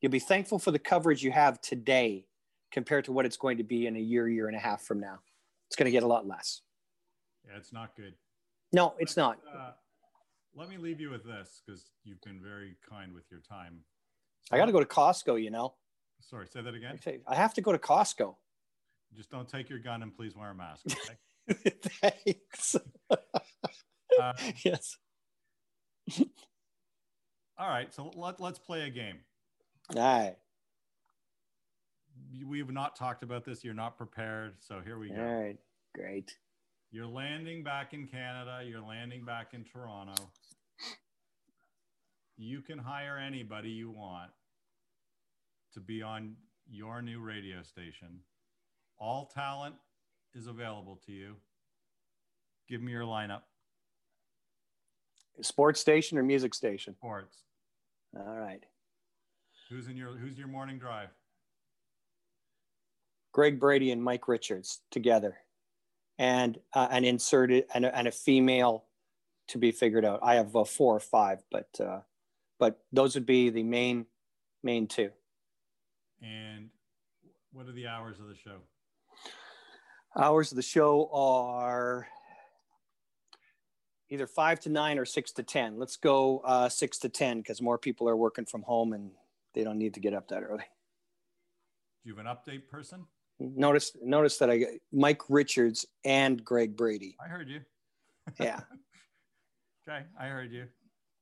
you'll 0.00 0.10
be 0.10 0.18
thankful 0.18 0.58
for 0.58 0.72
the 0.72 0.78
coverage 0.80 1.22
you 1.22 1.30
have 1.30 1.60
today 1.60 2.26
compared 2.72 3.04
to 3.04 3.12
what 3.12 3.24
it's 3.24 3.36
going 3.36 3.58
to 3.58 3.64
be 3.64 3.86
in 3.86 3.96
a 3.96 4.00
year, 4.00 4.28
year 4.28 4.48
and 4.48 4.56
a 4.56 4.60
half 4.60 4.82
from 4.82 4.98
now. 4.98 5.20
It's 5.68 5.76
going 5.76 5.84
to 5.84 5.92
get 5.92 6.02
a 6.02 6.08
lot 6.08 6.26
less. 6.26 6.62
Yeah, 7.46 7.56
it's 7.56 7.72
not 7.72 7.94
good. 7.96 8.14
No, 8.72 8.94
it's 8.98 9.16
not. 9.16 9.38
Uh, 9.52 9.70
let 10.56 10.68
me 10.68 10.76
leave 10.76 11.00
you 11.00 11.10
with 11.10 11.24
this 11.24 11.62
because 11.64 11.90
you've 12.04 12.20
been 12.22 12.40
very 12.42 12.76
kind 12.88 13.12
with 13.14 13.24
your 13.30 13.40
time. 13.48 13.78
So 14.42 14.56
I 14.56 14.58
got 14.58 14.66
to 14.66 14.72
go 14.72 14.80
to 14.80 14.86
Costco, 14.86 15.40
you 15.40 15.50
know. 15.50 15.74
Sorry, 16.20 16.46
say 16.48 16.62
that 16.62 16.74
again. 16.74 16.98
I 17.28 17.34
have 17.34 17.54
to 17.54 17.60
go 17.60 17.70
to 17.72 17.78
Costco. 17.78 18.34
Just 19.16 19.30
don't 19.30 19.48
take 19.48 19.68
your 19.68 19.78
gun 19.78 20.02
and 20.02 20.14
please 20.14 20.36
wear 20.36 20.50
a 20.50 20.54
mask. 20.54 20.86
Okay? 21.50 21.72
Thanks. 22.00 22.76
uh, 23.10 24.32
yes. 24.64 24.96
all 27.58 27.68
right, 27.68 27.92
so 27.92 28.12
let, 28.14 28.38
let's 28.40 28.58
play 28.58 28.82
a 28.82 28.90
game. 28.90 29.18
All 29.96 30.02
right. 30.02 30.36
We've 32.46 32.70
not 32.70 32.94
talked 32.94 33.24
about 33.24 33.44
this. 33.44 33.64
You're 33.64 33.74
not 33.74 33.96
prepared. 33.96 34.54
So 34.60 34.80
here 34.84 34.98
we 34.98 35.08
go. 35.08 35.20
All 35.20 35.40
right. 35.40 35.58
Great. 35.94 36.36
You're 36.92 37.06
landing 37.06 37.64
back 37.64 37.94
in 37.94 38.06
Canada. 38.06 38.60
You're 38.64 38.86
landing 38.86 39.24
back 39.24 39.48
in 39.52 39.64
Toronto. 39.64 40.30
You 42.36 42.62
can 42.62 42.78
hire 42.78 43.18
anybody 43.18 43.70
you 43.70 43.90
want 43.90 44.30
to 45.74 45.80
be 45.80 46.02
on 46.02 46.36
your 46.68 47.02
new 47.02 47.20
radio 47.20 47.62
station. 47.62 48.20
All 49.00 49.30
talent 49.34 49.74
is 50.34 50.46
available 50.46 51.00
to 51.06 51.12
you. 51.12 51.36
Give 52.68 52.82
me 52.82 52.92
your 52.92 53.04
lineup. 53.04 53.42
Sports 55.40 55.80
station 55.80 56.18
or 56.18 56.22
music 56.22 56.54
station? 56.54 56.94
Sports. 56.94 57.38
All 58.14 58.36
right. 58.36 58.62
Who's 59.70 59.88
in 59.88 59.96
your 59.96 60.10
Who's 60.16 60.36
your 60.36 60.48
morning 60.48 60.78
drive? 60.78 61.08
Greg 63.32 63.58
Brady 63.58 63.90
and 63.92 64.02
Mike 64.02 64.28
Richards 64.28 64.80
together, 64.90 65.38
and 66.18 66.58
uh, 66.74 66.88
an 66.90 67.04
inserted 67.04 67.64
and 67.72 67.86
a, 67.86 67.96
and 67.96 68.08
a 68.08 68.12
female 68.12 68.84
to 69.48 69.58
be 69.58 69.70
figured 69.70 70.04
out. 70.04 70.18
I 70.22 70.34
have 70.34 70.54
uh, 70.54 70.64
four 70.64 70.94
or 70.94 71.00
five, 71.00 71.42
but 71.50 71.68
uh, 71.80 72.00
but 72.58 72.80
those 72.92 73.14
would 73.14 73.26
be 73.26 73.48
the 73.48 73.62
main 73.62 74.06
main 74.62 74.88
two. 74.88 75.10
And 76.20 76.68
what 77.52 77.66
are 77.66 77.72
the 77.72 77.86
hours 77.86 78.18
of 78.20 78.26
the 78.26 78.34
show? 78.34 78.58
Hours 80.16 80.50
of 80.50 80.56
the 80.56 80.62
show 80.62 81.08
are 81.12 82.08
either 84.08 84.26
five 84.26 84.58
to 84.60 84.68
nine 84.68 84.98
or 84.98 85.04
six 85.04 85.32
to 85.32 85.42
10. 85.42 85.78
Let's 85.78 85.96
go 85.96 86.40
uh, 86.44 86.68
six 86.68 86.98
to 86.98 87.08
10 87.08 87.38
because 87.38 87.62
more 87.62 87.78
people 87.78 88.08
are 88.08 88.16
working 88.16 88.44
from 88.44 88.62
home 88.62 88.92
and 88.92 89.12
they 89.54 89.62
don't 89.62 89.78
need 89.78 89.94
to 89.94 90.00
get 90.00 90.12
up 90.14 90.28
that 90.28 90.42
early. 90.42 90.64
Do 92.02 92.10
you 92.10 92.16
have 92.16 92.26
an 92.26 92.32
update 92.32 92.68
person? 92.68 93.06
Notice, 93.38 93.96
notice 94.02 94.36
that 94.38 94.50
I 94.50 94.58
got 94.58 94.68
Mike 94.92 95.22
Richards 95.28 95.86
and 96.04 96.44
Greg 96.44 96.76
Brady. 96.76 97.16
I 97.24 97.28
heard 97.28 97.48
you. 97.48 97.60
yeah. 98.38 98.60
Okay. 99.88 100.04
I 100.20 100.26
heard 100.26 100.52
you. 100.52 100.66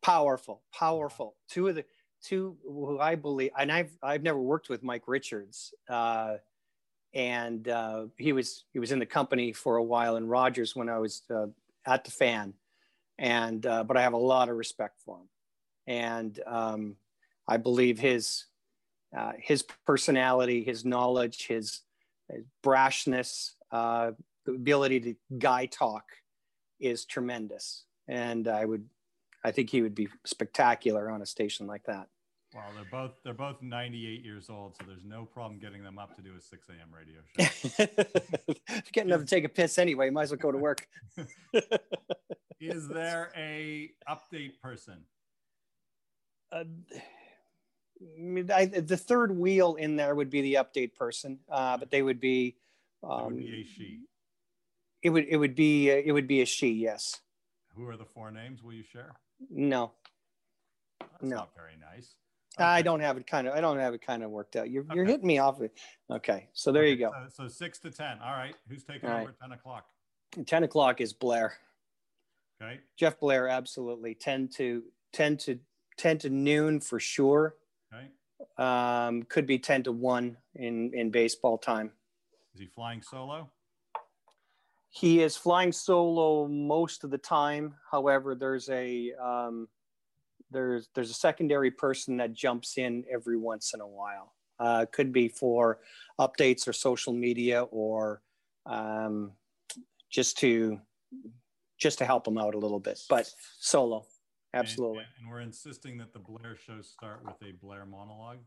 Powerful, 0.03 0.63
powerful. 0.75 1.37
Two 1.49 1.69
of 1.69 1.77
the, 1.77 1.85
two 2.23 2.57
who 2.65 2.99
I 2.99 3.15
believe, 3.15 3.53
and 3.57 3.71
I've 3.71 3.97
I've 4.03 4.23
never 4.23 4.39
worked 4.39 4.69
with 4.69 4.83
Mike 4.83 5.05
Richards, 5.07 5.73
uh, 5.89 6.35
and 7.15 7.69
uh, 7.69 8.07
he 8.17 8.33
was 8.33 8.65
he 8.73 8.79
was 8.79 8.93
in 8.93 8.99
the 8.99 9.07
company 9.07 9.53
for 9.53 9.77
a 9.77 9.83
while 9.83 10.17
in 10.17 10.27
Rogers 10.27 10.77
when 10.77 10.89
I 10.89 10.99
was 10.99 11.23
uh, 11.35 11.47
at 11.87 12.05
the 12.05 12.11
fan, 12.11 12.55
and 13.19 13.65
uh, 13.67 13.85
but 13.85 13.97
I 13.97 14.03
have 14.03 14.13
a 14.13 14.19
lot 14.19 14.49
of 14.49 14.57
respect 14.57 15.01
for 15.05 15.19
him, 15.19 15.29
and 15.87 16.41
um, 16.47 16.97
I 17.47 17.57
believe 17.57 17.99
his 17.99 18.45
uh, 19.17 19.33
his 19.39 19.65
personality, 19.87 20.63
his 20.63 20.85
knowledge, 20.85 21.47
his, 21.47 21.81
his 22.31 22.45
brashness, 22.63 23.53
uh, 23.73 24.13
the 24.45 24.53
ability 24.53 25.01
to 25.01 25.15
guy 25.39 25.67
talk 25.67 26.05
is 26.79 27.05
tremendous, 27.05 27.85
and 28.07 28.49
I 28.49 28.65
would 28.65 28.85
I 29.45 29.51
think 29.51 29.71
he 29.71 29.83
would 29.83 29.95
be 29.95 30.09
spectacular 30.27 31.11
on 31.11 31.23
a 31.23 31.27
station 31.27 31.67
like 31.67 31.85
that. 31.85 32.09
Well, 32.55 32.65
they're 32.75 32.85
both 32.91 33.13
they're 33.25 33.35
both 33.35 33.61
98 33.61 34.25
years 34.25 34.49
old, 34.49 34.75
so 34.77 34.85
there's 34.87 35.05
no 35.05 35.25
problem 35.27 35.59
getting 35.61 35.83
them 35.83 35.99
up 35.99 36.17
to 36.17 36.23
do 36.23 36.31
a 36.37 36.41
6 36.41 36.69
a.m. 36.71 36.89
radio 36.91 37.21
show. 37.37 37.87
Getting 38.93 39.11
them 39.11 39.21
to 39.21 39.27
take 39.27 39.45
a 39.45 39.49
piss 39.51 39.79
anyway, 39.79 40.09
might 40.09 40.23
as 40.25 40.31
well 40.31 40.39
go 40.39 40.53
to 40.53 40.57
work. 40.59 40.87
Is 42.61 42.89
there 42.89 43.31
a 43.37 43.91
update 44.09 44.59
person? 44.63 45.05
Uh, 46.51 46.65
I, 48.55 48.65
the 48.67 48.97
third 48.97 49.37
wheel 49.37 49.75
in 49.75 49.97
there 49.97 50.15
would 50.15 50.31
be 50.31 50.41
the 50.41 50.55
update 50.55 50.95
person, 50.95 51.41
uh, 51.51 51.77
but 51.77 51.91
they 51.91 52.01
would 52.03 52.21
be. 52.21 52.57
Um, 53.03 53.35
would 53.35 53.37
be 53.37 53.61
a 53.61 53.65
she. 53.65 54.01
it 55.03 55.11
would 55.11 55.27
it 55.29 55.37
would 55.37 55.55
be 55.55 55.91
it 55.91 56.13
would 56.13 56.27
be 56.27 56.41
a 56.41 56.47
she. 56.47 56.71
Yes. 56.71 57.21
Who 57.77 57.87
are 57.89 57.97
the 57.99 58.07
four 58.07 58.31
names? 58.31 58.63
Will 58.63 58.73
you 58.73 58.83
share? 58.85 59.13
No, 59.51 59.93
That's 61.01 61.23
No. 61.23 61.37
not 61.37 61.55
very 61.55 61.77
nice. 61.79 62.15
I 62.57 62.83
don't 62.83 63.01
have 63.01 63.17
it 63.17 63.27
kind 63.27 63.47
of. 63.47 63.55
I 63.55 63.61
don't 63.61 63.79
have 63.79 63.95
it 63.95 64.05
kind 64.05 64.23
of 64.23 64.31
worked 64.31 64.57
out. 64.57 64.71
You're 64.71 64.87
you're 64.95 65.05
hitting 65.05 65.27
me 65.27 65.39
off. 65.39 65.61
It. 65.61 65.73
Okay, 66.11 66.49
so 66.53 66.73
there 66.73 66.87
you 66.87 66.97
go. 66.97 67.13
So, 67.31 67.45
so 67.45 67.49
six 67.49 67.79
to 67.81 67.91
ten. 67.91 68.19
All 68.25 68.33
right. 68.33 68.55
Who's 68.69 68.85
taking 68.85 69.09
All 69.09 69.17
over 69.17 69.27
right. 69.27 69.29
at 69.29 69.41
ten 69.41 69.53
o'clock? 69.53 69.87
Ten 70.47 70.63
o'clock 70.65 71.01
is 71.01 71.13
Blair. 71.13 71.55
Okay. 72.61 72.81
Jeff 72.97 73.21
Blair, 73.21 73.49
absolutely. 73.49 74.15
Ten 74.15 74.49
to 74.57 74.83
ten 75.13 75.37
to 75.39 75.59
ten 75.97 76.19
to 76.19 76.31
noon 76.31 76.81
for 76.81 76.99
sure. 76.99 77.55
Okay. 77.93 78.09
Um, 78.57 79.23
could 79.25 79.47
be 79.47 79.59
ten 79.59 79.83
to 79.85 79.93
one 79.93 80.37
in 80.55 80.93
in 80.95 81.11
baseball 81.11 81.59
time. 81.59 81.93
Is 82.55 82.61
he 82.61 82.67
flying 82.67 83.03
solo? 83.03 83.51
He 84.91 85.23
is 85.23 85.37
flying 85.37 85.71
solo 85.71 86.49
most 86.49 87.05
of 87.05 87.11
the 87.11 87.19
time. 87.19 87.75
However, 87.91 88.35
there's 88.35 88.69
a 88.71 89.13
um, 89.23 89.69
there's 90.51 90.89
there's 90.95 91.11
a 91.11 91.15
secondary 91.15 91.71
person 91.71 92.17
that 92.19 92.33
jumps 92.33 92.79
in 92.79 93.05
every 93.11 93.37
once 93.37 93.75
in 93.75 93.81
a 93.81 93.87
while. 93.87 94.35
Uh, 94.59 94.87
could 94.91 95.13
be 95.13 95.29
for 95.29 95.79
updates 96.21 96.67
or 96.67 96.73
social 96.73 97.13
media 97.13 97.63
or 97.71 98.23
um, 98.67 99.31
just 100.11 100.37
to 100.39 100.81
just 101.79 101.99
to 101.99 102.05
help 102.05 102.27
him 102.27 102.39
out 102.39 102.55
a 102.55 102.59
little 102.59 102.81
bit. 102.81 103.01
But 103.09 103.31
solo, 103.61 104.05
And- 104.53 104.61
absolutely. 104.61 105.05
And, 105.21 105.31
we're 105.31 105.41
insisting 105.41 105.97
that 105.99 106.13
the 106.13 106.19
Blair 106.19 106.57
shows 106.57 106.89
start 106.89 107.25
with 107.25 107.37
a 107.49 107.53
Blair 107.53 107.87
monologue. 107.87 108.39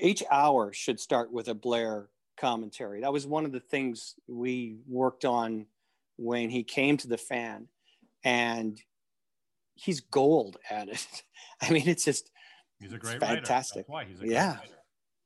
each 0.00 0.22
hour 0.30 0.72
should 0.72 1.00
start 1.00 1.32
with 1.32 1.48
a 1.48 1.54
Blair 1.54 2.08
commentary. 2.36 3.00
That 3.00 3.12
was 3.12 3.26
one 3.26 3.44
of 3.44 3.52
the 3.52 3.60
things 3.60 4.16
we 4.26 4.76
worked 4.86 5.24
on 5.24 5.66
when 6.16 6.50
he 6.50 6.62
came 6.62 6.96
to 6.98 7.08
the 7.08 7.16
fan, 7.16 7.68
and 8.24 8.80
he's 9.74 10.00
gold 10.00 10.58
at 10.70 10.88
it. 10.88 11.22
I 11.60 11.70
mean, 11.70 11.88
it's 11.88 12.04
just 12.04 12.30
He's 12.80 12.92
a 12.92 12.98
great 12.98 13.20
fantastic. 13.20 13.88
Why 13.88 14.04
he's 14.04 14.20
a 14.20 14.26
Yeah. 14.26 14.56
writer. 14.58 14.74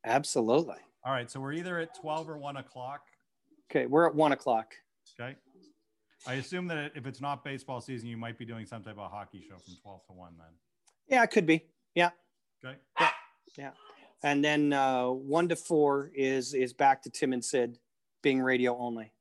absolutely 0.04 0.76
All 1.04 1.12
right. 1.12 1.30
So 1.30 1.40
we're 1.40 1.52
either 1.54 1.78
at 1.78 1.94
twelve 1.94 2.28
or 2.28 2.36
one 2.38 2.56
o'clock. 2.58 3.02
okay. 3.70 3.86
We're 3.86 4.06
at 4.06 4.14
one 4.14 4.32
o'clock. 4.32 4.74
Okay. 5.18 5.36
I 6.26 6.34
assume 6.34 6.66
that 6.68 6.92
if 6.96 7.06
it's 7.06 7.20
not 7.20 7.44
baseball 7.44 7.80
season, 7.80 8.08
you 8.08 8.16
might 8.16 8.36
be 8.38 8.44
doing 8.44 8.66
some 8.66 8.82
type 8.82 8.98
of 8.98 9.10
hockey 9.10 9.44
show 9.48 9.56
from 9.58 9.74
twelve 9.82 10.04
to 10.06 10.12
one. 10.12 10.34
Then. 10.36 10.48
Yeah, 11.08 11.22
it 11.22 11.28
could 11.30 11.46
be. 11.46 11.64
Yeah, 11.94 12.10
Okay. 12.64 12.76
Yeah. 13.56 13.70
And 14.22 14.44
then 14.44 14.72
uh, 14.72 15.06
one 15.08 15.48
to 15.48 15.56
four 15.56 16.10
is 16.14 16.52
is 16.52 16.72
back 16.72 17.02
to 17.02 17.10
Tim 17.10 17.32
and 17.32 17.44
Sid 17.44 17.78
being 18.22 18.40
radio 18.42 18.76
only. 18.76 19.12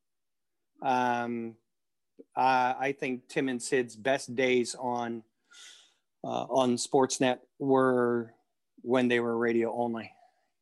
Um, 0.81 1.55
uh, 2.35 2.73
I 2.77 2.95
think 2.97 3.27
Tim 3.27 3.49
and 3.49 3.61
Sid's 3.61 3.95
best 3.95 4.35
days 4.35 4.75
on 4.75 5.23
uh, 6.23 6.45
on 6.49 6.75
Sportsnet 6.75 7.39
were 7.59 8.33
when 8.81 9.07
they 9.07 9.19
were 9.19 9.37
radio 9.37 9.73
only, 9.73 10.11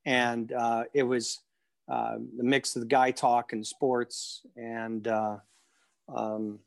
and 0.05 0.51
uh, 0.51 0.83
it 0.93 1.03
was 1.03 1.39
uh, 1.89 2.15
the 2.37 2.43
mix 2.43 2.75
of 2.75 2.81
the 2.81 2.87
guy 2.87 3.11
talk 3.11 3.53
and 3.53 3.65
sports. 3.65 4.41
And 4.55 5.07
uh, 5.07 5.37
um, 6.13 6.59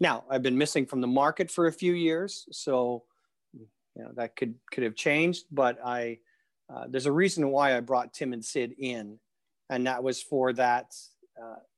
now 0.00 0.24
I've 0.30 0.42
been 0.42 0.58
missing 0.58 0.86
from 0.86 1.00
the 1.00 1.06
market 1.06 1.50
for 1.50 1.66
a 1.66 1.72
few 1.72 1.94
years, 1.94 2.46
so 2.52 3.04
you 3.52 4.04
know 4.04 4.10
that 4.14 4.36
could 4.36 4.54
could 4.70 4.84
have 4.84 4.94
changed. 4.94 5.46
But 5.50 5.78
I 5.84 6.18
uh, 6.72 6.84
there's 6.88 7.06
a 7.06 7.12
reason 7.12 7.48
why 7.50 7.76
I 7.76 7.80
brought 7.80 8.14
Tim 8.14 8.32
and 8.32 8.44
Sid 8.44 8.74
in, 8.78 9.18
and 9.70 9.86
that 9.86 10.04
was 10.04 10.22
for 10.22 10.52
that 10.52 10.94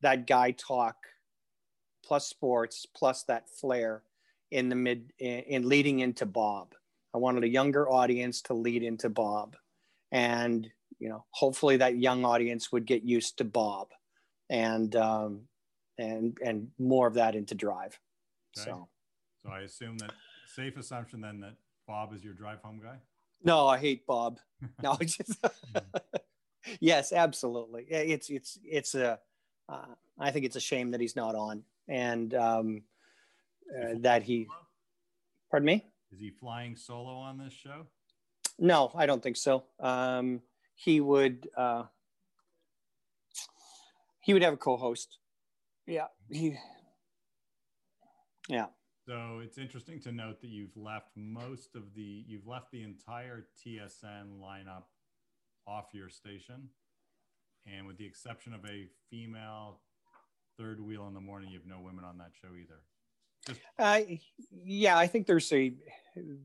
that 0.03 0.27
guy 0.27 0.51
talk 0.51 0.97
plus 2.07 2.28
sports 2.28 2.86
plus 2.86 3.22
that 3.24 3.48
flair 3.48 4.02
in 4.50 4.68
the 4.68 4.76
mid 4.76 5.12
in, 5.18 5.40
in 5.40 5.68
leading 5.68 6.00
into 6.00 6.26
Bob. 6.26 6.74
I 7.14 7.18
wanted 7.18 7.44
a 7.44 7.48
younger 7.48 7.88
audience 7.88 8.42
to 8.42 8.55
lead 8.55 8.82
into 8.82 9.09
Bob, 9.09 9.57
and 10.12 10.68
you 10.98 11.09
know 11.09 11.24
hopefully 11.30 11.76
that 11.78 11.96
young 11.98 12.24
audience 12.24 12.72
would 12.72 12.86
get 12.86 13.02
used 13.05 13.38
to 13.38 13.44
Bob, 13.44 13.88
and 14.50 14.94
um, 14.96 15.42
and 15.98 16.36
and 16.44 16.68
more 16.78 17.07
of 17.07 17.14
that 17.14 17.34
into 17.34 17.55
Drive. 17.55 17.98
Okay. 18.57 18.70
So 18.70 18.88
So 19.42 19.50
I 19.50 19.61
assume 19.61 19.98
that 19.98 20.12
safe 20.46 20.76
assumption 20.76 21.20
then 21.20 21.40
that 21.40 21.55
Bob 21.86 22.12
is 22.14 22.24
your 22.24 22.34
drive 22.34 22.61
home 22.61 22.80
guy. 22.82 22.96
no, 23.42 23.66
I 23.66 23.78
hate 23.78 24.07
Bob. 24.07 24.38
No, 24.82 24.96
just 24.96 25.44
yes, 26.80 27.12
absolutely. 27.12 27.84
It's 27.88 28.30
it's 28.30 28.59
it's 28.64 28.94
a. 28.94 29.18
Uh, 29.68 29.94
I 30.18 30.30
think 30.30 30.44
it's 30.46 30.57
a 30.57 30.61
shame 30.61 30.90
that 30.92 31.00
he's 31.00 31.16
not 31.16 31.34
on, 31.34 31.64
and 31.89 32.35
um, 32.35 32.82
uh, 33.70 33.95
that 34.01 34.22
he. 34.22 34.47
Pardon 35.51 35.66
me. 35.66 35.85
Is 36.12 36.20
he 36.20 36.30
flying 36.30 36.76
solo 36.76 37.14
on 37.14 37.39
this 37.39 37.53
show? 37.53 37.87
No, 38.59 38.93
I 38.95 39.07
don't 39.07 39.22
think 39.22 39.37
so. 39.37 39.64
Um, 39.80 40.41
he 40.74 41.01
would. 41.01 41.49
Uh, 41.57 41.85
he 44.20 44.32
would 44.32 44.43
have 44.43 44.55
a 44.55 44.59
co-host. 44.59 45.18
Yeah. 45.87 46.07
He. 46.30 46.57
Yeah. 48.49 48.66
So 49.07 49.41
it's 49.45 49.59
interesting 49.59 50.01
to 50.03 50.12
note 50.12 50.41
that 50.41 50.49
you've 50.49 50.76
left 50.76 51.11
most 51.14 51.74
of 51.74 51.95
the 51.95 52.24
you've 52.26 52.47
left 52.47 52.70
the 52.72 52.82
entire 52.82 53.47
TSN 53.64 54.41
lineup 54.41 54.85
off 55.66 55.87
your 55.93 56.09
station, 56.09 56.70
and 57.66 57.87
with 57.87 57.99
the 57.99 58.07
exception 58.07 58.55
of 58.55 58.64
a 58.64 58.89
female 59.11 59.80
third 60.59 60.80
wheel 60.80 61.07
in 61.09 61.14
the 61.14 61.20
morning, 61.20 61.50
you 61.50 61.59
have 61.59 61.66
no 61.66 61.80
women 61.80 62.05
on 62.05 62.18
that 62.18 62.30
show 62.40 62.48
either. 62.55 62.80
Uh, 63.78 64.00
yeah, 64.64 64.96
I 64.96 65.07
think 65.07 65.26
there's 65.26 65.52
a 65.52 65.74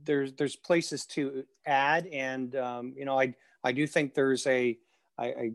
there's 0.03 0.34
there's 0.34 0.55
places 0.55 1.05
to 1.07 1.43
add, 1.66 2.07
and 2.07 2.55
um, 2.55 2.93
you 2.97 3.05
know, 3.05 3.20
I 3.20 3.34
I 3.64 3.72
do 3.72 3.88
think 3.88 4.14
there's 4.14 4.45
a 4.47 4.78
a, 5.20 5.51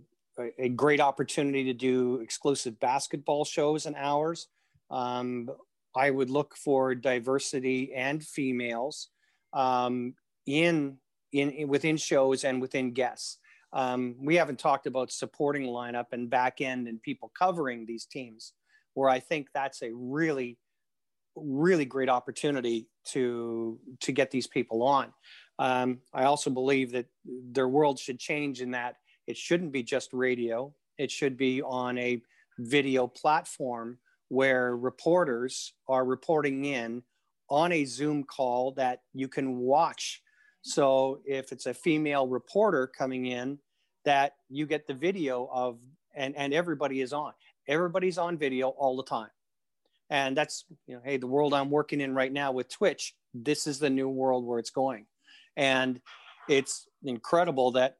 a, 0.59 0.68
great 0.68 1.00
opportunity 1.00 1.64
to 1.64 1.72
do 1.72 2.16
exclusive 2.16 2.78
basketball 2.80 3.44
shows 3.44 3.86
and 3.86 3.96
hours. 3.96 4.48
Um, 4.90 5.50
I 5.96 6.11
would 6.11 6.28
look 6.28 6.57
for 6.57 6.94
diversity 6.94 7.94
and 7.94 8.22
females 8.22 9.09
um, 9.52 10.14
in 10.46 10.98
in 11.32 11.68
within 11.68 11.96
shows 11.96 12.44
and 12.44 12.61
within 12.61 12.92
guests. 12.92 13.38
Um, 13.75 14.14
we 14.20 14.37
haven't 14.37 14.59
talked 14.59 14.87
about 14.87 15.12
supporting 15.12 15.64
lineup 15.64 16.07
and 16.12 16.31
back 16.31 16.61
end 16.61 16.89
and 16.89 17.03
people 17.03 17.33
covering 17.39 17.85
these 17.85 18.07
teams, 18.07 18.53
where 18.95 19.11
I 19.11 19.20
think 19.20 19.49
that's 19.53 19.83
a 19.83 19.91
really 19.93 20.59
really 21.37 21.85
great 21.85 22.09
opportunity 22.09 22.89
to 23.05 23.79
to 24.01 24.12
get 24.12 24.31
these 24.31 24.47
people 24.47 24.83
on. 24.83 25.12
Um, 25.59 25.99
I 26.12 26.25
also 26.25 26.51
believe 26.51 26.93
that 26.93 27.07
their 27.25 27.68
world 27.68 27.99
should 27.99 28.18
change 28.18 28.61
in 28.61 28.70
that 28.72 28.97
it 29.27 29.37
shouldn't 29.37 29.72
be 29.72 29.83
just 29.83 30.12
radio. 30.12 30.72
It 30.99 31.11
should 31.11 31.37
be 31.37 31.62
on 31.62 31.99
a 31.99 32.22
video 32.59 33.07
platform 33.09 33.99
where 34.29 34.77
reporters 34.77 35.75
are 35.89 36.05
reporting 36.05 36.64
in 36.64 37.03
on 37.51 37.72
a 37.72 37.85
Zoom 37.85 38.25
call 38.25 38.72
that 38.72 39.01
you 39.12 39.29
can 39.29 39.59
watch. 39.59 40.22
So 40.62 41.20
if 41.27 41.53
it's 41.53 41.66
a 41.66 41.75
female 41.75 42.27
reporter 42.27 42.87
coming 42.87 43.27
in, 43.27 43.59
that 44.05 44.36
you 44.48 44.66
get 44.66 44.86
the 44.86 44.94
video 44.94 45.48
of 45.52 45.78
and 46.14 46.36
and 46.36 46.55
everybody 46.55 47.00
is 47.00 47.12
on. 47.12 47.32
Everybody's 47.66 48.18
on 48.18 48.38
video 48.38 48.68
all 48.68 48.96
the 48.96 49.05
time. 49.05 49.30
And 50.11 50.36
that's 50.36 50.64
you 50.86 50.94
know 50.94 51.02
hey 51.05 51.16
the 51.16 51.26
world 51.26 51.55
i'm 51.55 51.70
working 51.70 52.00
in 52.00 52.14
right 52.14 52.32
now 52.32 52.52
with 52.52 52.68
twitch 52.68 53.14
this 53.32 53.66
is 53.66 53.78
the 53.78 53.90
new 53.90 54.09
world 54.09 54.44
where 54.44 54.59
it's 54.59 54.70
going. 54.70 55.07
And 55.57 56.00
it's 56.48 56.86
incredible 57.02 57.72
that 57.72 57.96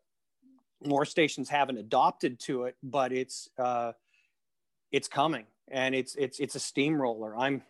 more 0.85 1.05
stations 1.05 1.49
haven't 1.49 1.79
adopted 1.79 2.39
to 2.39 2.65
it 2.65 2.77
but 2.83 3.13
it's 3.13 3.49
uh 3.59 3.93
it's 4.93 5.09
coming. 5.09 5.47
And 5.71 5.95
it's 5.95 6.15
it's 6.15 6.39
it's 6.39 6.55
a 6.55 6.61
steamroller. 6.61 7.37
I'm 7.37 7.63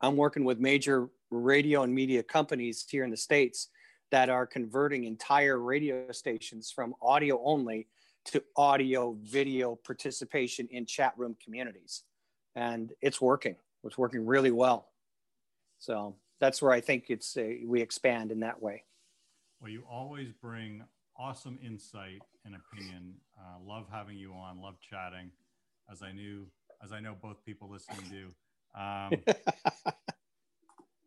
i'm 0.00 0.16
working 0.16 0.44
with 0.44 0.58
major 0.58 1.08
radio 1.30 1.82
and 1.82 1.94
media 1.94 2.22
companies 2.22 2.84
here 2.88 3.04
in 3.04 3.10
the 3.10 3.16
states 3.16 3.68
that 4.10 4.28
are 4.28 4.46
converting 4.46 5.04
entire 5.04 5.58
radio 5.58 6.10
stations 6.12 6.70
from 6.70 6.94
audio 7.02 7.42
only 7.44 7.88
to 8.26 8.42
audio 8.56 9.16
video 9.22 9.76
participation 9.76 10.68
in 10.70 10.86
chat 10.86 11.12
room 11.16 11.36
communities 11.42 12.02
and 12.56 12.92
it's 13.00 13.20
working. 13.20 13.54
It's 13.84 13.98
working 13.98 14.26
really 14.26 14.50
well. 14.50 14.88
So 15.78 16.16
that's 16.40 16.60
where 16.60 16.72
I 16.72 16.80
think 16.80 17.04
it's 17.08 17.36
a, 17.36 17.60
we 17.64 17.80
expand 17.80 18.32
in 18.32 18.40
that 18.40 18.60
way. 18.60 18.82
Well, 19.60 19.70
you 19.70 19.84
always 19.88 20.32
bring 20.32 20.82
awesome 21.16 21.58
insight 21.64 22.20
and 22.44 22.56
opinion. 22.56 23.14
Uh, 23.38 23.58
love 23.64 23.86
having 23.90 24.16
you 24.16 24.32
on. 24.32 24.60
Love 24.60 24.74
chatting, 24.80 25.30
as 25.90 26.02
I 26.02 26.12
knew, 26.12 26.46
as 26.84 26.92
I 26.92 27.00
know 27.00 27.14
both 27.20 27.44
people 27.44 27.70
listening 27.70 28.10
do. 28.10 28.80
Um, 28.80 29.12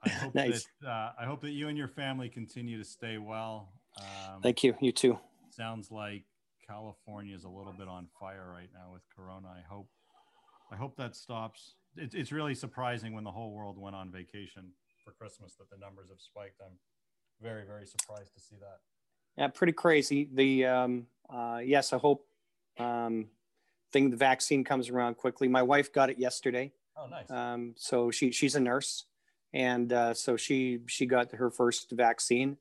I 0.03 0.09
hope 0.09 0.35
nice. 0.35 0.67
that 0.81 0.89
uh, 0.89 1.11
I 1.19 1.25
hope 1.25 1.41
that 1.41 1.51
you 1.51 1.67
and 1.67 1.77
your 1.77 1.87
family 1.87 2.29
continue 2.29 2.77
to 2.77 2.85
stay 2.85 3.17
well. 3.17 3.69
Um, 3.99 4.41
Thank 4.41 4.63
you. 4.63 4.75
You 4.79 4.91
too. 4.91 5.19
Sounds 5.51 5.91
like 5.91 6.23
California 6.65 7.35
is 7.35 7.43
a 7.43 7.49
little 7.49 7.73
bit 7.73 7.87
on 7.87 8.07
fire 8.19 8.49
right 8.53 8.69
now 8.73 8.93
with 8.93 9.01
Corona. 9.15 9.47
I 9.47 9.61
hope, 9.67 9.89
I 10.71 10.75
hope 10.75 10.95
that 10.97 11.15
stops. 11.15 11.75
It, 11.97 12.13
it's 12.13 12.31
really 12.31 12.55
surprising 12.55 13.13
when 13.13 13.23
the 13.23 13.31
whole 13.31 13.51
world 13.51 13.77
went 13.77 13.95
on 13.95 14.11
vacation 14.11 14.71
for 15.03 15.11
Christmas 15.11 15.55
that 15.55 15.69
the 15.69 15.77
numbers 15.77 16.09
have 16.09 16.19
spiked. 16.21 16.61
I'm 16.63 16.77
very, 17.41 17.65
very 17.65 17.85
surprised 17.85 18.33
to 18.35 18.39
see 18.39 18.55
that. 18.59 18.79
Yeah, 19.37 19.47
pretty 19.47 19.73
crazy. 19.73 20.29
The 20.33 20.65
um, 20.65 21.07
uh, 21.29 21.61
yes, 21.63 21.93
I 21.93 21.97
hope 21.97 22.25
um, 22.77 23.27
thing 23.91 24.09
the 24.09 24.17
vaccine 24.17 24.63
comes 24.63 24.89
around 24.89 25.17
quickly. 25.17 25.47
My 25.47 25.63
wife 25.63 25.91
got 25.91 26.09
it 26.09 26.19
yesterday. 26.19 26.71
Oh, 26.97 27.07
nice. 27.07 27.31
Um, 27.31 27.73
so 27.77 28.11
she 28.11 28.31
she's 28.31 28.55
a 28.55 28.59
nurse, 28.59 29.05
and 29.53 29.91
uh, 29.91 30.13
so 30.13 30.37
she 30.37 30.79
she 30.87 31.05
got 31.05 31.31
her 31.31 31.49
first 31.49 31.91
vaccine, 31.91 32.57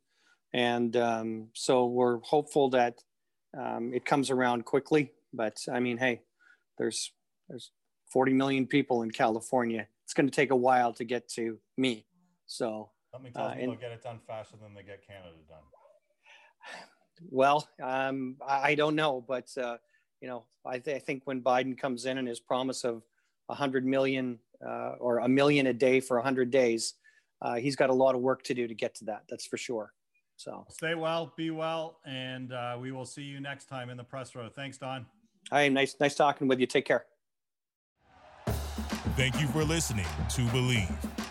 and 0.53 0.97
um, 0.97 1.49
so 1.53 1.87
we're 1.87 2.19
hopeful 2.21 2.71
that 2.71 3.03
um, 3.59 3.93
it 3.95 4.05
comes 4.05 4.31
around 4.31 4.65
quickly. 4.65 5.13
But 5.33 5.59
I 5.73 5.81
mean, 5.81 5.99
hey, 5.99 6.23
there's 6.79 7.13
there's 7.49 7.71
40 8.13 8.33
million 8.33 8.67
people 8.67 9.03
in 9.03 9.11
California. 9.11 9.87
It's 10.05 10.15
going 10.15 10.27
to 10.27 10.35
take 10.35 10.51
a 10.51 10.57
while 10.57 10.93
to 10.95 11.05
get 11.05 11.29
to 11.31 11.59
me. 11.77 12.07
So 12.47 12.91
something 13.13 13.33
tells 13.33 13.53
uh, 13.53 13.55
me 13.57 13.63
and, 13.63 13.73
they'll 13.73 13.81
get 13.81 13.93
it 13.93 14.03
done 14.03 14.21
faster 14.27 14.57
than 14.61 14.75
they 14.75 14.83
get 14.83 15.07
Canada 15.07 15.37
done. 15.49 15.59
Well, 17.31 17.69
um, 17.83 18.37
I, 18.47 18.71
I, 18.71 18.75
don't 18.77 18.95
know, 18.95 19.25
but 19.27 19.49
uh, 19.61 19.79
you 20.21 20.29
know, 20.29 20.45
I, 20.65 20.79
th- 20.79 20.97
I, 20.97 21.01
think 21.01 21.23
when 21.25 21.43
Biden 21.43 21.77
comes 21.77 22.05
in 22.05 22.17
and 22.17 22.29
his 22.29 22.39
promise 22.39 22.85
of 22.85 23.03
100 23.47 23.85
million 23.85 24.39
uh, 24.67 24.93
or 25.01 25.19
a 25.19 25.29
million 25.29 25.67
a 25.67 25.73
day 25.73 26.01
for 26.01 26.17
100 26.17 26.51
days, 26.51 26.95
uh, 27.43 27.55
he's 27.55 27.77
got 27.77 27.91
a 27.91 27.95
lot 27.95 28.15
of 28.15 28.21
work 28.21 28.43
to 28.45 28.55
do 28.55 28.67
to 28.67 28.75
get 28.75 28.95
to 28.97 29.05
that. 29.07 29.23
That's 29.29 29.47
for 29.47 29.57
sure. 29.57 29.93
So 30.37 30.65
stay 30.69 30.95
well, 30.95 31.33
be 31.37 31.51
well, 31.51 31.99
and 32.07 32.53
uh, 32.53 32.77
we 32.81 32.93
will 32.93 33.05
see 33.05 33.23
you 33.23 33.41
next 33.41 33.69
time 33.69 33.91
in 33.91 33.97
the 33.97 34.05
press 34.05 34.35
row. 34.37 34.49
Thanks, 34.49 34.79
Don. 34.79 35.05
Hi, 35.51 35.69
nice, 35.69 35.97
nice 35.99 36.15
talking 36.15 36.47
with 36.47 36.61
you. 36.61 36.67
Take 36.67 36.85
care. 36.85 37.07
Thank 39.17 39.41
you 39.41 39.49
for 39.49 39.65
listening 39.65 40.07
to 40.31 40.43
Bleav. 40.43 41.28